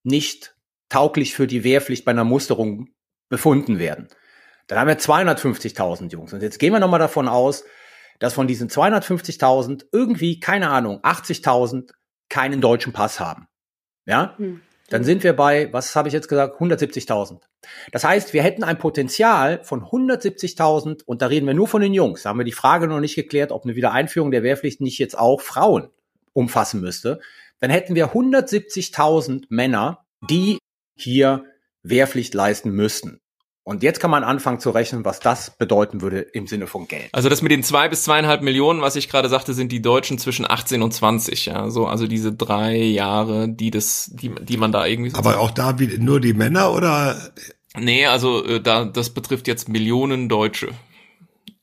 [0.04, 0.56] nicht
[0.90, 2.90] tauglich für die Wehrpflicht bei einer Musterung
[3.30, 4.08] befunden werden.
[4.68, 6.34] Dann haben wir 250.000 Jungs.
[6.34, 7.64] Und jetzt gehen wir nochmal davon aus,
[8.20, 11.92] dass von diesen 250.000 irgendwie, keine Ahnung, 80.000
[12.30, 13.48] keinen deutschen Pass haben.
[14.06, 14.36] Ja?
[14.38, 14.62] Hm.
[14.90, 17.40] Dann sind wir bei, was habe ich jetzt gesagt, 170.000.
[17.92, 21.94] Das heißt, wir hätten ein Potenzial von 170.000 und da reden wir nur von den
[21.94, 22.24] Jungs.
[22.24, 25.18] Da haben wir die Frage noch nicht geklärt, ob eine Wiedereinführung der Wehrpflicht nicht jetzt
[25.18, 25.90] auch Frauen
[26.34, 27.22] umfassen müsste.
[27.62, 30.58] Dann hätten wir 170.000 Männer, die
[30.98, 31.46] hier
[31.84, 33.22] Wehrpflicht leisten müssten.
[33.64, 37.10] Und jetzt kann man anfangen zu rechnen, was das bedeuten würde im Sinne von Geld.
[37.12, 40.18] Also das mit den zwei bis zweieinhalb Millionen, was ich gerade sagte, sind die Deutschen
[40.18, 41.70] zwischen 18 und 20, ja.
[41.70, 45.14] So, also diese drei Jahre, die das, die, die man da irgendwie.
[45.14, 47.16] Aber auch da wieder nur die Männer oder
[47.78, 50.70] nee, also äh, da, das betrifft jetzt Millionen Deutsche.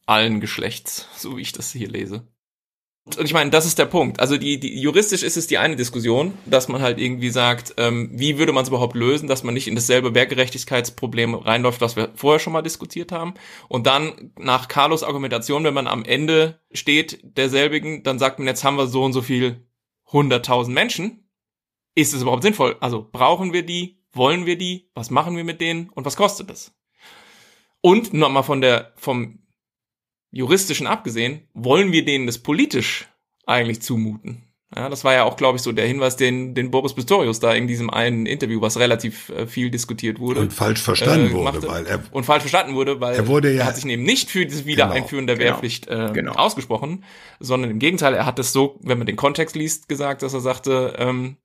[0.06, 2.26] Allen Geschlechts, so wie ich das hier lese.
[3.16, 4.20] Und ich meine, das ist der Punkt.
[4.20, 8.10] Also die, die juristisch ist es die eine Diskussion, dass man halt irgendwie sagt, ähm,
[8.12, 12.10] wie würde man es überhaupt lösen, dass man nicht in dasselbe Wehrgerechtigkeitsproblem reinläuft, was wir
[12.14, 13.34] vorher schon mal diskutiert haben.
[13.68, 18.64] Und dann nach Carlos Argumentation, wenn man am Ende steht derselbigen, dann sagt man, jetzt
[18.64, 19.66] haben wir so und so viel
[20.10, 21.28] 100.000 Menschen.
[21.94, 22.76] Ist es überhaupt sinnvoll?
[22.80, 24.02] Also brauchen wir die?
[24.12, 24.90] Wollen wir die?
[24.94, 25.90] Was machen wir mit denen?
[25.90, 26.74] Und was kostet das?
[27.80, 29.40] Und nochmal von der, vom
[30.30, 33.08] juristischen abgesehen, wollen wir denen das politisch
[33.46, 34.44] eigentlich zumuten?
[34.76, 37.54] Ja, das war ja auch, glaube ich, so der Hinweis, den, den Boris Pistorius da
[37.54, 40.40] in diesem einen Interview, was relativ äh, viel diskutiert wurde.
[40.40, 43.64] und falsch verstanden äh, wurde, weil er und falsch verstanden wurde, weil Er wurde ja-
[43.64, 46.32] hat sich eben nicht für das Wiedereinführen der genau, Wehrpflicht äh, genau.
[46.34, 47.04] ausgesprochen,
[47.40, 50.40] sondern im Gegenteil, er hat es so, wenn man den Kontext liest, gesagt, dass er
[50.40, 51.38] sagte, ähm,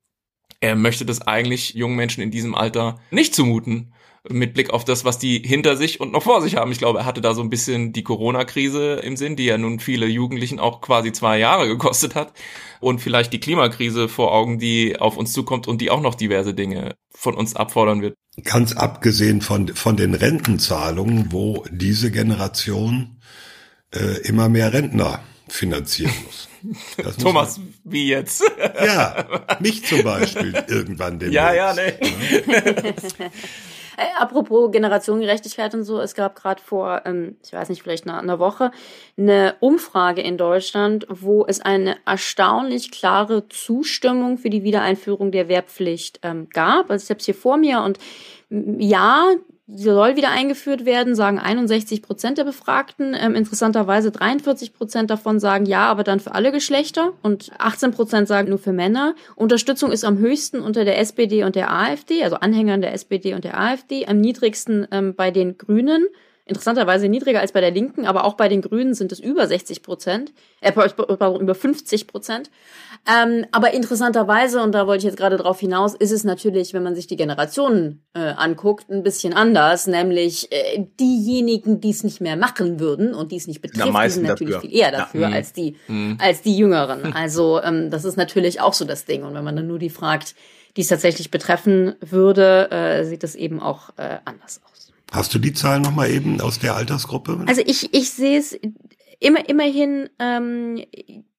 [0.60, 3.93] er möchte das eigentlich jungen Menschen in diesem Alter nicht zumuten,
[4.30, 6.72] mit Blick auf das, was die hinter sich und noch vor sich haben.
[6.72, 9.80] Ich glaube, er hatte da so ein bisschen die Corona-Krise im Sinn, die ja nun
[9.80, 12.32] viele Jugendlichen auch quasi zwei Jahre gekostet hat
[12.80, 16.54] und vielleicht die Klimakrise vor Augen, die auf uns zukommt und die auch noch diverse
[16.54, 18.14] Dinge von uns abfordern wird.
[18.42, 23.20] Ganz abgesehen von, von den Rentenzahlungen, wo diese Generation
[23.94, 26.48] äh, immer mehr Rentner finanzieren muss.
[27.18, 28.42] Thomas, wie jetzt?
[28.58, 29.26] ja,
[29.60, 31.34] mich zum Beispiel irgendwann demnächst.
[31.34, 31.92] Ja, ja, nee.
[33.96, 38.18] Äh, apropos Generationengerechtigkeit und so, es gab gerade vor, ähm, ich weiß nicht, vielleicht einer,
[38.18, 38.70] einer Woche,
[39.16, 46.20] eine Umfrage in Deutschland, wo es eine erstaunlich klare Zustimmung für die Wiedereinführung der Wehrpflicht
[46.22, 46.90] ähm, gab.
[46.90, 47.98] Also ich habe es hier vor mir und
[48.50, 49.34] ja,
[49.66, 53.16] Sie soll wieder eingeführt werden, sagen 61 Prozent der Befragten.
[53.18, 58.28] Ähm, interessanterweise 43 Prozent davon sagen ja, aber dann für alle Geschlechter und 18 Prozent
[58.28, 59.14] sagen nur für Männer.
[59.36, 63.44] Unterstützung ist am höchsten unter der SPD und der AfD, also Anhängern der SPD und
[63.44, 66.08] der AfD, am niedrigsten ähm, bei den Grünen.
[66.46, 69.82] Interessanterweise niedriger als bei der Linken, aber auch bei den Grünen sind es über 60
[69.82, 72.50] Prozent, äh, über 50 Prozent.
[73.10, 76.82] Ähm, aber interessanterweise, und da wollte ich jetzt gerade drauf hinaus, ist es natürlich, wenn
[76.82, 79.86] man sich die Generationen äh, anguckt, ein bisschen anders.
[79.86, 84.10] Nämlich äh, diejenigen, die es nicht mehr machen würden und die es nicht betrifft, die
[84.10, 84.68] sind natürlich dafür.
[84.68, 85.30] viel eher dafür ja.
[85.30, 86.18] als die mhm.
[86.20, 87.14] als die Jüngeren.
[87.14, 89.22] Also ähm, das ist natürlich auch so das Ding.
[89.22, 90.34] Und wenn man dann nur die fragt,
[90.76, 94.73] die es tatsächlich betreffen würde, äh, sieht das eben auch äh, anders aus.
[95.14, 97.44] Hast du die Zahlen nochmal eben aus der Altersgruppe?
[97.46, 98.58] Also ich, ich sehe es
[99.20, 100.84] immer, immerhin, ähm,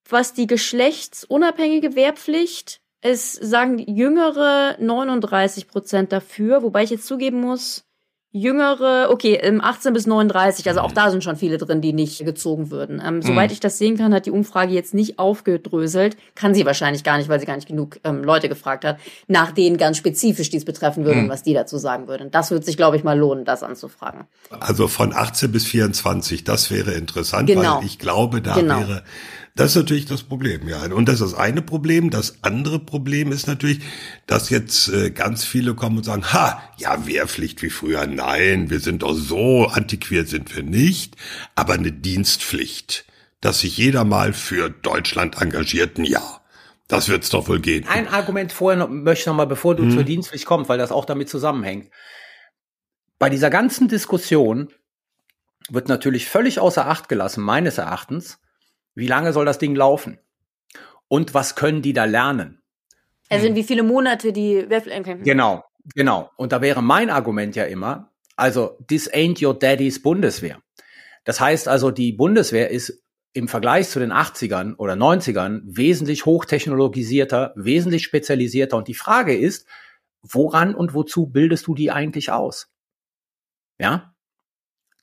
[0.09, 7.84] was die geschlechtsunabhängige Wehrpflicht, es sagen Jüngere 39 Prozent dafür, wobei ich jetzt zugeben muss,
[8.38, 12.69] Jüngere, okay, 18 bis 39, also auch da sind schon viele drin, die nicht gezogen
[12.69, 13.01] würden.
[13.01, 13.53] Ähm, soweit mhm.
[13.53, 16.17] ich das sehen kann, hat die Umfrage jetzt nicht aufgedröselt.
[16.36, 18.97] Kann sie wahrscheinlich gar nicht, weil sie gar nicht genug ähm, Leute gefragt hat,
[19.29, 21.23] nach denen ganz spezifisch dies betreffen würde mhm.
[21.23, 22.29] und was die dazu sagen würden.
[22.29, 24.25] Das wird sich, glaube ich, mal lohnen, das anzufragen.
[24.49, 27.77] Also von 18 bis 24, das wäre interessant, genau.
[27.77, 28.81] weil ich glaube, da genau.
[28.81, 29.03] wäre
[29.56, 30.84] das ist natürlich das Problem, ja.
[30.91, 32.10] Und das ist das eine Problem.
[32.10, 33.80] Das andere Problem ist natürlich,
[34.28, 38.06] dass jetzt äh, ganz viele kommen und sagen, ha, ja, Wehrpflicht wie früher.
[38.06, 41.16] Nein, wir sind doch so antiquiert sind wir nicht.
[41.56, 43.06] Aber eine Dienstpflicht,
[43.39, 46.41] dass sich jeder mal für Deutschland engagierten, ja.
[46.89, 47.88] Das wird's doch wohl gehen.
[47.88, 49.91] Ein Argument vorher noch, möchte ich noch mal, bevor du hm.
[49.91, 51.89] zur Dienstpflicht kommst, weil das auch damit zusammenhängt.
[53.18, 54.68] Bei dieser ganzen Diskussion
[55.70, 58.38] wird natürlich völlig außer Acht gelassen, meines Erachtens,
[58.96, 60.18] wie lange soll das Ding laufen?
[61.08, 62.62] Und was können die da lernen?
[63.30, 66.32] Also in wie viele Monate die Wehrpflicht Genau, genau.
[66.38, 70.62] Und da wäre mein Argument ja immer, also this ain't your daddy's Bundeswehr.
[71.24, 77.54] Das heißt also, die Bundeswehr ist im Vergleich zu den 80ern oder 90ern wesentlich hochtechnologisierter,
[77.56, 78.78] wesentlich spezialisierter.
[78.78, 79.68] Und die Frage ist,
[80.22, 82.72] woran und wozu bildest du die eigentlich aus?
[83.78, 84.14] Ja?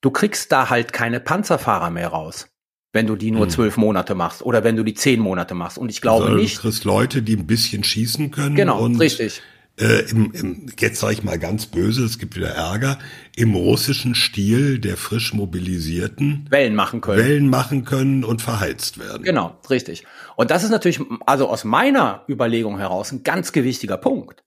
[0.01, 2.52] Du kriegst da halt keine Panzerfahrer mehr raus
[2.93, 3.51] wenn du die nur hm.
[3.51, 5.79] zwölf Monate machst oder wenn du die zehn Monate machst.
[5.79, 6.59] Und ich glaube also, nicht.
[6.59, 8.55] Du kriegst Leute, die ein bisschen schießen können.
[8.55, 9.41] Genau, und, richtig.
[9.81, 12.99] Äh, im, im, jetzt sage ich mal ganz böse, es gibt wieder Ärger,
[13.35, 17.19] im russischen Stil der frisch mobilisierten Wellen machen können.
[17.19, 19.23] Wellen machen können und verheizt werden.
[19.23, 20.05] Genau, richtig.
[20.37, 24.45] Und das ist natürlich, also aus meiner Überlegung heraus, ein ganz gewichtiger Punkt.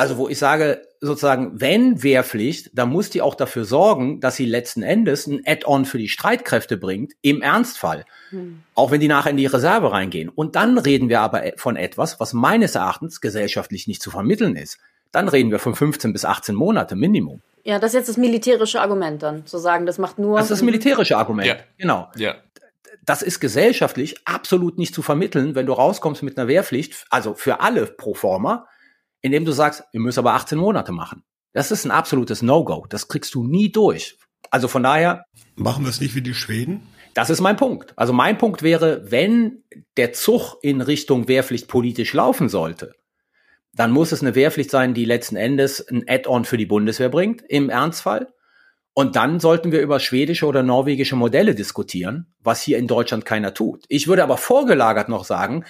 [0.00, 4.46] Also wo ich sage, sozusagen, wenn Wehrpflicht, dann muss die auch dafür sorgen, dass sie
[4.46, 8.06] letzten Endes ein Add-on für die Streitkräfte bringt, im Ernstfall.
[8.30, 8.62] Hm.
[8.74, 10.30] Auch wenn die nachher in die Reserve reingehen.
[10.30, 14.78] Und dann reden wir aber von etwas, was meines Erachtens gesellschaftlich nicht zu vermitteln ist.
[15.12, 17.42] Dann reden wir von 15 bis 18 Monate Minimum.
[17.64, 20.38] Ja, das ist jetzt das militärische Argument dann, zu sagen, das macht nur.
[20.38, 21.46] Das ist das militärische Argument.
[21.46, 21.56] Ja.
[21.76, 22.10] Genau.
[22.16, 22.36] Ja.
[23.04, 27.60] Das ist gesellschaftlich absolut nicht zu vermitteln, wenn du rauskommst mit einer Wehrpflicht, also für
[27.60, 28.66] alle pro forma,
[29.22, 31.22] indem du sagst, wir müssen aber 18 Monate machen.
[31.52, 32.86] Das ist ein absolutes No-Go.
[32.88, 34.18] Das kriegst du nie durch.
[34.50, 35.24] Also von daher.
[35.56, 36.82] Machen wir es nicht wie die Schweden?
[37.14, 37.92] Das ist mein Punkt.
[37.96, 39.64] Also mein Punkt wäre, wenn
[39.96, 42.94] der Zug in Richtung Wehrpflicht politisch laufen sollte,
[43.72, 47.42] dann muss es eine Wehrpflicht sein, die letzten Endes ein Add-on für die Bundeswehr bringt,
[47.48, 48.32] im Ernstfall.
[48.92, 53.54] Und dann sollten wir über schwedische oder norwegische Modelle diskutieren, was hier in Deutschland keiner
[53.54, 53.84] tut.
[53.88, 55.64] Ich würde aber vorgelagert noch sagen,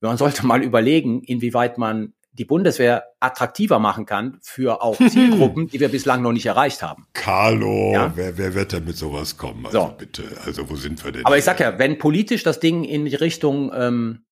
[0.00, 5.80] man sollte mal überlegen, inwieweit man die Bundeswehr attraktiver machen kann für auch Zielgruppen, die
[5.80, 7.06] wir bislang noch nicht erreicht haben.
[7.12, 8.12] Carlo, ja?
[8.16, 9.66] wer, wer wird denn mit sowas kommen?
[9.66, 9.94] Also so.
[9.96, 11.24] bitte, also wo sind wir denn?
[11.24, 14.24] Aber ich sag ja, wenn politisch das Ding in die Richtung ähm,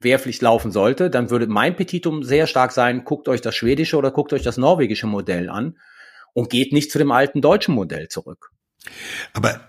[0.00, 4.10] Wehrpflicht laufen sollte, dann würde mein Petitum sehr stark sein, guckt euch das schwedische oder
[4.10, 5.76] guckt euch das norwegische Modell an
[6.32, 8.50] und geht nicht zu dem alten deutschen Modell zurück.
[9.32, 9.60] Aber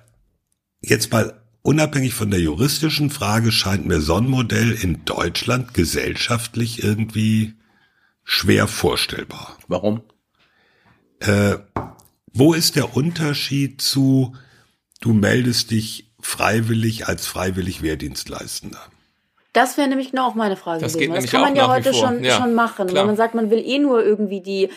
[0.81, 6.83] jetzt mal unabhängig von der juristischen Frage scheint mir so ein Modell in Deutschland gesellschaftlich
[6.83, 7.55] irgendwie
[8.23, 9.57] schwer vorstellbar.
[9.67, 10.01] Warum?
[11.19, 11.57] Äh,
[12.33, 14.35] wo ist der Unterschied zu,
[14.99, 18.90] du meldest dich freiwillig als freiwillig Wehrdienstleistender?
[19.53, 21.11] Das wäre nämlich genau auch meine Frage Das gewesen.
[21.13, 22.87] geht Das kann man ja heute schon, Ja, schon machen.
[22.87, 23.01] klar.
[23.01, 24.69] Wenn man sagt, man will eh nur irgendwie die äh,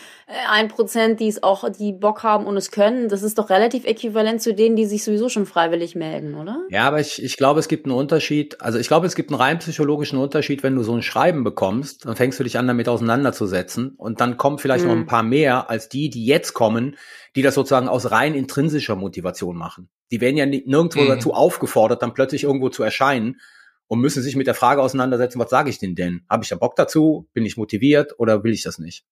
[0.51, 3.85] ein Prozent, die es auch, die Bock haben und es können, das ist doch relativ
[3.85, 6.59] äquivalent zu denen, die sich sowieso schon freiwillig melden, oder?
[6.69, 8.59] Ja, aber ich, ich glaube, es gibt einen Unterschied.
[8.59, 12.05] Also ich glaube, es gibt einen rein psychologischen Unterschied, wenn du so ein Schreiben bekommst,
[12.05, 13.93] dann fängst du dich an, damit auseinanderzusetzen.
[13.95, 15.01] Und dann kommen vielleicht noch Mhm.
[15.01, 16.97] ein paar mehr als die, die jetzt kommen,
[17.37, 19.87] die das sozusagen aus rein intrinsischer Motivation machen.
[20.11, 21.07] Die werden ja ni- nirgendwo Mhm.
[21.07, 23.39] dazu aufgefordert, dann plötzlich irgendwo zu erscheinen
[23.87, 26.21] und müssen sich mit der Frage auseinandersetzen, was sage ich denn denn?
[26.29, 27.29] Habe ich da Bock dazu?
[27.33, 29.05] Bin ich motiviert oder will ich das nicht?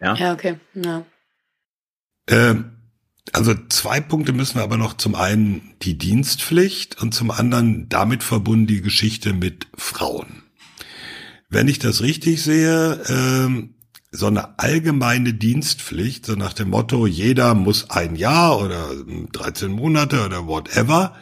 [0.00, 0.14] Ja.
[0.14, 0.58] Ja, okay.
[0.74, 1.04] Ja.
[2.28, 2.74] Ähm,
[3.32, 8.22] also zwei Punkte müssen wir aber noch zum einen die Dienstpflicht und zum anderen damit
[8.22, 10.42] verbunden die Geschichte mit Frauen.
[11.48, 13.74] Wenn ich das richtig sehe, ähm,
[14.10, 18.90] so eine allgemeine Dienstpflicht, so nach dem Motto, jeder muss ein Jahr oder
[19.32, 21.16] 13 Monate oder whatever,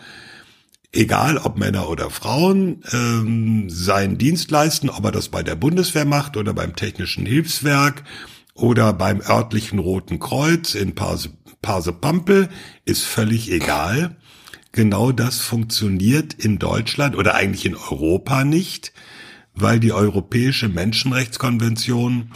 [0.93, 6.05] egal ob Männer oder Frauen, ähm, seinen Dienst leisten, ob er das bei der Bundeswehr
[6.05, 8.05] macht oder beim Technischen Hilfswerk
[8.55, 11.30] oder beim örtlichen Roten Kreuz in Pase,
[11.62, 12.51] Pasepampel,
[12.84, 14.16] ist völlig egal.
[14.72, 18.93] Genau das funktioniert in Deutschland oder eigentlich in Europa nicht,
[19.55, 22.32] weil die Europäische Menschenrechtskonvention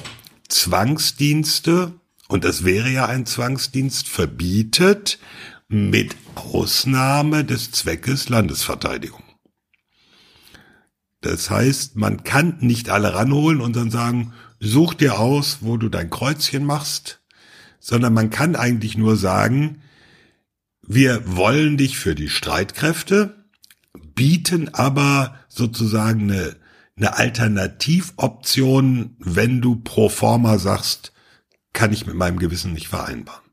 [0.48, 1.92] Zwangsdienste,
[2.28, 5.18] und das wäre ja ein Zwangsdienst, verbietet
[5.68, 9.22] mit Ausnahme des Zweckes Landesverteidigung.
[11.20, 15.88] Das heißt, man kann nicht alle ranholen und dann sagen, such dir aus, wo du
[15.88, 17.20] dein Kreuzchen machst,
[17.80, 19.82] sondern man kann eigentlich nur sagen,
[20.86, 23.44] wir wollen dich für die Streitkräfte,
[24.14, 26.56] bieten aber sozusagen eine,
[26.96, 31.12] eine Alternativoption, wenn du pro forma sagst,
[31.72, 33.45] kann ich mit meinem Gewissen nicht vereinbaren.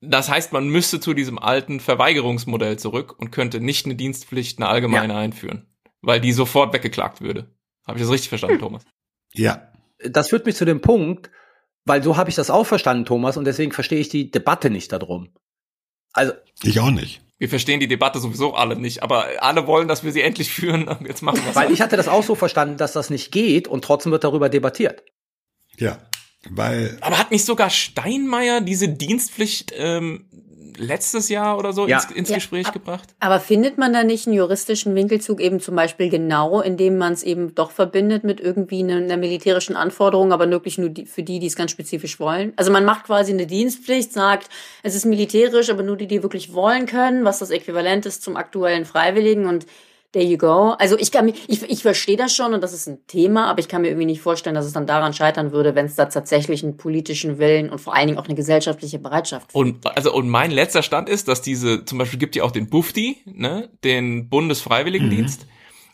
[0.00, 4.68] Das heißt, man müsste zu diesem alten Verweigerungsmodell zurück und könnte nicht eine Dienstpflicht, eine
[4.68, 5.66] allgemeine einführen,
[6.02, 7.50] weil die sofort weggeklagt würde.
[7.86, 8.84] Habe ich das richtig verstanden, Thomas?
[9.32, 11.30] Ja, Das führt mich zu dem Punkt,
[11.84, 14.92] weil so habe ich das auch verstanden, Thomas, und deswegen verstehe ich die Debatte nicht
[14.92, 15.30] darum.
[16.12, 16.32] Also,
[16.62, 17.20] ich auch nicht.
[17.38, 20.88] Wir verstehen die Debatte sowieso alle nicht, aber alle wollen, dass wir sie endlich führen.
[20.88, 23.68] Und Jetzt machen wir weil ich hatte das auch so verstanden, dass das nicht geht
[23.68, 25.04] und trotzdem wird darüber debattiert.
[25.76, 25.98] Ja,
[26.50, 30.24] weil Aber hat nicht sogar Steinmeier diese Dienstpflicht ähm,
[30.76, 31.96] letztes Jahr oder so Ja.
[31.96, 33.08] ins, ins Ja, Gespräch ab- gebracht?
[33.18, 37.24] Aber findet man da nicht einen juristischen Winkelzug eben zum Beispiel genau, indem man es
[37.24, 41.40] eben doch verbindet mit irgendwie einer, einer militärischen Anforderung, aber wirklich nur die, für die,
[41.40, 42.52] die es ganz spezifisch wollen?
[42.56, 44.48] Also man macht quasi eine Dienstpflicht, sagt,
[44.84, 48.36] es ist militärisch, aber nur die, die wirklich wollen können, was das Äquivalent ist zum
[48.36, 49.66] aktuellen Freiwilligen und
[50.12, 50.74] there you go.
[50.78, 53.60] Also ich kann mir, ich, ich verstehe das schon und das ist ein Thema, aber
[53.60, 56.06] ich kann mir irgendwie nicht vorstellen, dass es dann daran scheitern würde, wenn es da
[56.06, 60.28] tatsächlich einen politischen Willen und vor allen Dingen auch eine gesellschaftliche Bereitschaft Und also und
[60.28, 64.28] mein letzter Stand ist, dass diese zum Beispiel gibt ja auch den Bufdi, ne, den
[64.28, 65.46] Bundesfreiwilligendienst.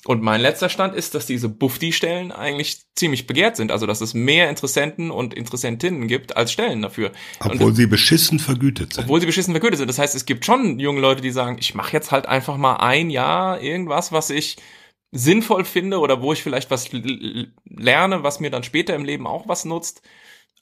[0.07, 3.73] Und mein letzter Stand ist, dass diese Bufdi-Stellen eigentlich ziemlich begehrt sind.
[3.73, 7.11] Also dass es mehr Interessenten und Interessentinnen gibt als Stellen dafür.
[7.41, 9.05] Und obwohl sie beschissen vergütet sind.
[9.05, 9.89] Obwohl sie beschissen vergütet sind.
[9.89, 12.77] Das heißt, es gibt schon junge Leute, die sagen, ich mache jetzt halt einfach mal
[12.77, 14.57] ein Jahr irgendwas, was ich
[15.11, 16.91] sinnvoll finde oder wo ich vielleicht was
[17.65, 20.03] lerne, was mir dann später im Leben auch was nutzt.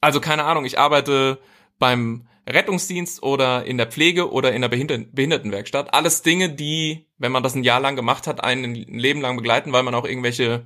[0.01, 1.39] Also keine Ahnung, ich arbeite
[1.79, 5.95] beim Rettungsdienst oder in der Pflege oder in der Behinder Behindertenwerkstatt.
[5.95, 9.37] Alles Dinge, die, wenn man das ein Jahr lang gemacht hat, einen ein Leben lang
[9.37, 10.65] begleiten, weil man auch irgendwelche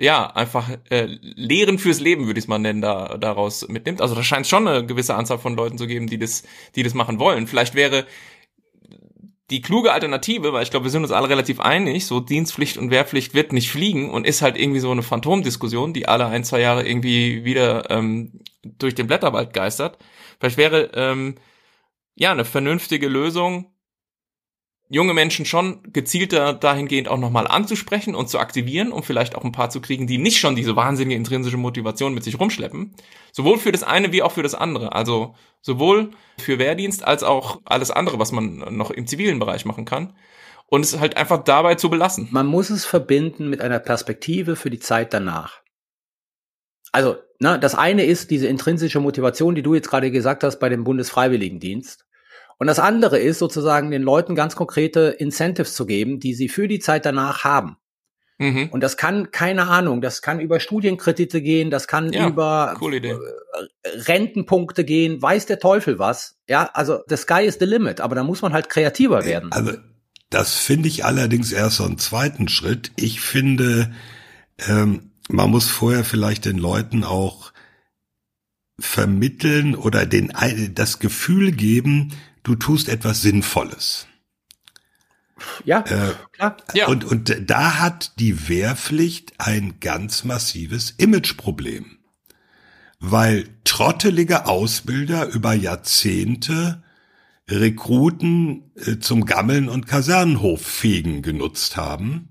[0.00, 4.00] ja, einfach äh, Lehren fürs Leben, würde ich es mal nennen, da, daraus mitnimmt.
[4.00, 6.44] Also da scheint schon eine gewisse Anzahl von Leuten zu geben, die das,
[6.76, 7.48] die das machen wollen.
[7.48, 8.06] Vielleicht wäre
[9.50, 12.90] die kluge Alternative, weil ich glaube, wir sind uns alle relativ einig, so Dienstpflicht und
[12.90, 16.60] Wehrpflicht wird nicht fliegen und ist halt irgendwie so eine Phantomdiskussion, die alle ein, zwei
[16.60, 19.98] Jahre irgendwie wieder ähm, durch den Blätterwald geistert.
[20.38, 21.36] Vielleicht wäre ähm,
[22.14, 23.72] ja eine vernünftige Lösung,
[24.88, 29.52] junge Menschen schon gezielter dahingehend auch nochmal anzusprechen und zu aktivieren, um vielleicht auch ein
[29.52, 32.94] paar zu kriegen, die nicht schon diese wahnsinnige intrinsische Motivation mit sich rumschleppen.
[33.32, 34.92] Sowohl für das eine wie auch für das andere.
[34.92, 39.84] Also sowohl für Wehrdienst als auch alles andere, was man noch im zivilen Bereich machen
[39.84, 40.14] kann.
[40.66, 42.28] Und es halt einfach dabei zu belassen.
[42.30, 45.62] Man muss es verbinden mit einer Perspektive für die Zeit danach.
[46.92, 50.68] Also, ne, das eine ist diese intrinsische Motivation, die du jetzt gerade gesagt hast bei
[50.68, 52.07] dem Bundesfreiwilligendienst.
[52.58, 56.68] Und das andere ist sozusagen den Leuten ganz konkrete Incentives zu geben, die sie für
[56.68, 57.76] die Zeit danach haben.
[58.38, 58.68] Mhm.
[58.70, 63.16] Und das kann, keine Ahnung, das kann über Studienkredite gehen, das kann Ja, über äh,
[63.84, 66.36] Rentenpunkte gehen, weiß der Teufel was.
[66.48, 69.50] Ja, also the sky is the limit, aber da muss man halt kreativer werden.
[69.50, 69.72] Also
[70.30, 72.92] das finde ich allerdings erst so einen zweiten Schritt.
[72.96, 73.92] Ich finde,
[74.68, 77.52] ähm, man muss vorher vielleicht den Leuten auch
[78.78, 80.32] vermitteln oder den,
[80.74, 82.12] das Gefühl geben,
[82.48, 84.06] du tust etwas Sinnvolles.
[85.64, 86.56] Ja, Äh, klar.
[86.74, 86.88] Ja.
[86.88, 91.98] Und, und da hat die Wehrpflicht ein ganz massives Imageproblem.
[92.98, 96.82] Weil trottelige Ausbilder über Jahrzehnte
[97.48, 102.30] Rekruten äh, zum Gammeln und Kasernenhoffegen genutzt haben.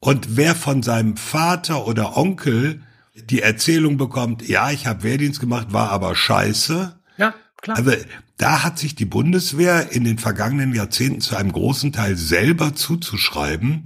[0.00, 2.82] Und wer von seinem Vater oder Onkel
[3.14, 6.97] die Erzählung bekommt, ja, ich habe Wehrdienst gemacht, war aber scheiße,
[7.60, 7.76] klar.
[7.76, 7.92] also
[8.36, 13.84] da hat sich die Bundeswehr in den vergangenen Jahrzehnten zu einem großen Teil selber zuzuschreiben,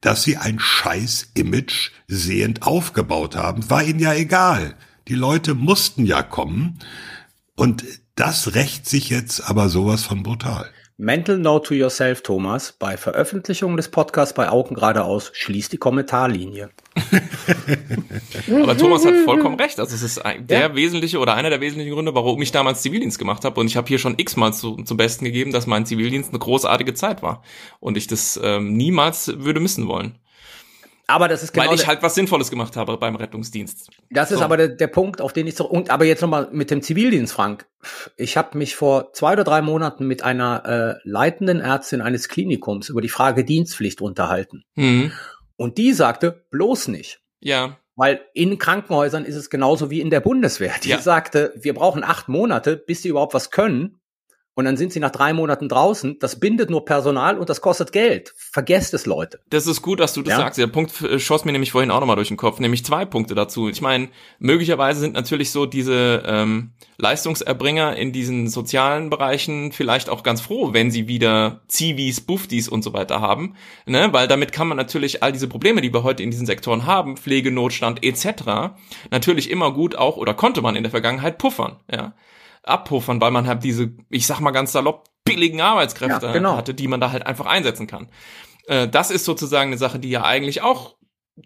[0.00, 3.68] dass sie ein scheiß Image sehend aufgebaut haben.
[3.70, 4.74] War ihnen ja egal.
[5.08, 6.78] Die Leute mussten ja kommen.
[7.56, 10.70] Und das rächt sich jetzt aber sowas von brutal.
[10.96, 12.70] Mental Note to yourself, Thomas.
[12.70, 16.70] Bei Veröffentlichung des Podcasts bei Augen geradeaus schließt die Kommentarlinie.
[18.62, 19.80] Aber Thomas hat vollkommen recht.
[19.80, 23.44] Also es ist der wesentliche oder einer der wesentlichen Gründe, warum ich damals Zivildienst gemacht
[23.44, 23.58] habe.
[23.58, 26.94] Und ich habe hier schon x-mal zu, zum Besten gegeben, dass mein Zivildienst eine großartige
[26.94, 27.42] Zeit war.
[27.80, 30.20] Und ich das ähm, niemals würde missen wollen.
[31.06, 33.90] Aber das ist genau weil ich halt was Sinnvolles gemacht habe beim Rettungsdienst.
[34.10, 34.44] Das ist So.
[34.44, 35.66] aber der, der Punkt, auf den ich so.
[35.68, 37.66] Und aber jetzt nochmal mit dem Zivildienst, Frank.
[38.16, 42.88] Ich habe mich vor zwei oder drei Monaten mit einer äh, leitenden Ärztin eines Klinikums
[42.88, 44.64] über die Frage Dienstpflicht unterhalten.
[44.76, 45.12] Mhm.
[45.56, 47.20] Und die sagte, bloß nicht.
[47.40, 50.72] Ja, Weil in Krankenhäusern ist es genauso wie in der Bundeswehr.
[50.82, 50.98] Die Ja.
[51.00, 54.00] sagte, wir brauchen acht Monate, bis sie überhaupt was können.
[54.56, 56.18] Und dann sind sie nach drei Monaten draußen.
[56.20, 58.32] Das bindet nur Personal und das kostet Geld.
[58.36, 59.40] Vergesst es, Leute.
[59.50, 60.36] Das ist gut, dass du das Ja.
[60.38, 60.58] sagst.
[60.58, 63.34] Der Punkt äh, schoss mir nämlich vorhin auch nochmal durch den Kopf, nämlich zwei Punkte
[63.34, 63.68] dazu.
[63.68, 70.22] Ich meine, möglicherweise sind natürlich so diese ähm, Leistungserbringer in diesen sozialen Bereichen vielleicht auch
[70.22, 73.54] ganz froh, wenn sie wieder Zivis, Buffdis und so weiter haben,
[73.86, 74.08] ne?
[74.12, 77.16] weil damit kann man natürlich all diese Probleme, die wir heute in diesen Sektoren haben,
[77.16, 78.74] Pflegenotstand etc.,
[79.10, 82.14] natürlich immer gut auch oder konnte man in der Vergangenheit puffern, ja,
[82.64, 86.56] abpuffern, weil man halt diese, ich sag mal ganz salopp, billigen Arbeitskräfte Ja, genau.
[86.56, 88.08] hatte, die man da halt einfach einsetzen kann.
[88.66, 90.96] Äh, das ist sozusagen eine Sache, die ja eigentlich auch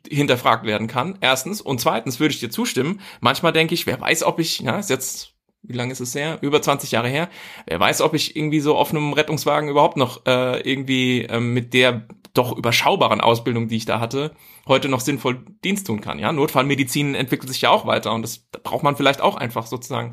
[0.08, 1.16] hinterfragt werden kann.
[1.20, 1.60] Erstens.
[1.60, 3.00] Und zweitens würde ich dir zustimmen.
[3.20, 6.38] Manchmal denke ich, wer weiß, ob ich, ja, ist jetzt, wie lange ist es her?
[6.40, 7.28] Über 20 Jahre her.
[7.66, 11.72] Wer weiß, ob ich irgendwie so auf einem Rettungswagen überhaupt noch äh, irgendwie ähm, mit
[11.72, 14.32] der doch überschaubaren Ausbildung, die ich da hatte,
[14.66, 16.18] heute noch sinnvoll Dienst tun kann.
[16.18, 19.66] Ja, Notfallmedizin entwickelt sich ja auch weiter und das da braucht man vielleicht auch einfach
[19.66, 20.12] sozusagen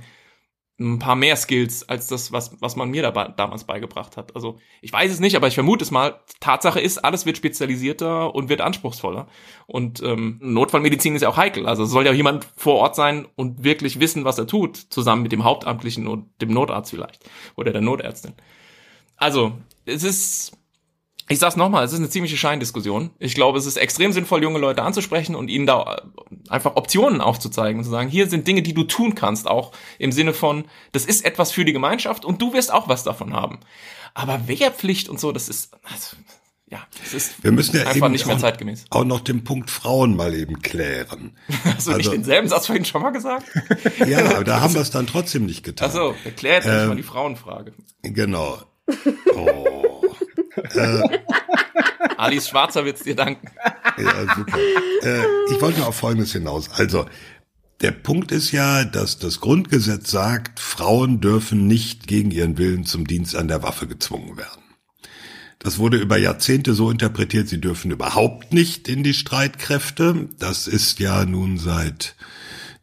[0.78, 4.36] ein paar mehr Skills als das, was, was man mir dabei, damals beigebracht hat.
[4.36, 6.20] Also ich weiß es nicht, aber ich vermute es mal.
[6.42, 9.28] Tatsache ist, alles wird spezialisierter und wird anspruchsvoller.
[9.68, 11.66] Und ähm, Notfallmedizin ist ja auch heikel.
[11.66, 15.24] Also es soll ja jemand vor Ort sein und wirklich wissen, was er tut, zusammen
[15.24, 17.24] mit dem Hauptamtlichen und dem Notarzt vielleicht
[17.56, 18.34] oder der Notärztin.
[19.16, 19.54] Also
[19.86, 20.58] es ist
[21.28, 23.10] ich sag's nochmal, es ist eine ziemliche Scheindiskussion.
[23.20, 26.02] Ich glaube, es ist extrem sinnvoll, junge Leute anzusprechen und ihnen da äh,
[26.50, 30.12] einfach Optionen aufzuzeigen und zu sagen, hier sind Dinge, die du tun kannst, auch im
[30.12, 33.60] Sinne von, das ist etwas für die Gemeinschaft und du wirst auch was davon haben.
[34.14, 36.16] Aber Wehrpflicht und so, das ist, also,
[36.70, 38.86] ja, das ist Wir müssen ja einfach nicht mehr auch, zeitgemäß.
[38.92, 41.36] auch noch den Punkt Frauen mal eben klären.
[41.64, 43.46] Hast du nicht also- denselben Satz vorhin schon mal gesagt?
[44.08, 45.90] Ja, aber da haben wir es dann trotzdem nicht getan.
[45.90, 47.74] Achso, erklär jetzt endlich Ähm, mal die Frauenfrage.
[48.04, 48.60] Genau.
[49.36, 50.05] Oh.
[52.18, 53.50] Alice Schwarzer wird's dir danken.
[53.98, 54.58] Ja, super.
[55.04, 56.70] Äh, ich wollte nur auf Folgendes hinaus.
[56.72, 57.06] Also,
[57.82, 63.06] der Punkt ist ja, dass das Grundgesetz sagt, Frauen dürfen nicht gegen ihren Willen zum
[63.06, 64.64] Dienst an der Waffe gezwungen werden.
[65.60, 70.30] Das wurde über Jahrzehnte so interpretiert, sie dürfen überhaupt nicht in die Streitkräfte.
[70.40, 72.16] Das ist ja nun seit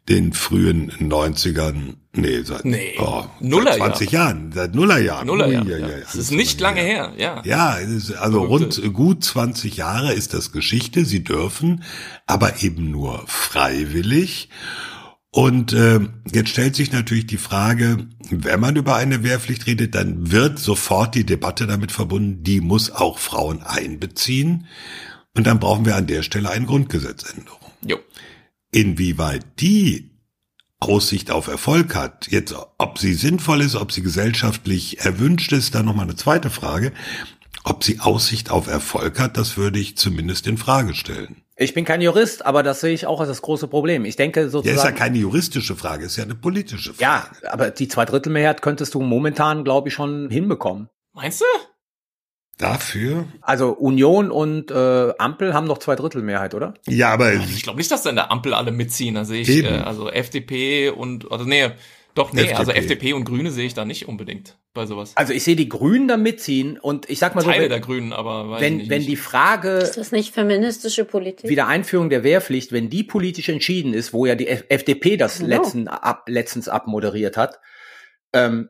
[0.09, 5.27] den frühen 90ern, nee, seit, Nee, oh, seit 20 Jahren, seit Nullerjahren.
[5.27, 5.65] Nullerjahr.
[5.65, 5.87] Ja, ja.
[5.87, 7.41] ja, Das alles ist nicht lange her, ja.
[7.45, 8.81] ja, es ist also Verrückte.
[8.81, 11.05] rund gut 20 Jahre ist das Geschichte.
[11.05, 11.83] Sie dürfen,
[12.27, 14.49] aber eben nur freiwillig.
[15.31, 15.99] Und äh,
[16.31, 21.15] jetzt stellt sich natürlich die Frage, wenn man über eine Wehrpflicht redet, dann wird sofort
[21.15, 24.67] die Debatte damit verbunden, die muss auch Frauen einbeziehen.
[25.35, 27.59] Und dann brauchen wir an der Stelle eine Grundgesetzänderung.
[27.83, 27.97] Jo.
[28.73, 30.11] Inwieweit die
[30.79, 35.85] Aussicht auf Erfolg hat, jetzt ob sie sinnvoll ist, ob sie gesellschaftlich erwünscht ist, dann
[35.85, 36.91] nochmal eine zweite Frage.
[37.63, 41.37] Ob sie Aussicht auf Erfolg hat, das würde ich zumindest in Frage stellen.
[41.55, 44.03] Ich bin kein Jurist, aber das sehe ich auch als das große Problem.
[44.03, 44.75] Ich denke Ja, sozusagen.
[44.77, 47.01] ist ja keine juristische Frage, ist ja eine politische Frage.
[47.01, 50.89] Ja, aber die Zweidrittelmehrheit könntest du momentan, glaube ich, schon hinbekommen.
[51.13, 51.45] Meinst du?
[52.57, 53.25] Dafür?
[53.41, 56.75] Also Union und äh, Ampel haben noch Zweidrittelmehrheit, oder?
[56.87, 59.15] Ja, aber Ich glaube nicht, dass da in der Ampel alle mitziehen.
[59.15, 59.67] Da sehe ich, Eben.
[59.73, 61.71] äh, also FDP und, also nee,
[62.13, 62.57] Doch, nee, FDP.
[62.59, 65.13] also FDP und Grüne sehe ich da nicht unbedingt bei sowas.
[65.15, 67.79] Also ich sehe die Grünen da mitziehen und ich sag mal so, Teile wenn, der
[67.79, 71.49] Grünen, aber weiß ich wenn, nicht, wenn die Frage Ist das nicht feministische Politik?
[71.49, 75.49] Wiedereinführung der Wehrpflicht, wenn die politisch entschieden ist, wo ja die F FDP das Genau.
[75.57, 77.59] letzten, ab, letztens abmoderiert hat,
[78.31, 78.69] ähm,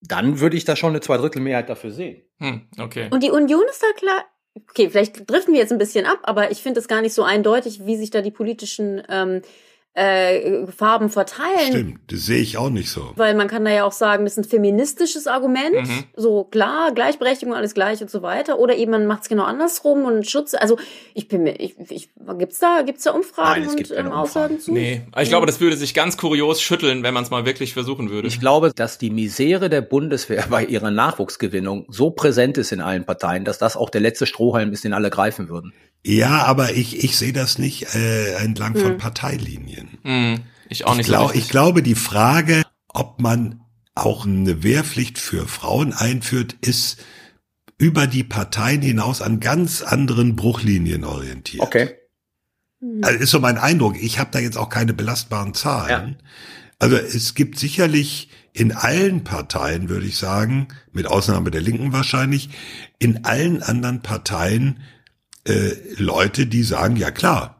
[0.00, 2.22] dann würde ich da schon eine Zweidrittelmehrheit dafür sehen.
[2.38, 3.08] Hm, okay.
[3.10, 4.24] Und die Union ist da klar.
[4.70, 7.22] Okay, vielleicht driften wir jetzt ein bisschen ab, aber ich finde es gar nicht so
[7.22, 9.42] eindeutig, wie sich da die politischen ähm,
[9.98, 11.68] äh, Farben verteilen.
[11.68, 13.12] Stimmt, das sehe ich auch nicht so.
[13.16, 15.74] Weil man kann da ja auch sagen, das ist ein feministisches Argument.
[15.74, 16.04] Mhm.
[16.14, 18.58] So klar, Gleichberechtigung, alles gleich und so weiter.
[18.60, 20.54] Oder eben man macht es genau andersrum und Schutz.
[20.54, 20.78] Also
[21.14, 24.12] ich bin mir, ich, ich, gibt's da, gibt's da Umfragen Nein, es gibt und ähm,
[24.12, 24.60] Aussagen Umfragen.
[24.60, 24.72] zu?
[24.72, 28.10] Nee, ich glaube, das würde sich ganz kurios schütteln, wenn man es mal wirklich versuchen
[28.10, 28.28] würde.
[28.28, 33.04] Ich glaube, dass die Misere der Bundeswehr bei ihrer Nachwuchsgewinnung so präsent ist in allen
[33.04, 35.72] Parteien, dass das auch der letzte Strohhalm ist, den alle greifen würden.
[36.04, 38.98] Ja, aber ich, ich sehe das nicht äh, entlang von Hm.
[40.02, 40.36] Parteilinien.
[40.36, 43.60] Hm, ich auch Ich, nicht glaub, so ich glaube, die Frage, ob man
[43.94, 46.98] auch eine Wehrpflicht für Frauen einführt, ist
[47.78, 51.62] über die Parteien hinaus an ganz anderen Bruchlinien orientiert.
[51.62, 51.94] Okay.
[53.02, 54.00] Also ist so mein Eindruck.
[54.00, 56.16] Ich habe da jetzt auch keine belastbaren Zahlen.
[56.78, 62.50] Also es gibt sicherlich in allen Parteien, würde ich sagen, mit Ausnahme der Linken wahrscheinlich,
[62.98, 64.80] in allen anderen Parteien
[65.44, 67.57] äh, Leute, die sagen, ja klar,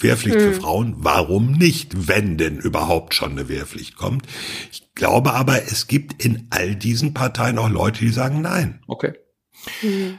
[0.00, 4.26] Wehrpflicht für Frauen, warum nicht, wenn denn überhaupt schon eine Wehrpflicht kommt.
[4.72, 8.82] Ich glaube aber, es gibt in all diesen Parteien auch Leute, die sagen nein.
[8.86, 9.12] Okay.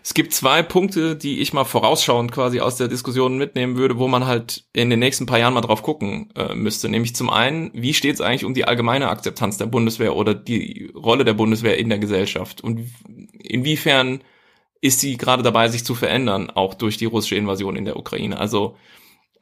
[0.02, 4.08] Es gibt zwei Punkte, die ich mal vorausschauend quasi aus der Diskussion mitnehmen würde, wo
[4.08, 6.90] man halt in den nächsten paar Jahren mal drauf gucken äh, müsste.
[6.90, 10.92] Nämlich zum einen, wie steht es eigentlich um die allgemeine Akzeptanz der Bundeswehr oder die
[10.96, 12.62] Rolle der Bundeswehr in der Gesellschaft?
[12.62, 12.90] Und
[13.38, 14.22] inwiefern
[14.82, 18.40] ist sie gerade dabei, sich zu verändern, auch durch die russische Invasion in der Ukraine?
[18.40, 18.78] Also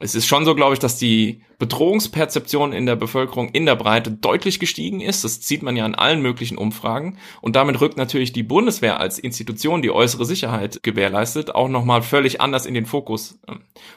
[0.00, 4.10] es ist schon so, glaube ich, dass die Bedrohungsperzeption in der Bevölkerung in der Breite
[4.10, 5.22] deutlich gestiegen ist.
[5.22, 7.18] Das sieht man ja in allen möglichen Umfragen.
[7.40, 12.40] Und damit rückt natürlich die Bundeswehr als Institution, die äußere Sicherheit gewährleistet, auch nochmal völlig
[12.40, 13.38] anders in den Fokus.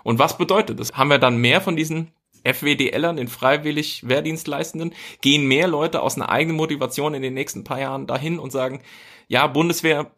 [0.04, 0.94] Und was bedeutet das?
[0.94, 2.12] Haben wir dann mehr von diesen
[2.44, 4.94] FWDLern, den freiwillig Wehrdienstleistenden?
[5.22, 8.82] Gehen mehr Leute aus einer eigenen Motivation in den nächsten paar Jahren dahin und sagen,
[9.28, 10.12] ja, Bundeswehr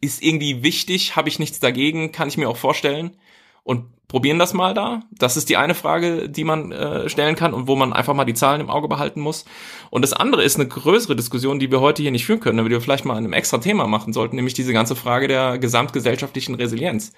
[0.00, 3.16] ist irgendwie wichtig, habe ich nichts dagegen, kann ich mir auch vorstellen
[3.62, 5.00] und probieren das mal da.
[5.10, 8.26] Das ist die eine Frage, die man äh, stellen kann und wo man einfach mal
[8.26, 9.46] die Zahlen im Auge behalten muss.
[9.88, 12.68] Und das andere ist eine größere Diskussion, die wir heute hier nicht führen können, aber
[12.68, 15.56] die wir vielleicht mal in einem extra Thema machen sollten, nämlich diese ganze Frage der
[15.56, 17.14] gesamtgesellschaftlichen Resilienz.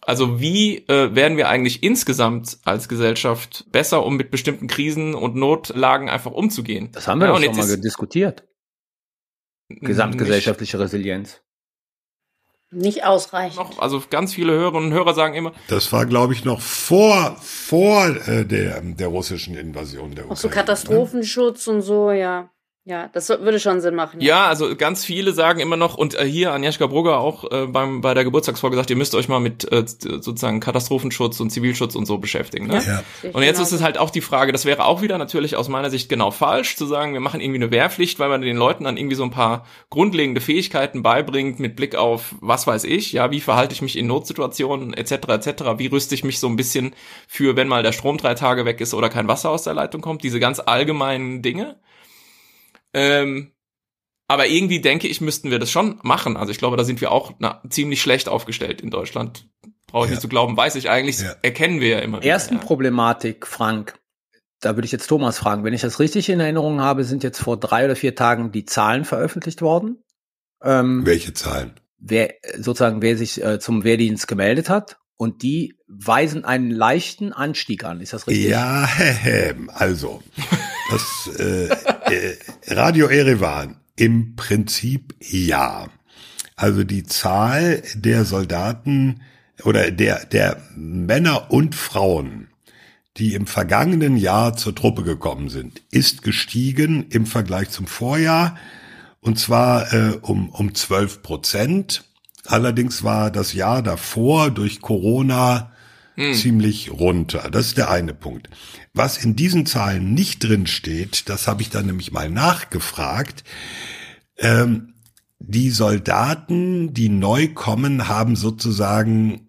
[0.00, 5.34] Also wie äh, werden wir eigentlich insgesamt als Gesellschaft besser, um mit bestimmten Krisen und
[5.34, 6.90] Notlagen einfach umzugehen?
[6.92, 8.44] Das haben wir Ja, doch schon mal diskutiert.
[9.68, 11.42] Gesamtgesellschaftliche Resilienz.
[12.70, 13.56] Nicht ausreichend.
[13.56, 17.36] Noch, also ganz viele Hörerinnen und Hörer sagen immer, Das war, glaube ich, noch vor,
[17.40, 20.66] vor äh, der, der russischen Invasion der Auch so Ukraine.
[20.66, 22.50] Katastrophenschutz und so, ja.
[22.88, 24.18] Ja, das würde schon Sinn machen.
[24.22, 28.00] Ja, also ganz viele sagen immer noch, und äh, hier Agnieszka Brugger auch äh, beim,
[28.00, 32.06] bei der Geburtstagsfolge gesagt, ihr müsst euch mal mit äh, sozusagen Katastrophenschutz und Zivilschutz und
[32.06, 32.66] so beschäftigen.
[32.66, 32.82] Ne?
[32.86, 33.30] Ja.
[33.30, 35.90] Und jetzt ist es halt auch die Frage, das wäre auch wieder natürlich aus meiner
[35.90, 38.96] Sicht genau falsch, zu sagen, wir machen irgendwie eine Wehrpflicht, weil man den Leuten dann
[38.96, 43.40] irgendwie so ein paar grundlegende Fähigkeiten beibringt mit Blick auf, was weiß ich, ja, wie
[43.40, 45.12] verhalte ich mich in Notsituationen etc.
[45.28, 46.94] etc., wie rüste ich mich so ein bisschen
[47.26, 50.00] für, wenn mal der Strom drei Tage weg ist oder kein Wasser aus der Leitung
[50.00, 51.76] kommt, diese ganz allgemeinen Dinge.
[52.94, 53.52] Ähm,
[54.28, 56.36] aber irgendwie denke ich, müssten wir das schon machen.
[56.36, 59.48] Also ich glaube, da sind wir auch na, ziemlich schlecht aufgestellt in Deutschland.
[59.86, 60.14] Brauche ich Ja.
[60.16, 61.34] nicht zu glauben, weiß ich eigentlich, Ja.
[61.42, 62.18] erkennen wir ja immer.
[62.20, 62.60] wieder, Ersten ja.
[62.60, 63.98] Problematik, Frank.
[64.60, 65.64] Da würde ich jetzt Thomas fragen.
[65.64, 68.64] Wenn ich das richtig in Erinnerung habe, sind jetzt vor drei oder vier Tagen die
[68.66, 70.02] Zahlen veröffentlicht worden.
[70.62, 71.78] Ähm, Welche Zahlen?
[72.00, 77.82] wer sozusagen wer sich äh, zum Wehrdienst gemeldet hat und die weisen einen leichten Anstieg
[77.84, 78.00] an.
[78.00, 78.48] Ist das richtig?
[78.50, 78.88] Ja,
[79.74, 80.22] also
[80.90, 81.68] das äh,
[82.66, 85.88] Radio Erevan im Prinzip ja.
[86.56, 89.20] Also die Zahl der Soldaten
[89.64, 92.48] oder der der Männer und Frauen,
[93.16, 98.56] die im vergangenen Jahr zur Truppe gekommen sind, ist gestiegen im Vergleich zum Vorjahr
[99.20, 102.04] und zwar äh, um um 12 Prozent.
[102.46, 105.72] Allerdings war das Jahr davor durch Corona
[106.34, 107.48] ziemlich runter.
[107.50, 108.48] Das ist der eine Punkt.
[108.92, 113.44] Was in diesen Zahlen nicht drin steht, das habe ich dann nämlich mal nachgefragt.
[114.36, 114.94] Ähm,
[115.38, 119.46] die Soldaten, die neu kommen, haben sozusagen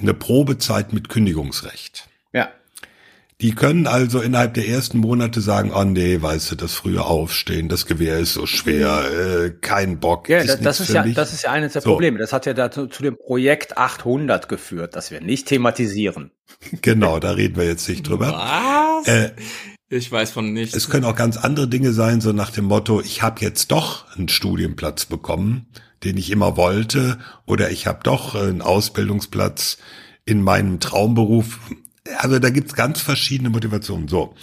[0.00, 2.08] eine Probezeit mit Kündigungsrecht.
[3.42, 7.68] Die können also innerhalb der ersten Monate sagen, oh nee, weißt du, das frühe Aufstehen,
[7.68, 10.28] das Gewehr ist so schwer, äh, kein Bock.
[10.28, 11.16] Ja, das, nichts das ist ja, mich.
[11.16, 11.90] das ist ja eines der So.
[11.90, 12.20] Probleme.
[12.20, 16.30] Das hat ja dazu zu dem Projekt 800 geführt, das wir nicht thematisieren.
[16.82, 18.28] Genau, da reden wir jetzt nicht drüber.
[18.32, 19.08] Was?
[19.08, 19.32] Äh,
[19.88, 20.76] Ich weiß von nichts.
[20.76, 24.06] Es können auch ganz andere Dinge sein, so nach dem Motto, ich habe jetzt doch
[24.16, 25.66] einen Studienplatz bekommen,
[26.04, 29.78] den ich immer wollte, oder ich habe doch einen Ausbildungsplatz
[30.24, 31.58] in meinem Traumberuf.
[32.18, 34.08] Also da gibt's ganz verschiedene Motivationen.
[34.08, 34.34] So.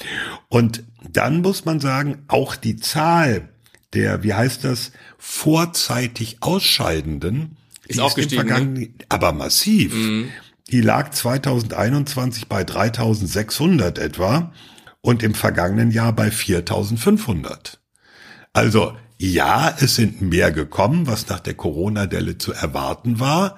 [0.47, 3.49] Und dann muss man sagen, auch die Zahl
[3.93, 7.57] der, wie heißt das, vorzeitig Ausscheidenden
[7.87, 8.53] Ist die auch gestiegen, ne?
[8.53, 9.93] vergangenen- aber massiv.
[9.93, 10.29] Mhm.
[10.71, 14.53] Die lag 2021 bei 3600 etwa
[15.01, 17.79] und im vergangenen Jahr bei 4500.
[18.53, 23.57] Also ja, es sind mehr gekommen, was nach der Corona-Delle zu erwarten war.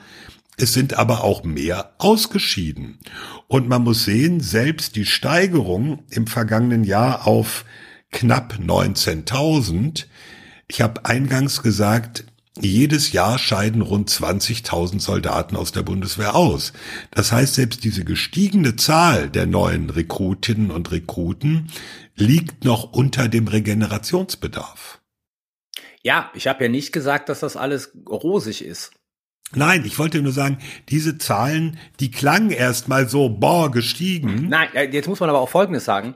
[0.57, 2.99] Es sind aber auch mehr ausgeschieden.
[3.47, 7.65] Und man muss sehen, selbst die Steigerung im vergangenen Jahr auf
[8.11, 10.05] knapp 19.000,
[10.67, 12.25] ich habe eingangs gesagt,
[12.59, 16.73] jedes Jahr scheiden rund 20.000 Soldaten aus der Bundeswehr aus.
[17.09, 21.71] Das heißt, selbst diese gestiegene Zahl der neuen Rekrutinnen und Rekruten
[22.15, 24.99] liegt noch unter dem Regenerationsbedarf.
[26.03, 28.91] Ja, ich habe ja nicht gesagt, dass das alles rosig ist.
[29.53, 30.57] Nein, ich wollte nur sagen,
[30.89, 34.47] diese Zahlen, die klangen erstmal so, boah, gestiegen.
[34.49, 36.15] Nein, jetzt muss man aber auch Folgendes sagen.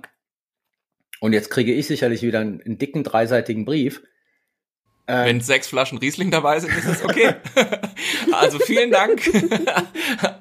[1.20, 4.02] Und jetzt kriege ich sicherlich wieder einen, einen dicken dreiseitigen Brief.
[5.08, 7.36] Äh, Wenn sechs Flaschen Riesling dabei sind, ist es okay.
[8.32, 9.22] also vielen Dank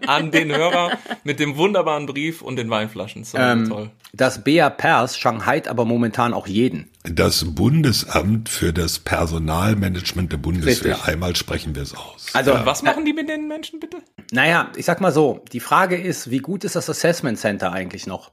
[0.06, 3.24] an den Hörer mit dem wunderbaren Brief und den Weinflaschen.
[3.24, 3.90] So ähm, toll.
[4.14, 6.88] das BA Pers shanghait aber momentan auch jeden.
[7.06, 11.04] Das Bundesamt für das Personalmanagement der Bundeswehr, Richtig.
[11.04, 12.28] einmal sprechen wir es aus.
[12.32, 13.98] Also, Und was machen die mit den Menschen bitte?
[14.32, 18.06] naja, ich sag mal so, die Frage ist, wie gut ist das Assessment Center eigentlich
[18.06, 18.32] noch?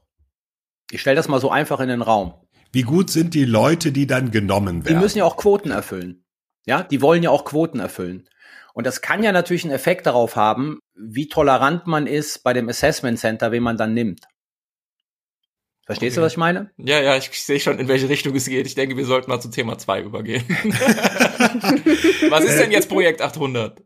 [0.90, 2.32] Ich stelle das mal so einfach in den Raum.
[2.72, 5.00] Wie gut sind die Leute, die dann genommen Die werden?
[5.00, 6.24] müssen ja auch Quoten erfüllen.
[6.64, 8.26] Ja, die wollen ja auch Quoten erfüllen.
[8.72, 12.70] Und das kann ja natürlich einen Effekt darauf haben, wie tolerant man ist bei dem
[12.70, 14.24] Assessment Center, wen man dann nimmt.
[15.84, 16.26] Verstehst du, Okay.
[16.26, 16.70] was ich meine?
[16.76, 18.66] Ja, ja, ich sehe schon, in welche Richtung es geht.
[18.66, 20.44] Ich denke, wir sollten mal zu Thema 2 übergehen.
[22.30, 23.82] was ist denn jetzt Projekt 800?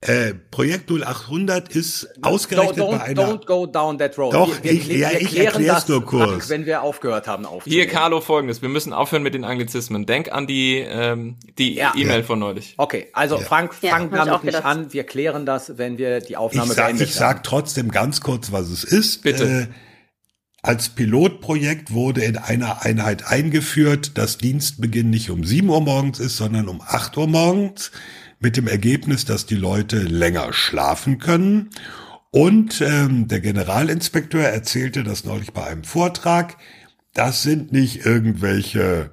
[0.00, 3.22] äh, Projekt 0800 ist ausgerechnet don't, bei don't, einer...
[3.34, 4.32] don't go down that road.
[4.32, 6.48] Doch, ich- ja, ich klären erklär's das, nur kurz.
[6.50, 7.82] wenn wir aufgehört haben aufzunehmen.
[7.82, 8.62] Hier, Carlo, folgendes.
[8.62, 10.06] Wir müssen aufhören mit den Anglizismen.
[10.06, 11.94] Denk an die ähm, die Ja.
[11.96, 12.74] E-Mail von neulich.
[12.76, 14.92] Okay, also Frank, Ja, fang hab ich damit auch nicht an.
[14.92, 17.42] Wir klären das, wenn wir die Ich Aufnahme sag, beendet ich sag haben.
[17.42, 19.22] trotzdem ganz kurz, was es ist.
[19.22, 19.44] Bitte.
[19.68, 19.87] Äh,
[20.68, 26.36] als Pilotprojekt wurde in einer Einheit eingeführt, dass Dienstbeginn nicht um 7 Uhr morgens ist,
[26.36, 27.90] sondern um 8 Uhr morgens,
[28.38, 31.70] mit dem Ergebnis, dass die Leute länger schlafen können.
[32.30, 36.58] Und ähm, der Generalinspekteur erzählte das neulich bei einem Vortrag.
[37.14, 39.10] Das sind nicht irgendwelche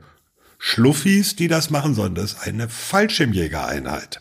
[0.57, 4.19] Schluffis, die das machen, sondern das ist eine Fallschirmjägereinheit.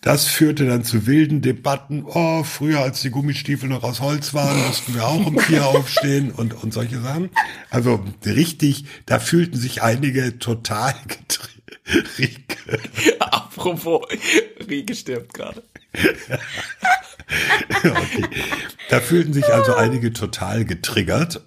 [0.00, 2.04] Das führte dann zu wilden Debatten.
[2.06, 6.30] Oh, früher als die Gummistiefel noch aus Holz waren, mussten wir auch um vier aufstehen
[6.30, 7.30] und, und solche Sachen.
[7.68, 12.44] Also richtig, da fühlten sich einige total getrieben.
[13.18, 14.02] Apropos,
[14.68, 15.62] Rieke stirbt gerade.
[17.84, 18.24] okay.
[18.90, 21.44] Da fühlten sich also einige total getriggert.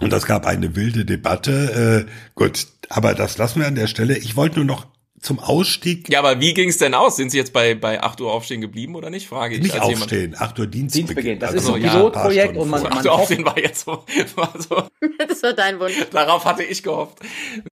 [0.00, 2.06] Und das gab eine wilde Debatte.
[2.06, 4.16] Äh, gut, aber das lassen wir an der Stelle.
[4.16, 4.86] Ich wollte nur noch
[5.22, 7.16] zum Ausstieg Ja, aber wie ging es denn aus?
[7.16, 9.26] Sind Sie jetzt bei, bei 8 Uhr aufstehen geblieben oder nicht?
[9.28, 9.62] Frage ich.
[9.62, 10.34] nicht als jemand- aufstehen.
[10.36, 11.06] 8 Uhr Dienstbeginn.
[11.06, 11.38] Dienstbeginn.
[11.38, 12.98] Das Also ist ein Pilotprojekt und man- vorher.
[12.98, 14.04] 8 Uhr aufstehen war jetzt so,
[14.36, 14.82] war so.
[15.28, 15.94] Das war dein Wunsch.
[16.10, 17.18] Darauf hatte ich gehofft.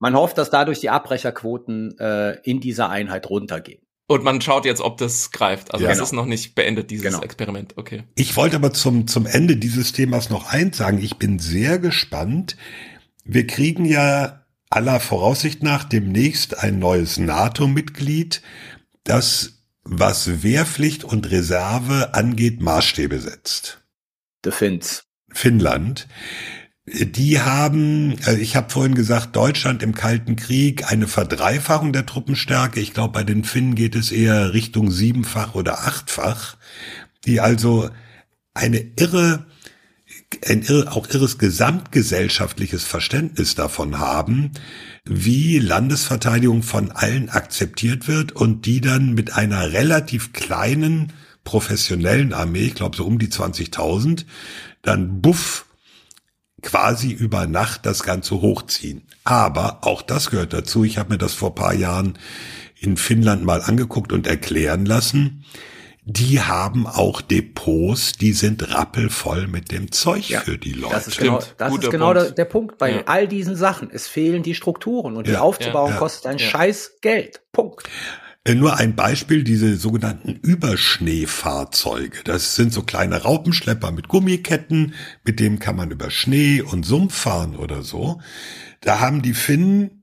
[0.00, 3.82] Man hofft, dass dadurch die Abbrecherquoten äh, in dieser Einheit runtergehen.
[4.06, 5.72] Und man schaut jetzt, ob das greift.
[5.72, 5.90] Also Ja.
[5.90, 6.04] das Genau.
[6.06, 7.20] ist noch nicht beendet, dieses Genau.
[7.22, 7.74] Experiment.
[7.76, 8.02] Okay.
[8.16, 10.98] Ich wollte aber zum, zum Ende dieses Themas noch eins sagen.
[11.02, 12.56] Ich bin sehr gespannt.
[13.24, 18.40] Wir kriegen ja aller Voraussicht nach demnächst ein neues NATO-Mitglied,
[19.04, 23.82] das, was Wehrpflicht und Reserve angeht, Maßstäbe setzt.
[24.44, 25.04] The Finns.
[25.32, 26.08] Finnland.
[26.86, 32.80] Die haben, also ich habe vorhin gesagt, Deutschland im Kalten Krieg eine Verdreifachung der Truppenstärke.
[32.80, 36.56] Ich glaube, bei den Finnen geht es eher Richtung siebenfach oder achtfach,
[37.26, 37.90] die also
[38.54, 39.46] eine irre,
[40.46, 44.52] ein irre, auch irres gesamtgesellschaftliches Verständnis davon haben,
[45.04, 51.12] wie Landesverteidigung von allen akzeptiert wird und die dann mit einer relativ kleinen
[51.44, 54.24] professionellen Armee, ich glaube so um die 20.000,
[54.82, 55.66] dann buff
[56.62, 59.02] quasi über Nacht das Ganze hochziehen.
[59.24, 60.84] Aber auch das gehört dazu.
[60.84, 62.18] Ich habe mir das vor paar Jahren
[62.78, 65.44] in Finnland mal angeguckt und erklären lassen.
[66.04, 70.94] Die haben auch Depots, die sind rappelvoll mit dem Zeug Ja, für die Leute.
[70.94, 72.20] Das ist genau, das ist genau Punkt.
[72.28, 73.02] der, der Punkt bei Ja.
[73.06, 73.90] all diesen Sachen.
[73.92, 76.46] Es fehlen die Strukturen und die Ja, aufzubauen ja, kostet ein ja.
[76.46, 77.42] scheiß Geld.
[77.52, 77.88] Punkt.
[78.44, 82.18] Äh, Nur ein Beispiel, diese sogenannten Überschneefahrzeuge.
[82.24, 84.94] Das sind so kleine Raupenschlepper mit Gummiketten,
[85.24, 88.20] mit dem kann man über Schnee und Sumpf fahren oder so.
[88.80, 89.99] Da haben die Finnen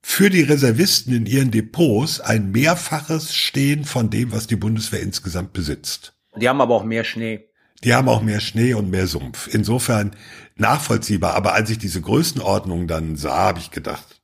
[0.00, 5.52] für die Reservisten in ihren Depots ein Mehrfaches stehen von dem, was die Bundeswehr insgesamt
[5.52, 6.14] besitzt.
[6.36, 7.44] Die haben aber auch mehr Schnee.
[7.84, 9.48] Die haben auch mehr Schnee und mehr Sumpf.
[9.52, 10.16] Insofern
[10.56, 11.34] nachvollziehbar.
[11.34, 14.20] Aber als ich diese Größenordnung dann sah, habe ich gedacht,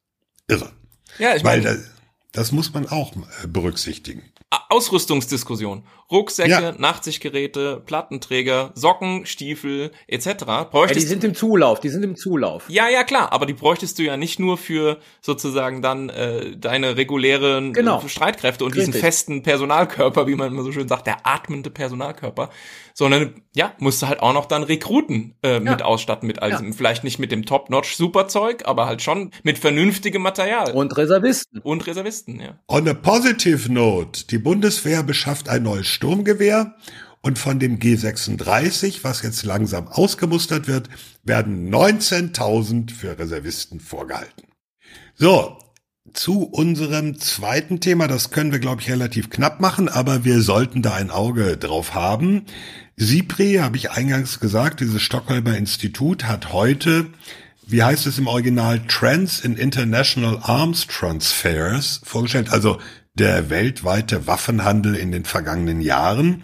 [0.49, 0.73] irre.
[1.19, 1.91] Ja, ich Weil meine, das,
[2.33, 4.23] das muss man auch äh, berücksichtigen.
[4.71, 5.85] Ausrüstungsdiskussion.
[6.11, 6.73] Rucksäcke, Ja.
[6.77, 10.27] Nachtsichtgeräte, Plattenträger, Socken, Stiefel etc.
[10.47, 12.65] Ja, die Bräuchtest sind im Zulauf, die sind im Zulauf.
[12.69, 16.97] ja, ja, klar, aber die bräuchtest du ja nicht nur für sozusagen dann äh, deine
[16.97, 18.03] regulären Genau.
[18.05, 19.01] äh, Streitkräfte und diesen Richtig.
[19.03, 22.51] festen Personalkörper, wie man immer so schön sagt, der atmende Personalkörper,
[22.97, 26.57] sondern ja, musst du halt auch noch dann Rekruten äh, mit ausstatten mit all Ja.
[26.59, 31.61] diesem, vielleicht nicht mit dem Top-Notch-Superzeug, aber halt schon mit vernünftigem Material und, Und Reservisten.
[31.61, 32.59] Reservisten, ja.
[32.69, 36.77] On a positive note, die Bundeswehr beschafft ein neues Sturmgewehr
[37.21, 40.89] und von dem G36, was jetzt langsam ausgemustert wird,
[41.25, 44.45] werden 19.000 für Reservisten vorgehalten.
[45.15, 45.59] So,
[46.13, 50.83] zu unserem zweiten Thema, das können wir, glaube ich, relativ knapp machen, aber wir sollten
[50.83, 52.45] da ein Auge drauf haben.
[52.97, 57.07] SIPRI, habe ich eingangs gesagt, dieses Stockholmer Institut hat heute,
[57.67, 62.79] wie heißt es im Original, Trends in International Arms Transfers vorgestellt, also
[63.15, 66.43] der weltweite Waffenhandel in den vergangenen Jahren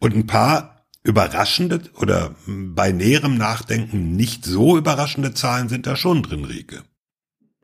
[0.00, 6.22] und ein paar überraschende oder bei näherem Nachdenken nicht so überraschende Zahlen sind da schon
[6.22, 6.82] drin, Rieke.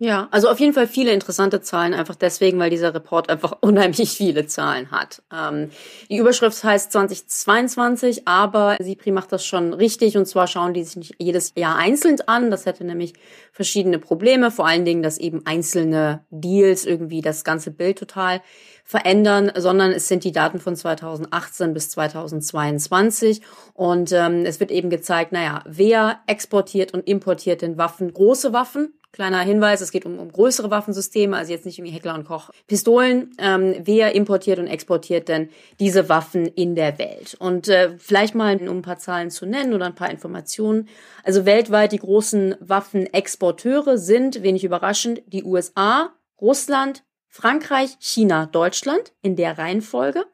[0.03, 4.11] Ja, also auf jeden Fall viele interessante Zahlen, einfach deswegen, weil dieser Report einfach unheimlich
[4.11, 5.23] viele Zahlen hat.
[5.33, 5.71] Ähm,
[6.11, 10.97] die Überschrift heißt 2022, aber SIPRI macht das schon richtig und zwar schauen die sich
[10.97, 12.51] nicht jedes Jahr einzeln an.
[12.51, 13.13] Das hätte nämlich
[13.53, 18.41] verschiedene Probleme, vor allen Dingen, dass eben einzelne Deals irgendwie das ganze Bild total
[18.85, 23.41] verändern, sondern es sind die Daten von 2018 bis 2022
[23.75, 28.95] und ähm, es wird eben gezeigt, naja, wer exportiert und importiert denn Waffen, große Waffen,
[29.13, 32.49] Kleiner Hinweis, es geht um, um größere Waffensysteme, also jetzt nicht irgendwie Heckler und Koch
[32.67, 33.35] Pistolen.
[33.37, 37.37] Ähm, wer importiert und exportiert denn diese Waffen in der Welt?
[37.39, 40.89] Und äh, vielleicht mal, um ein paar Zahlen zu nennen oder ein paar Informationen.
[41.25, 49.37] Also weltweit die großen Waffenexporteure sind, wenig überraschend, die USA, Russland, Frankreich, China, Deutschland in
[49.37, 50.25] der Reihenfolge.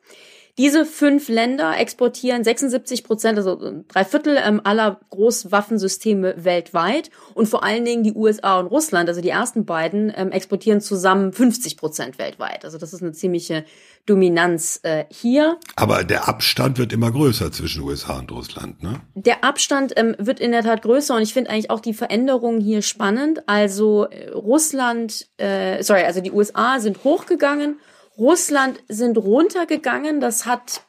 [0.58, 3.56] Diese fünf Länder exportieren 76 Prozent, also
[3.86, 7.10] drei Viertel ähm, aller Großwaffensysteme weltweit.
[7.34, 11.32] Und vor allen Dingen die USA und Russland, also die ersten beiden, ähm, exportieren zusammen
[11.32, 12.64] 50 Prozent weltweit.
[12.64, 13.64] Also das ist eine ziemliche
[14.04, 15.58] Dominanz äh, hier.
[15.76, 19.00] Aber der Abstand wird immer größer zwischen USA und Russland, ne?
[19.14, 22.60] Der Abstand ähm, wird in der Tat größer und ich finde eigentlich auch die Veränderungen
[22.60, 23.42] hier spannend.
[23.46, 27.76] Also äh, Russland, äh, sorry, also die USA sind hochgegangen,
[28.18, 30.20] Russland sind runtergegangen.
[30.20, 30.82] Das hat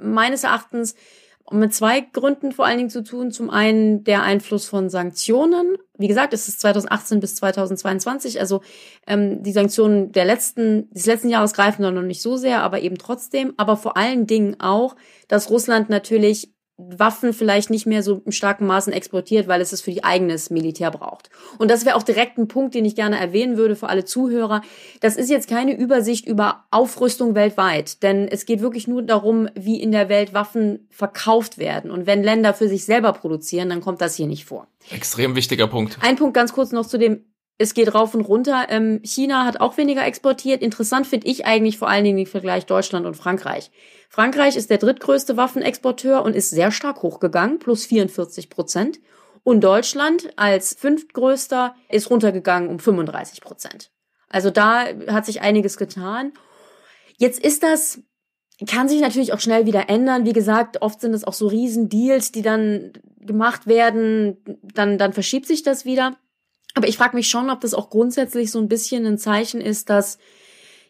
[0.00, 0.94] meines Erachtens
[1.50, 3.30] mit zwei Gründen vor allen Dingen zu tun.
[3.30, 5.76] Zum einen der Einfluss von Sanktionen.
[5.96, 8.40] Wie gesagt, es ist 2018 bis 2022.
[8.40, 8.62] Also
[9.06, 12.96] ähm, die Sanktionen der letzten, des letzten Jahres greifen noch nicht so sehr, aber eben
[12.96, 13.52] trotzdem.
[13.56, 14.96] Aber vor allen Dingen auch,
[15.28, 19.80] dass Russland natürlich Waffen vielleicht nicht mehr so im starken Maßen exportiert, weil es es
[19.80, 21.30] für die eigenes Militär braucht.
[21.58, 24.60] Und das wäre auch direkt ein Punkt, den ich gerne erwähnen würde für alle Zuhörer.
[25.00, 29.80] Das ist jetzt keine Übersicht über Aufrüstung weltweit, denn es geht wirklich nur darum, wie
[29.80, 31.92] in der Welt Waffen verkauft werden.
[31.92, 34.66] Und wenn Länder für sich selber produzieren, dann kommt das hier nicht vor.
[34.90, 35.98] Extrem wichtiger Punkt.
[36.00, 37.24] Ein Punkt ganz kurz noch zu dem
[37.56, 38.66] es geht rauf und runter.
[38.68, 40.62] Ähm, China hat auch weniger exportiert.
[40.62, 43.70] Interessant finde ich eigentlich vor allen Dingen den Vergleich Deutschland und Frankreich.
[44.08, 48.98] Frankreich ist der drittgrößte Waffenexporteur und ist sehr stark hochgegangen, plus 44 Prozent.
[49.44, 53.90] Und Deutschland als fünftgrößter ist runtergegangen um 35 Prozent.
[54.28, 56.32] Also da hat sich einiges getan.
[57.18, 58.00] Jetzt ist das,
[58.66, 60.24] kann sich natürlich auch schnell wieder ändern.
[60.24, 64.38] Wie gesagt, oft sind es auch so Riesendeals, die dann gemacht werden.
[64.62, 66.16] Dann, dann verschiebt sich das wieder.
[66.74, 69.90] Aber ich frage mich schon, ob das auch grundsätzlich so ein bisschen ein Zeichen ist,
[69.90, 70.18] dass,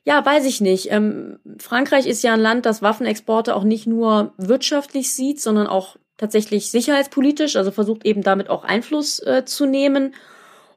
[0.05, 0.91] ja, weiß ich nicht.
[0.91, 5.97] Ähm, Frankreich ist ja ein Land, das Waffenexporte auch nicht nur wirtschaftlich sieht, sondern auch
[6.17, 10.15] tatsächlich sicherheitspolitisch, also versucht eben damit auch Einfluss äh, zu nehmen.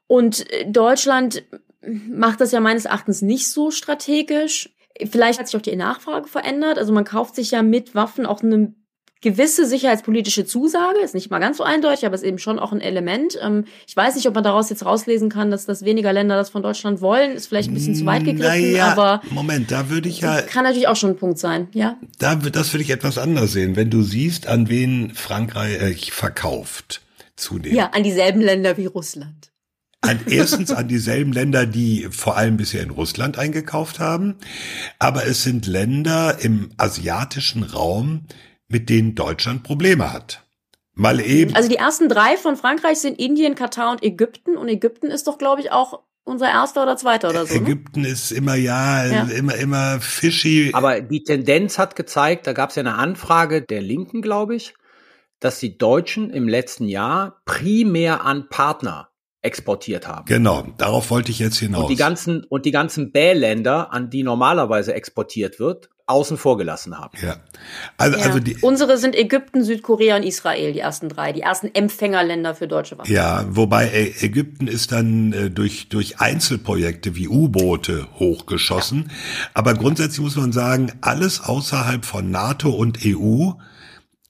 [0.08, 1.44] Und Deutschland
[1.82, 4.76] macht das ja meines Erachtens nicht so strategisch.
[5.10, 6.78] Vielleicht hat sich auch die Nachfrage verändert.
[6.78, 8.74] Also man kauft sich ja mit Waffen auch eine
[9.22, 12.82] gewisse sicherheitspolitische Zusage, ist nicht mal ganz so eindeutig, aber ist eben schon auch ein
[12.82, 13.38] Element.
[13.42, 16.50] Ähm, ich weiß nicht, ob man daraus jetzt rauslesen kann, dass das weniger Länder das
[16.50, 20.10] von Deutschland wollen, ist vielleicht ein bisschen zu weit gegriffen, naja, aber Moment, da würde
[20.10, 21.98] ich ja, kann natürlich auch schon ein Punkt sein, ja.
[22.20, 27.02] da, das würde ich etwas anders sehen, wenn du siehst, an wen Frankreich äh, verkauft
[27.36, 27.78] zunehmend.
[27.78, 29.52] Ja, an dieselben Länder wie Russland.
[30.02, 34.36] An, erstens an dieselben Länder, die vor allem bisher in Russland eingekauft haben.
[35.00, 38.26] Aber es sind Länder im asiatischen Raum,
[38.68, 40.44] mit denen Deutschland Probleme hat.
[40.94, 41.56] Mal eben.
[41.56, 44.58] Also die ersten drei von Frankreich sind Indien, Katar und Ägypten.
[44.58, 47.54] Und Ägypten ist doch, glaube ich, auch unser erster oder zweiter oder so.
[47.54, 47.62] Ne?
[47.62, 49.24] Ägypten ist immer ja, Ja.
[49.24, 50.72] immer immer fishy.
[50.74, 54.74] Aber die Tendenz hat gezeigt, da gab es ja eine Anfrage der Linken, glaube ich,
[55.40, 59.10] dass die Deutschen im letzten Jahr primär an Partner
[59.48, 60.26] exportiert haben.
[60.26, 61.84] genau, darauf wollte ich jetzt hinaus.
[61.84, 66.98] Und die ganzen, und die ganzen Bähländer, an die normalerweise exportiert wird, außen vor gelassen
[66.98, 67.18] haben.
[67.22, 67.36] ja.
[67.98, 68.24] Also, Ja.
[68.26, 72.68] also die, Unsere sind Ägypten, Südkorea und Israel, die ersten drei, die ersten Empfängerländer für
[72.70, 73.12] deutsche Waffen.
[73.12, 79.12] Ja, wobei Ä- Ägypten ist dann äh, durch, durch Einzelprojekte wie U-Boote hochgeschossen.
[79.54, 83.52] Aber grundsätzlich muss man sagen, alles außerhalb von NATO und EU,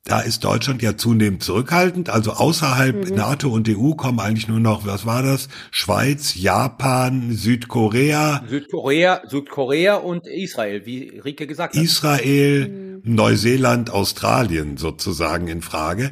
[0.07, 2.09] da ist Deutschland ja zunehmend zurückhaltend.
[2.09, 5.49] Also außerhalb NATO und EU kommen eigentlich nur noch, was war das?
[5.69, 11.83] Schweiz, Japan, Südkorea, Südkorea, Südkorea und Israel, wie Rike gesagt hat.
[11.83, 16.11] Israel, Neuseeland, Australien sozusagen in Frage.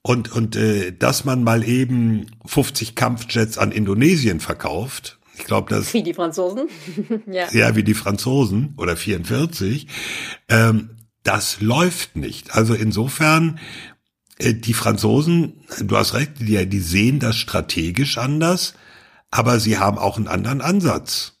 [0.00, 5.92] Und, und äh, dass man mal eben 50 Kampfjets an Indonesien verkauft, ich glaube, das
[5.92, 6.68] Wie die Franzosen.
[7.30, 7.46] ja.
[7.52, 9.86] ja wie die Franzosen oder 44,
[10.48, 10.90] ähm,
[11.28, 12.54] das läuft nicht.
[12.54, 13.60] Also insofern,
[14.38, 18.72] äh, die Franzosen, du hast recht, die, die sehen das strategisch anders,
[19.30, 21.34] aber sie haben auch einen anderen Ansatz.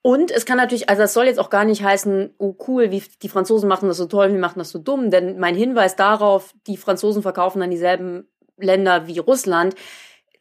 [0.00, 3.02] Und es kann natürlich, also das soll jetzt auch gar nicht heißen, oh cool, wie
[3.22, 5.10] die Franzosen machen das so toll, wir machen das so dumm.
[5.10, 9.74] Denn mein Hinweis darauf, die Franzosen verkaufen an dieselben Länder wie Russland,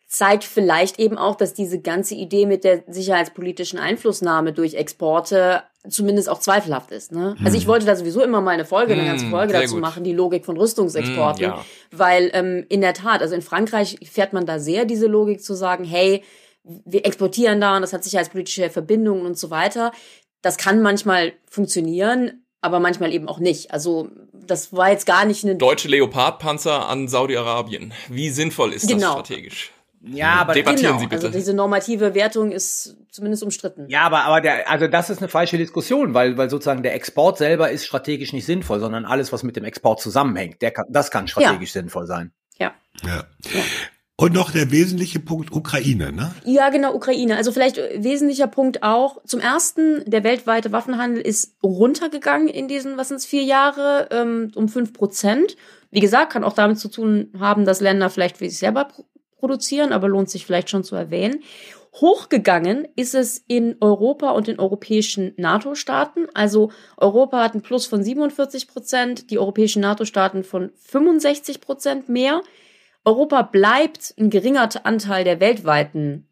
[0.07, 6.29] zeigt vielleicht eben auch, dass diese ganze Idee mit der sicherheitspolitischen Einflussnahme durch Exporte zumindest
[6.29, 7.11] auch zweifelhaft ist.
[7.11, 7.35] Ne?
[7.43, 9.73] Also ich wollte da sowieso immer mal eine Folge, eine Hm, ganze Folge sehr dazu
[9.75, 9.81] gut.
[9.81, 11.45] machen, die Logik von Rüstungsexporten.
[11.45, 11.65] Hm, ja.
[11.91, 15.53] Weil ähm, in der Tat, also in Frankreich fährt man da sehr diese Logik zu
[15.53, 16.23] sagen, hey,
[16.63, 19.91] wir exportieren da und das hat sicherheitspolitische Verbindungen und so weiter.
[20.41, 23.71] Das kann manchmal funktionieren, aber manchmal eben auch nicht.
[23.71, 27.93] Also das war jetzt gar nicht eine Deutsche Leopardpanzer an Saudi-Arabien.
[28.09, 29.11] Wie sinnvoll ist das Genau.
[29.13, 29.71] strategisch?
[30.07, 31.27] Ja, aber Debattieren genau, Sie bitte.
[31.27, 33.85] also diese normative Wertung ist zumindest umstritten.
[33.87, 37.37] Ja, aber, aber der, also das ist eine falsche Diskussion, weil, weil sozusagen der Export
[37.37, 41.11] selber ist strategisch nicht sinnvoll, sondern alles, was mit dem Export zusammenhängt, der kann, das
[41.11, 42.31] kann strategisch sinnvoll sein.
[42.57, 42.73] Ja.
[43.03, 43.23] Ja.
[44.17, 46.33] Und noch der wesentliche Punkt Ukraine, ne?
[46.45, 47.35] Ja, genau, Ukraine.
[47.35, 49.21] Also vielleicht äh, wesentlicher Punkt auch.
[49.25, 54.69] Zum ersten, der weltweite Waffenhandel ist runtergegangen in diesen, was sind's, vier Jahre, ähm, um
[54.69, 55.57] fünf Prozent.
[55.91, 58.87] Wie gesagt, kann auch damit zu tun haben, dass Länder vielleicht für sich selber
[59.45, 61.43] produzieren, aber lohnt sich vielleicht schon zu erwähnen.
[61.93, 66.25] Hochgegangen ist es in Europa und den europäischen NATO-Staaten.
[66.33, 72.41] Also Europa hat einen Plus von 47 Prozent, die europäischen NATO-Staaten von 65 Prozent mehr.
[73.05, 76.27] Europa bleibt ein geringer Anteil der weltweiten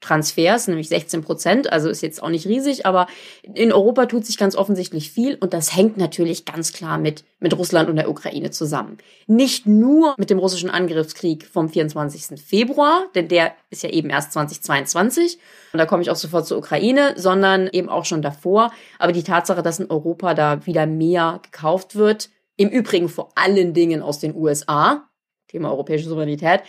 [0.00, 1.72] Waffentransfers, nämlich 16 Prozent.
[1.72, 3.06] Also ist jetzt auch nicht riesig, aber
[3.42, 7.56] in Europa tut sich ganz offensichtlich viel und das hängt natürlich ganz klar mit, mit
[7.56, 8.98] Russland und der Ukraine zusammen.
[9.26, 12.40] Nicht nur mit dem russischen Angriffskrieg vom 24.
[12.40, 15.38] Februar, denn der ist ja eben erst 2022
[15.72, 18.72] und da komme ich auch sofort zur Ukraine, sondern eben auch schon davor.
[18.98, 23.72] Aber die Tatsache, dass in Europa da wieder mehr gekauft wird, im Übrigen vor allen
[23.74, 25.08] Dingen aus den USA,
[25.48, 26.62] Thema europäische Souveränität,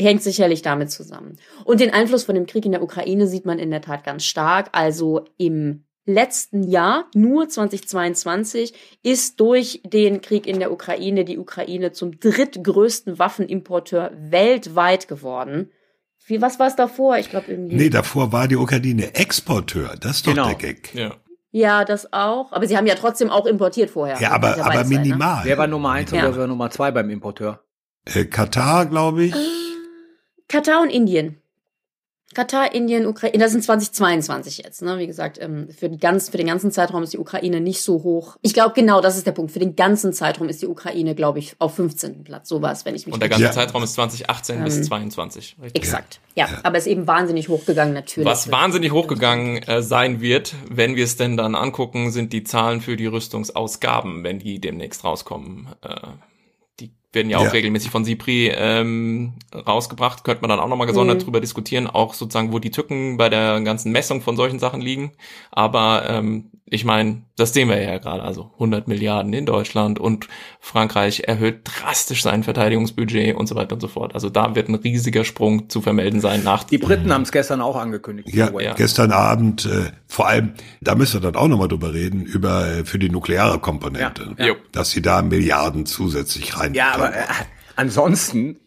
[0.00, 1.36] hängt sicherlich damit zusammen.
[1.64, 4.24] Und den Einfluss von dem Krieg in der Ukraine sieht man in der Tat ganz
[4.24, 4.68] stark.
[4.72, 11.92] Also im letzten Jahr, nur 2022, ist durch den Krieg in der Ukraine die Ukraine
[11.92, 15.70] zum drittgrößten Waffenimporteur weltweit geworden.
[16.26, 17.18] Wie, was war es davor?
[17.18, 17.76] Ich glaube irgendwie.
[17.76, 19.94] Nee, davor war die Ukraine Exporteur.
[20.00, 20.46] Das ist doch Genau.
[20.46, 20.94] der Gag.
[20.94, 21.16] Ja.
[21.52, 22.52] Ja, das auch.
[22.52, 24.20] Aber sie haben ja trotzdem auch importiert vorher.
[24.20, 24.98] Ja, aber, aber sein, ne?
[25.00, 25.40] minimal.
[25.44, 26.20] Wer war Nummer eins Ja.
[26.22, 27.64] oder wer war Nummer zwei beim Importeur?
[28.04, 29.34] Äh, Katar, glaube ich.
[30.50, 31.36] Katar und Indien.
[32.34, 34.98] Katar, Indien, Ukraine, das sind 2022 jetzt, ne?
[34.98, 38.02] Wie gesagt, ähm, für, die ganz, für den ganzen Zeitraum ist die Ukraine nicht so
[38.04, 38.36] hoch.
[38.42, 39.52] Ich glaube, genau, das ist der Punkt.
[39.52, 42.24] Für den ganzen Zeitraum ist die Ukraine, glaube ich, auf 15.
[42.24, 42.48] Platz.
[42.48, 43.50] Sowas, wenn ich mich Und der ganze Ja.
[43.52, 45.56] Zeitraum ist 2018 bis Ähm, 22.
[45.62, 45.82] Richtig.
[45.82, 46.20] Exakt.
[46.36, 48.28] Ja, aber ist eben wahnsinnig hochgegangen, natürlich.
[48.28, 52.80] Was wahnsinnig hochgegangen äh, sein wird, wenn wir es denn dann angucken, sind die Zahlen
[52.80, 55.68] für die Rüstungsausgaben, wenn die demnächst rauskommen.
[55.82, 55.96] Äh,
[57.12, 57.50] werden ja auch Ja.
[57.50, 60.22] regelmäßig von SIPRI ähm, rausgebracht.
[60.24, 61.24] Könnte man dann auch nochmal gesondert Mhm.
[61.24, 65.12] drüber diskutieren, auch sozusagen, wo die Tücken bei der ganzen Messung von solchen Sachen liegen.
[65.50, 68.22] Aber ähm, ich meine, das sehen wir ja gerade.
[68.22, 70.28] Also 100 Milliarden in Deutschland und
[70.60, 74.14] Frankreich erhöht drastisch sein Verteidigungsbudget und so weiter und so fort.
[74.14, 77.60] Also da wird ein riesiger Sprung zu vermelden sein nach Die Briten haben es gestern
[77.60, 78.28] auch angekündigt.
[78.32, 78.50] Ja.
[78.60, 78.74] Ja.
[78.74, 82.84] gestern Abend, äh, vor allem, da müssen wir dann auch nochmal drüber reden, über äh,
[82.84, 84.34] für die nukleare Komponente.
[84.38, 84.54] Ja, ja.
[84.70, 86.74] Dass sie da Milliarden zusätzlich rein.
[86.74, 87.24] Ja, aber äh,
[87.74, 88.60] ansonsten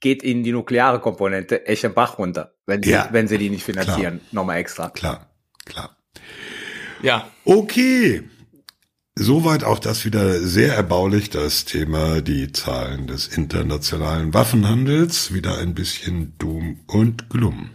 [0.00, 2.52] geht ihnen die nukleare Komponente echt im Bach runter.
[2.66, 3.08] wenn sie, Ja.
[3.10, 4.20] wenn sie die nicht finanzieren.
[4.30, 4.90] Nochmal extra.
[4.90, 5.30] Klar,
[5.64, 5.84] klar.
[5.84, 5.88] Nochmal extra.
[5.88, 5.96] Klar, klar.
[7.02, 8.22] Ja, Okay.
[9.20, 15.34] Soweit auch das wieder sehr erbaulich, das Thema die Zahlen des internationalen Waffenhandels.
[15.34, 17.70] Wieder ein bisschen dumm und glum.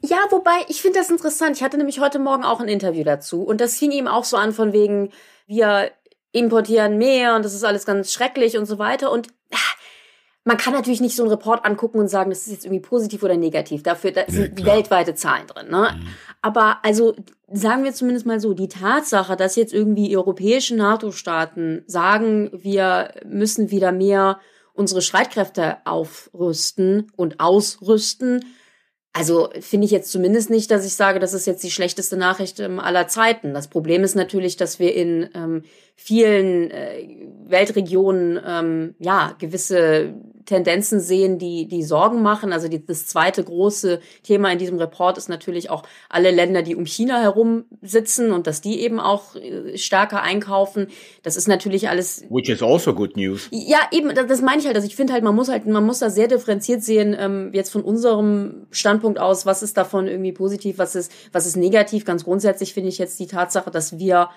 [0.00, 1.56] Ja, wobei, ich finde das interessant.
[1.56, 4.36] Ich hatte nämlich heute Morgen auch ein Interview dazu und das fing ihm auch so
[4.36, 5.10] an von wegen,
[5.48, 5.90] wir
[6.30, 9.74] importieren mehr und das ist alles ganz schrecklich und so weiter und ah,
[10.44, 13.22] man kann natürlich nicht so einen Report angucken und sagen, das ist jetzt irgendwie positiv
[13.22, 13.82] oder negativ.
[13.82, 14.76] Dafür da sind klar.
[14.76, 15.70] weltweite Zahlen drin.
[15.70, 15.98] Ne?
[16.44, 17.16] Aber also
[17.50, 23.70] sagen wir zumindest mal so, die Tatsache, dass jetzt irgendwie europäische NATO-Staaten sagen, wir müssen
[23.70, 24.38] wieder mehr
[24.74, 28.44] unsere Streitkräfte aufrüsten und ausrüsten,
[29.14, 32.58] also finde ich jetzt zumindest nicht, dass ich sage, das ist jetzt die schlechteste Nachricht
[32.58, 33.54] ähm, aller Zeiten.
[33.54, 35.62] Das Problem ist natürlich, dass wir in ähm,
[35.96, 37.08] vielen äh,
[37.46, 40.14] Weltregionen ähm, ja gewisse
[40.44, 42.52] Tendenzen sehen, die die Sorgen machen.
[42.52, 46.76] Also die, das zweite große Thema in diesem Report ist natürlich auch alle Länder, die
[46.76, 50.88] um China herum sitzen und dass die eben auch äh, stärker einkaufen.
[51.22, 53.48] Das ist natürlich alles Which is also good news.
[53.50, 54.76] ja, eben, das, das meine ich halt.
[54.76, 57.70] Also ich finde halt, man muss halt, man muss da sehr differenziert sehen, ähm, jetzt
[57.70, 62.04] von unserem Standpunkt aus, was ist davon irgendwie positiv, was ist, was ist negativ.
[62.04, 64.28] Ganz grundsätzlich finde ich jetzt die Tatsache, dass wir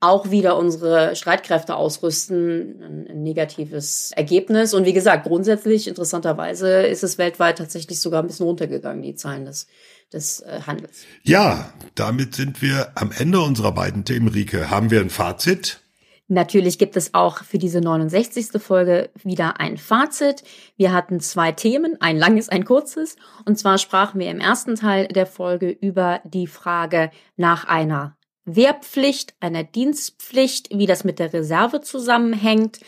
[0.00, 4.74] auch wieder unsere Streitkräfte ausrüsten, ein, ein negatives Ergebnis.
[4.74, 9.46] Und wie gesagt, grundsätzlich, interessanterweise, ist es weltweit tatsächlich sogar ein bisschen runtergegangen, die Zahlen
[9.46, 9.66] des,
[10.12, 11.04] des äh, Handels.
[11.22, 14.28] Ja, damit sind wir am Ende unserer beiden Themen.
[14.28, 15.80] Rike, haben wir ein Fazit?
[16.26, 18.60] Natürlich gibt es auch für diese 69.
[18.62, 20.42] Folge wieder ein Fazit.
[20.76, 23.16] Wir hatten zwei Themen, ein langes, ein kurzes.
[23.44, 29.34] Und zwar sprachen wir im ersten Teil der Folge über die Frage nach einer Wehrpflicht,
[29.40, 32.80] einer Dienstpflicht, wie das mit der Reserve zusammenhängt.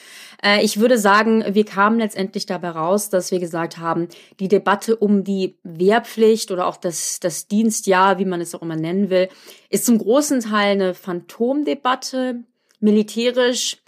[0.42, 4.08] Äh, Ich würde sagen, wir kamen letztendlich dabei raus, dass wir gesagt haben,
[4.38, 8.76] die Debatte um die Wehrpflicht oder auch das, das Dienstjahr, wie man es auch immer
[8.76, 9.28] nennen will,
[9.70, 12.44] ist zum großen Teil eine Phantomdebatte.
[12.78, 13.78] Militärisch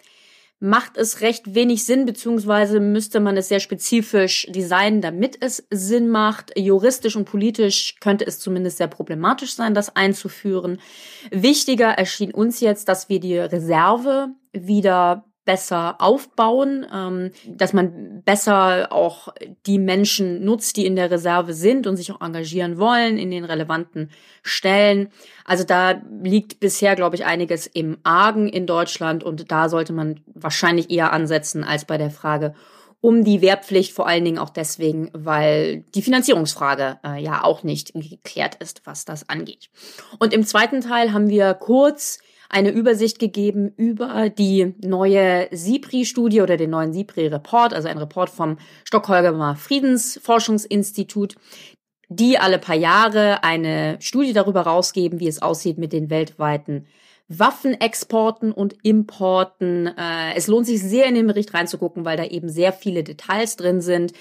[0.60, 6.08] macht es recht wenig Sinn, beziehungsweise müsste man es sehr spezifisch designen, damit es Sinn
[6.08, 6.52] macht.
[6.58, 10.80] Juristisch und politisch könnte es zumindest sehr problematisch sein, das einzuführen.
[11.30, 18.92] Wichtiger erschien uns jetzt, dass wir die Reserve wieder besser aufbauen, ähm, dass man besser
[18.92, 19.28] auch
[19.64, 23.46] die Menschen nutzt, die in der Reserve sind und sich auch engagieren wollen in den
[23.46, 24.10] relevanten
[24.42, 25.08] Stellen.
[25.46, 30.20] Also da liegt bisher, glaube ich, einiges im Argen in Deutschland und da sollte man
[30.26, 32.52] wahrscheinlich eher ansetzen als bei der Frage
[33.00, 37.94] um die Wehrpflicht, vor allen Dingen auch deswegen, weil die Finanzierungsfrage äh, ja auch nicht
[37.94, 39.70] geklärt ist, was das angeht.
[40.18, 42.18] Und im zweiten Teil haben wir kurz
[42.48, 48.58] eine Übersicht gegeben über die neue SIPRI-Studie oder den neuen SIPRI-Report, also ein Report vom
[48.84, 51.36] Stockholmer Friedensforschungsinstitut,
[52.08, 56.86] die alle paar Jahre eine Studie darüber rausgeben, wie es aussieht mit den weltweiten
[57.28, 59.86] Waffenexporten und Importen.
[59.86, 63.56] Äh, es lohnt sich sehr in den Bericht reinzugucken, weil da eben sehr viele Details
[63.56, 64.14] drin sind.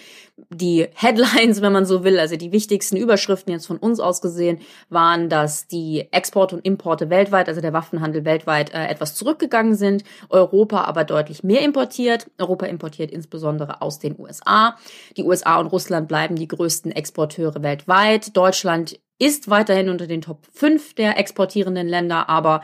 [0.49, 4.59] Die Headlines, wenn man so will, also die wichtigsten Überschriften jetzt von uns aus gesehen,
[4.89, 10.03] waren, dass die Exporte und Importe weltweit, also der Waffenhandel weltweit, äh, etwas zurückgegangen sind.
[10.29, 12.29] Europa aber deutlich mehr importiert.
[12.37, 14.75] Europa importiert insbesondere aus den USA.
[15.15, 18.35] Die USA und Russland bleiben die größten Exporteure weltweit.
[18.35, 22.61] Deutschland ist weiterhin unter den Top 5 der exportierenden Länder, aber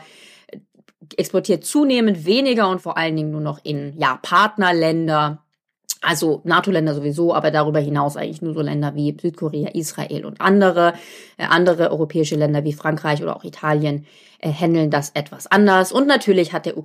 [1.16, 5.42] exportiert zunehmend weniger und vor allen Dingen nur noch in ja, Partnerländer,
[6.02, 10.94] also NATO-Länder sowieso, aber darüber hinaus eigentlich nur so Länder wie Südkorea, Israel und andere.
[11.36, 14.06] Äh, andere europäische Länder wie Frankreich oder auch Italien
[14.38, 15.92] äh, handeln das etwas anders.
[15.92, 16.76] Und natürlich hat der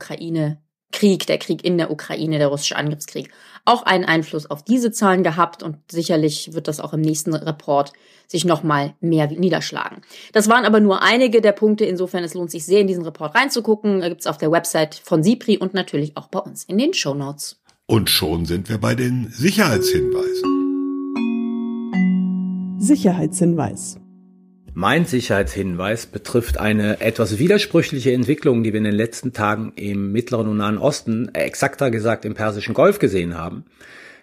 [0.89, 3.29] Ukraine-Krieg, der Krieg in der Ukraine, der russische Angriffskrieg,
[3.65, 7.93] auch einen Einfluss auf diese Zahlen gehabt und sicherlich wird das auch im nächsten Report
[8.27, 10.01] sich nochmal mehr niederschlagen.
[10.33, 13.35] Das waren aber nur einige der Punkte, insofern es lohnt sich sehr in diesen Report
[13.35, 14.01] reinzugucken.
[14.01, 17.13] Da gibt's auf der Website von SIPRI und natürlich auch bei uns in den Show
[17.13, 17.59] Notes.
[17.87, 20.57] Und schon sind wir bei den Sicherheitshinweisen.
[22.79, 23.99] Sicherheitshinweis.
[24.73, 30.47] Mein Sicherheitshinweis betrifft eine etwas widersprüchliche Entwicklung, die wir in den letzten Tagen im Mittleren
[30.47, 33.65] und Nahen Osten, äh, exakter gesagt im Persischen Golf gesehen haben.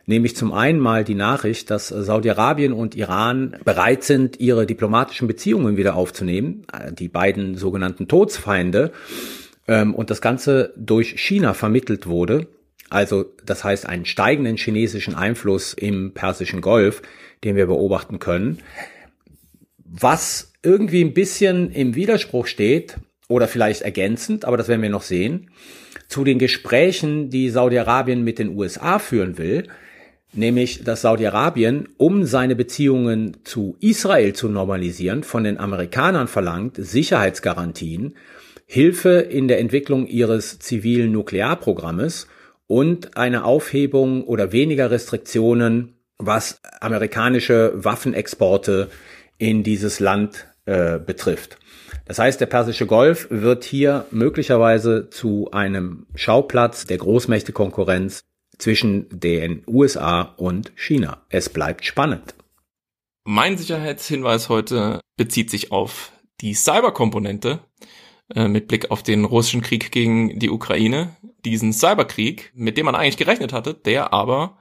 [0.07, 5.77] Nämlich zum einen mal die Nachricht, dass Saudi-Arabien und Iran bereit sind, ihre diplomatischen Beziehungen
[5.77, 8.93] wieder aufzunehmen, äh, die beiden sogenannten Todsfeinde,
[9.69, 12.47] ähm, und das Ganze durch China vermittelt wurde.
[12.89, 17.03] Also das heißt einen steigenden chinesischen Einfluss im Persischen Golf,
[17.43, 18.59] den wir beobachten können.
[19.99, 22.99] Was irgendwie ein bisschen im Widerspruch steht
[23.29, 25.51] oder vielleicht ergänzend, aber das werden wir noch sehen,
[26.09, 29.69] zu den Gesprächen, die Saudi-Arabien mit den USA führen will,
[30.35, 38.15] nämlich dass Saudi-Arabien, um seine Beziehungen zu Israel zu normalisieren, von den Amerikanern verlangt Sicherheitsgarantien,
[38.67, 42.27] Hilfe in der Entwicklung ihres zivilen Nuklearprogrammes
[42.67, 48.89] und eine Aufhebung oder weniger Restriktionen, was amerikanische Waffenexporte
[49.39, 51.59] in dieses Land äh, betrifft.
[52.07, 58.21] Das heißt, der Persische Golf wird hier möglicherweise zu einem Schauplatz der Großmächte-Konkurrenz
[58.59, 61.23] zwischen den USA und China.
[61.29, 62.35] Es bleibt spannend.
[63.25, 67.59] Mein Sicherheitshinweis heute bezieht sich auf die Cyberkomponente
[68.35, 71.17] äh, mit Blick auf den russischen Krieg gegen die Ukraine.
[71.45, 74.59] Diesen Cyberkrieg, mit dem man eigentlich gerechnet hatte, der aber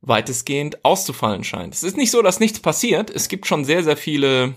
[0.00, 1.74] weitestgehend auszufallen scheint.
[1.74, 3.10] Es ist nicht so, dass nichts passiert.
[3.10, 4.54] Es gibt schon sehr, sehr viele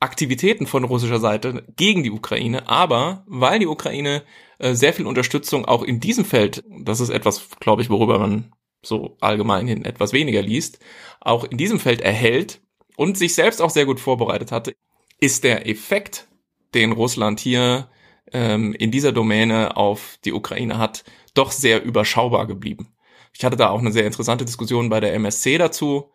[0.00, 4.22] Aktivitäten von russischer Seite gegen die Ukraine, aber weil die Ukraine
[4.58, 8.52] äh, sehr viel Unterstützung auch in diesem Feld, das ist etwas, glaube ich, worüber man
[8.82, 10.78] so allgemein hin etwas weniger liest,
[11.20, 12.62] auch in diesem Feld erhält
[12.96, 14.74] und sich selbst auch sehr gut vorbereitet hatte,
[15.18, 16.28] ist der Effekt,
[16.74, 17.90] den Russland hier
[18.32, 21.04] ähm, in dieser Domäne auf die Ukraine hat,
[21.34, 22.88] doch sehr überschaubar geblieben.
[23.36, 26.10] Ich hatte da auch eine sehr interessante Diskussion bei der MSC dazu,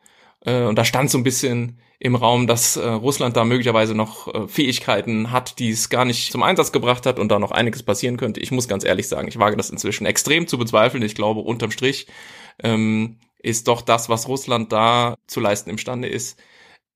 [0.46, 4.34] äh, und da stand so ein bisschen im Raum, dass äh, Russland da möglicherweise noch
[4.34, 7.84] äh, Fähigkeiten hat, die es gar nicht zum Einsatz gebracht hat und da noch einiges
[7.84, 8.40] passieren könnte.
[8.40, 11.04] Ich muss ganz ehrlich sagen, ich wage das inzwischen extrem zu bezweifeln.
[11.04, 12.08] Ich glaube, unterm Strich
[12.64, 16.40] ähm, ist doch das, was Russland da zu leisten imstande ist,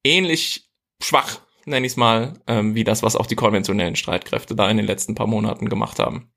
[0.04, 0.70] ähnlich
[1.02, 4.78] schwach, nenne ich es mal, ähm, wie das, was auch die konventionellen Streitkräfte da in
[4.78, 6.32] den letzten paar Monaten gemacht haben.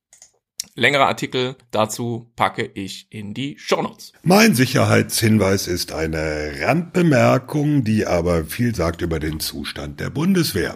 [0.74, 4.12] Längere Artikel dazu packe ich in die Shownotes.
[4.22, 10.74] Mein Sicherheitshinweis ist eine Randbemerkung, die aber viel sagt über den Zustand der Bundeswehr.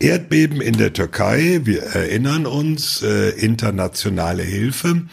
[0.00, 5.06] Erdbeben in der Türkei, wir erinnern uns, äh, internationale Hilfe.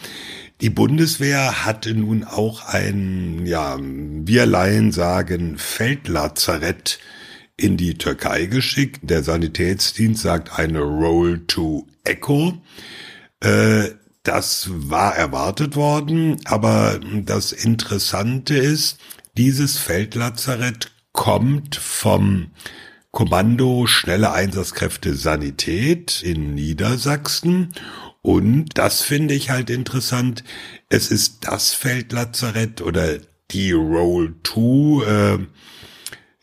[0.60, 6.98] Die Bundeswehr hatte nun auch ein, ja, wir Laien sagen, Feldlazarett
[7.56, 8.98] in die Türkei geschickt.
[9.02, 12.60] Der Sanitätsdienst sagt eine Roll to Echo.
[13.42, 13.99] Äh,
[14.30, 19.00] das war erwartet worden, aber das Interessante ist,
[19.36, 22.52] dieses Feldlazarett kommt vom
[23.10, 27.74] Kommando Schnelle Einsatzkräfte Sanität in Niedersachsen
[28.22, 30.44] und das finde ich halt interessant.
[30.88, 33.18] Es ist das Feldlazarett oder
[33.50, 35.38] die Roll 2 äh,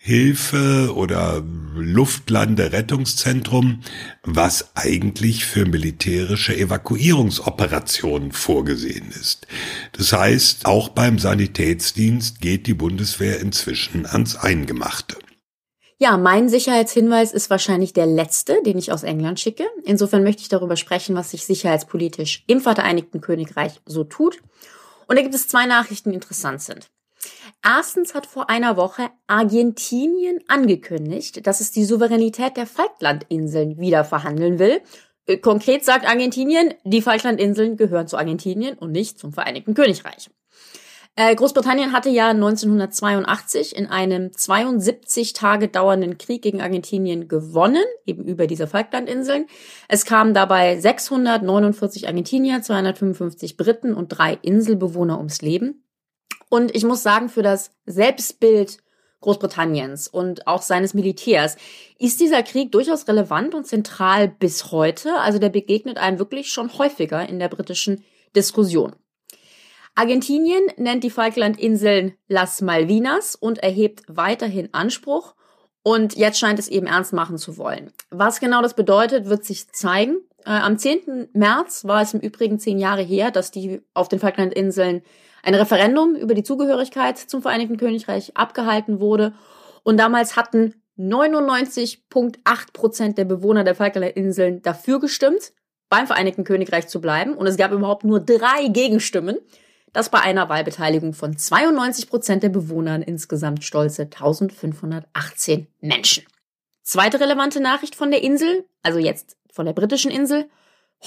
[0.07, 1.43] Hilfe oder
[1.75, 3.81] Luftlande-Rettungszentrum,
[4.23, 9.47] was eigentlich für militärische Evakuierungsoperationen vorgesehen ist.
[9.91, 15.17] Das heißt, auch beim Sanitätsdienst geht die Bundeswehr inzwischen ans Eingemachte.
[15.97, 19.65] Ja, mein Sicherheitshinweis ist wahrscheinlich der letzte, den ich aus England schicke.
[19.83, 24.37] Insofern möchte ich darüber sprechen, was sich sicherheitspolitisch im Vereinigten Königreich so tut.
[25.07, 26.87] Und da gibt es zwei Nachrichten, die interessant sind.
[27.63, 34.59] Erstens hat vor einer Woche Argentinien angekündigt, dass es die Souveränität der Falklandinseln wieder verhandeln
[34.59, 34.81] will.
[35.25, 40.29] Äh, konkret sagt Argentinien, die Falklandinseln gehören zu Argentinien und nicht zum Vereinigten Königreich.
[41.19, 48.23] Äh, Großbritannien hatte ja 1982 in einem 72 Tage dauernden Krieg gegen Argentinien gewonnen, eben
[48.23, 49.47] über diese Falklandinseln.
[49.87, 55.86] Es kamen dabei 649 Argentinier, 255 Briten und drei Inselbewohner ums Leben.
[56.49, 58.77] Und ich muss sagen, für das Selbstbild
[59.19, 61.57] Großbritanniens und auch seines Militärs
[61.97, 65.15] ist dieser Krieg durchaus relevant und zentral bis heute.
[65.19, 68.03] Also der begegnet einem wirklich schon häufiger in der britischen
[68.35, 68.95] Diskussion.
[69.95, 75.33] Argentinien nennt die Falklandinseln Las Malvinas und erhebt weiterhin Anspruch.
[75.87, 77.93] Und jetzt scheint es eben ernst machen zu wollen.
[78.09, 80.17] Was genau das bedeutet, wird sich zeigen.
[80.43, 81.29] Äh, am 10.
[81.31, 85.01] März war es im Übrigen zehn Jahre her, dass die auf den Falklandinseln
[85.43, 89.33] ein Referendum über die Zugehörigkeit zum Vereinigten Königreich abgehalten wurde.
[89.83, 95.53] Und damals hatten 99,8 Prozent der Bewohner der Falklandinseln dafür gestimmt,
[95.87, 97.33] beim Vereinigten Königreich zu bleiben.
[97.33, 99.37] Und es gab überhaupt nur drei Gegenstimmen.
[99.97, 106.23] Das bei einer Wahlbeteiligung von 92 Prozent der Bewohner insgesamt stolze 1518 Menschen.
[106.83, 110.51] Zweite relevante Nachricht von der Insel, also jetzt von der britischen Insel.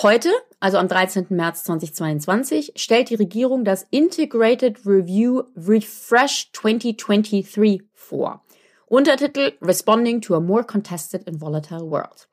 [0.02, 1.26] Heute, also am 13.
[1.28, 8.44] März 2022, stellt die Regierung das Integrated Review Refresh 2023 vor.
[8.86, 12.26] Untertitel Responding to a More Contested and Volatile World.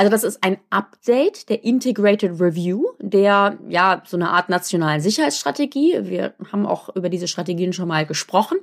[0.00, 5.98] Also das ist ein Update der Integrated Review, der ja so eine Art nationalen Sicherheitsstrategie.
[6.04, 8.56] Wir haben auch über diese Strategien schon mal gesprochen.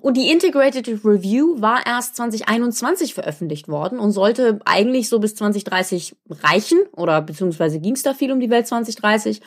[0.00, 6.16] Und die Integrated Review war erst 2021 veröffentlicht worden und sollte eigentlich so bis 2030
[6.28, 9.42] reichen oder beziehungsweise ging es da viel um die Welt 2030.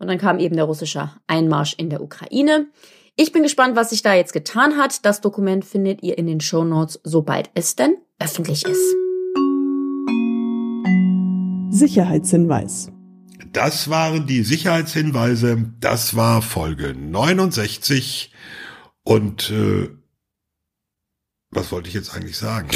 [0.00, 2.66] Und dann kam eben der russische Einmarsch in der Ukraine.
[3.14, 5.06] Ich bin gespannt, was sich da jetzt getan hat.
[5.06, 9.01] Das Dokument findet ihr in den Show Notes, sobald es denn öffentlich ist.
[11.72, 12.90] Sicherheitshinweis.
[13.52, 15.72] Das waren die Sicherheitshinweise.
[15.80, 18.30] Das war Folge 69.
[19.02, 19.88] Und äh,
[21.50, 22.68] was wollte ich jetzt eigentlich sagen?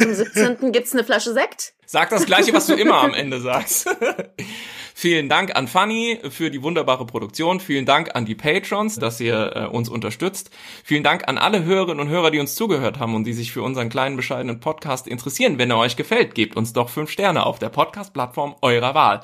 [0.00, 0.72] Am 17.
[0.72, 1.74] gibt's eine Flasche Sekt.
[1.86, 3.88] Sag das gleiche, was du immer am Ende sagst.
[4.96, 7.58] Vielen Dank an Fanny für die wunderbare Produktion.
[7.58, 10.50] Vielen Dank an die Patrons, dass ihr äh, uns unterstützt.
[10.84, 13.62] Vielen Dank an alle Hörerinnen und Hörer, die uns zugehört haben und die sich für
[13.62, 15.58] unseren kleinen bescheidenen Podcast interessieren.
[15.58, 19.20] Wenn er euch gefällt, gebt uns doch fünf Sterne auf der Podcast-Plattform eurer Wahl.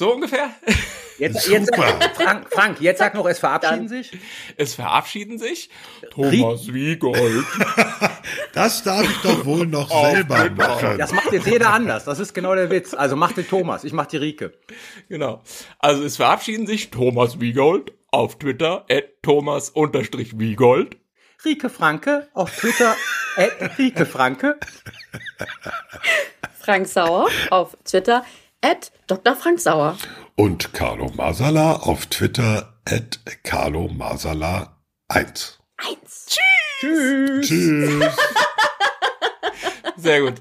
[0.00, 0.48] So ungefähr.
[1.18, 1.76] Jetzt, jetzt,
[2.14, 4.10] Frank, Frank, jetzt sag noch, es verabschieden sich.
[4.56, 5.68] Es verabschieden sich
[6.10, 7.44] Thomas Wiegold.
[8.54, 10.96] Das darf ich doch wohl noch selber machen.
[10.96, 12.04] Das macht jetzt jeder anders.
[12.06, 12.94] Das ist genau der Witz.
[12.94, 14.54] Also macht den Thomas, ich mach die Rike.
[15.10, 15.42] Genau.
[15.78, 20.96] Also es verabschieden sich Thomas Wiegold auf Twitter at Thomas-Wiegold.
[21.44, 22.96] Rike Franke auf Twitter
[23.36, 24.58] at Rike Franke.
[26.58, 28.24] Frank Sauer auf Twitter
[28.62, 29.34] at Dr.
[29.34, 29.96] Frank Sauer.
[30.36, 34.76] Und Carlo Masala auf Twitter at Carlo Masala
[35.08, 35.58] 1.
[35.76, 36.26] Eins.
[36.80, 37.48] Tschüss.
[37.48, 38.16] Tschüss.
[39.96, 40.40] Sehr gut.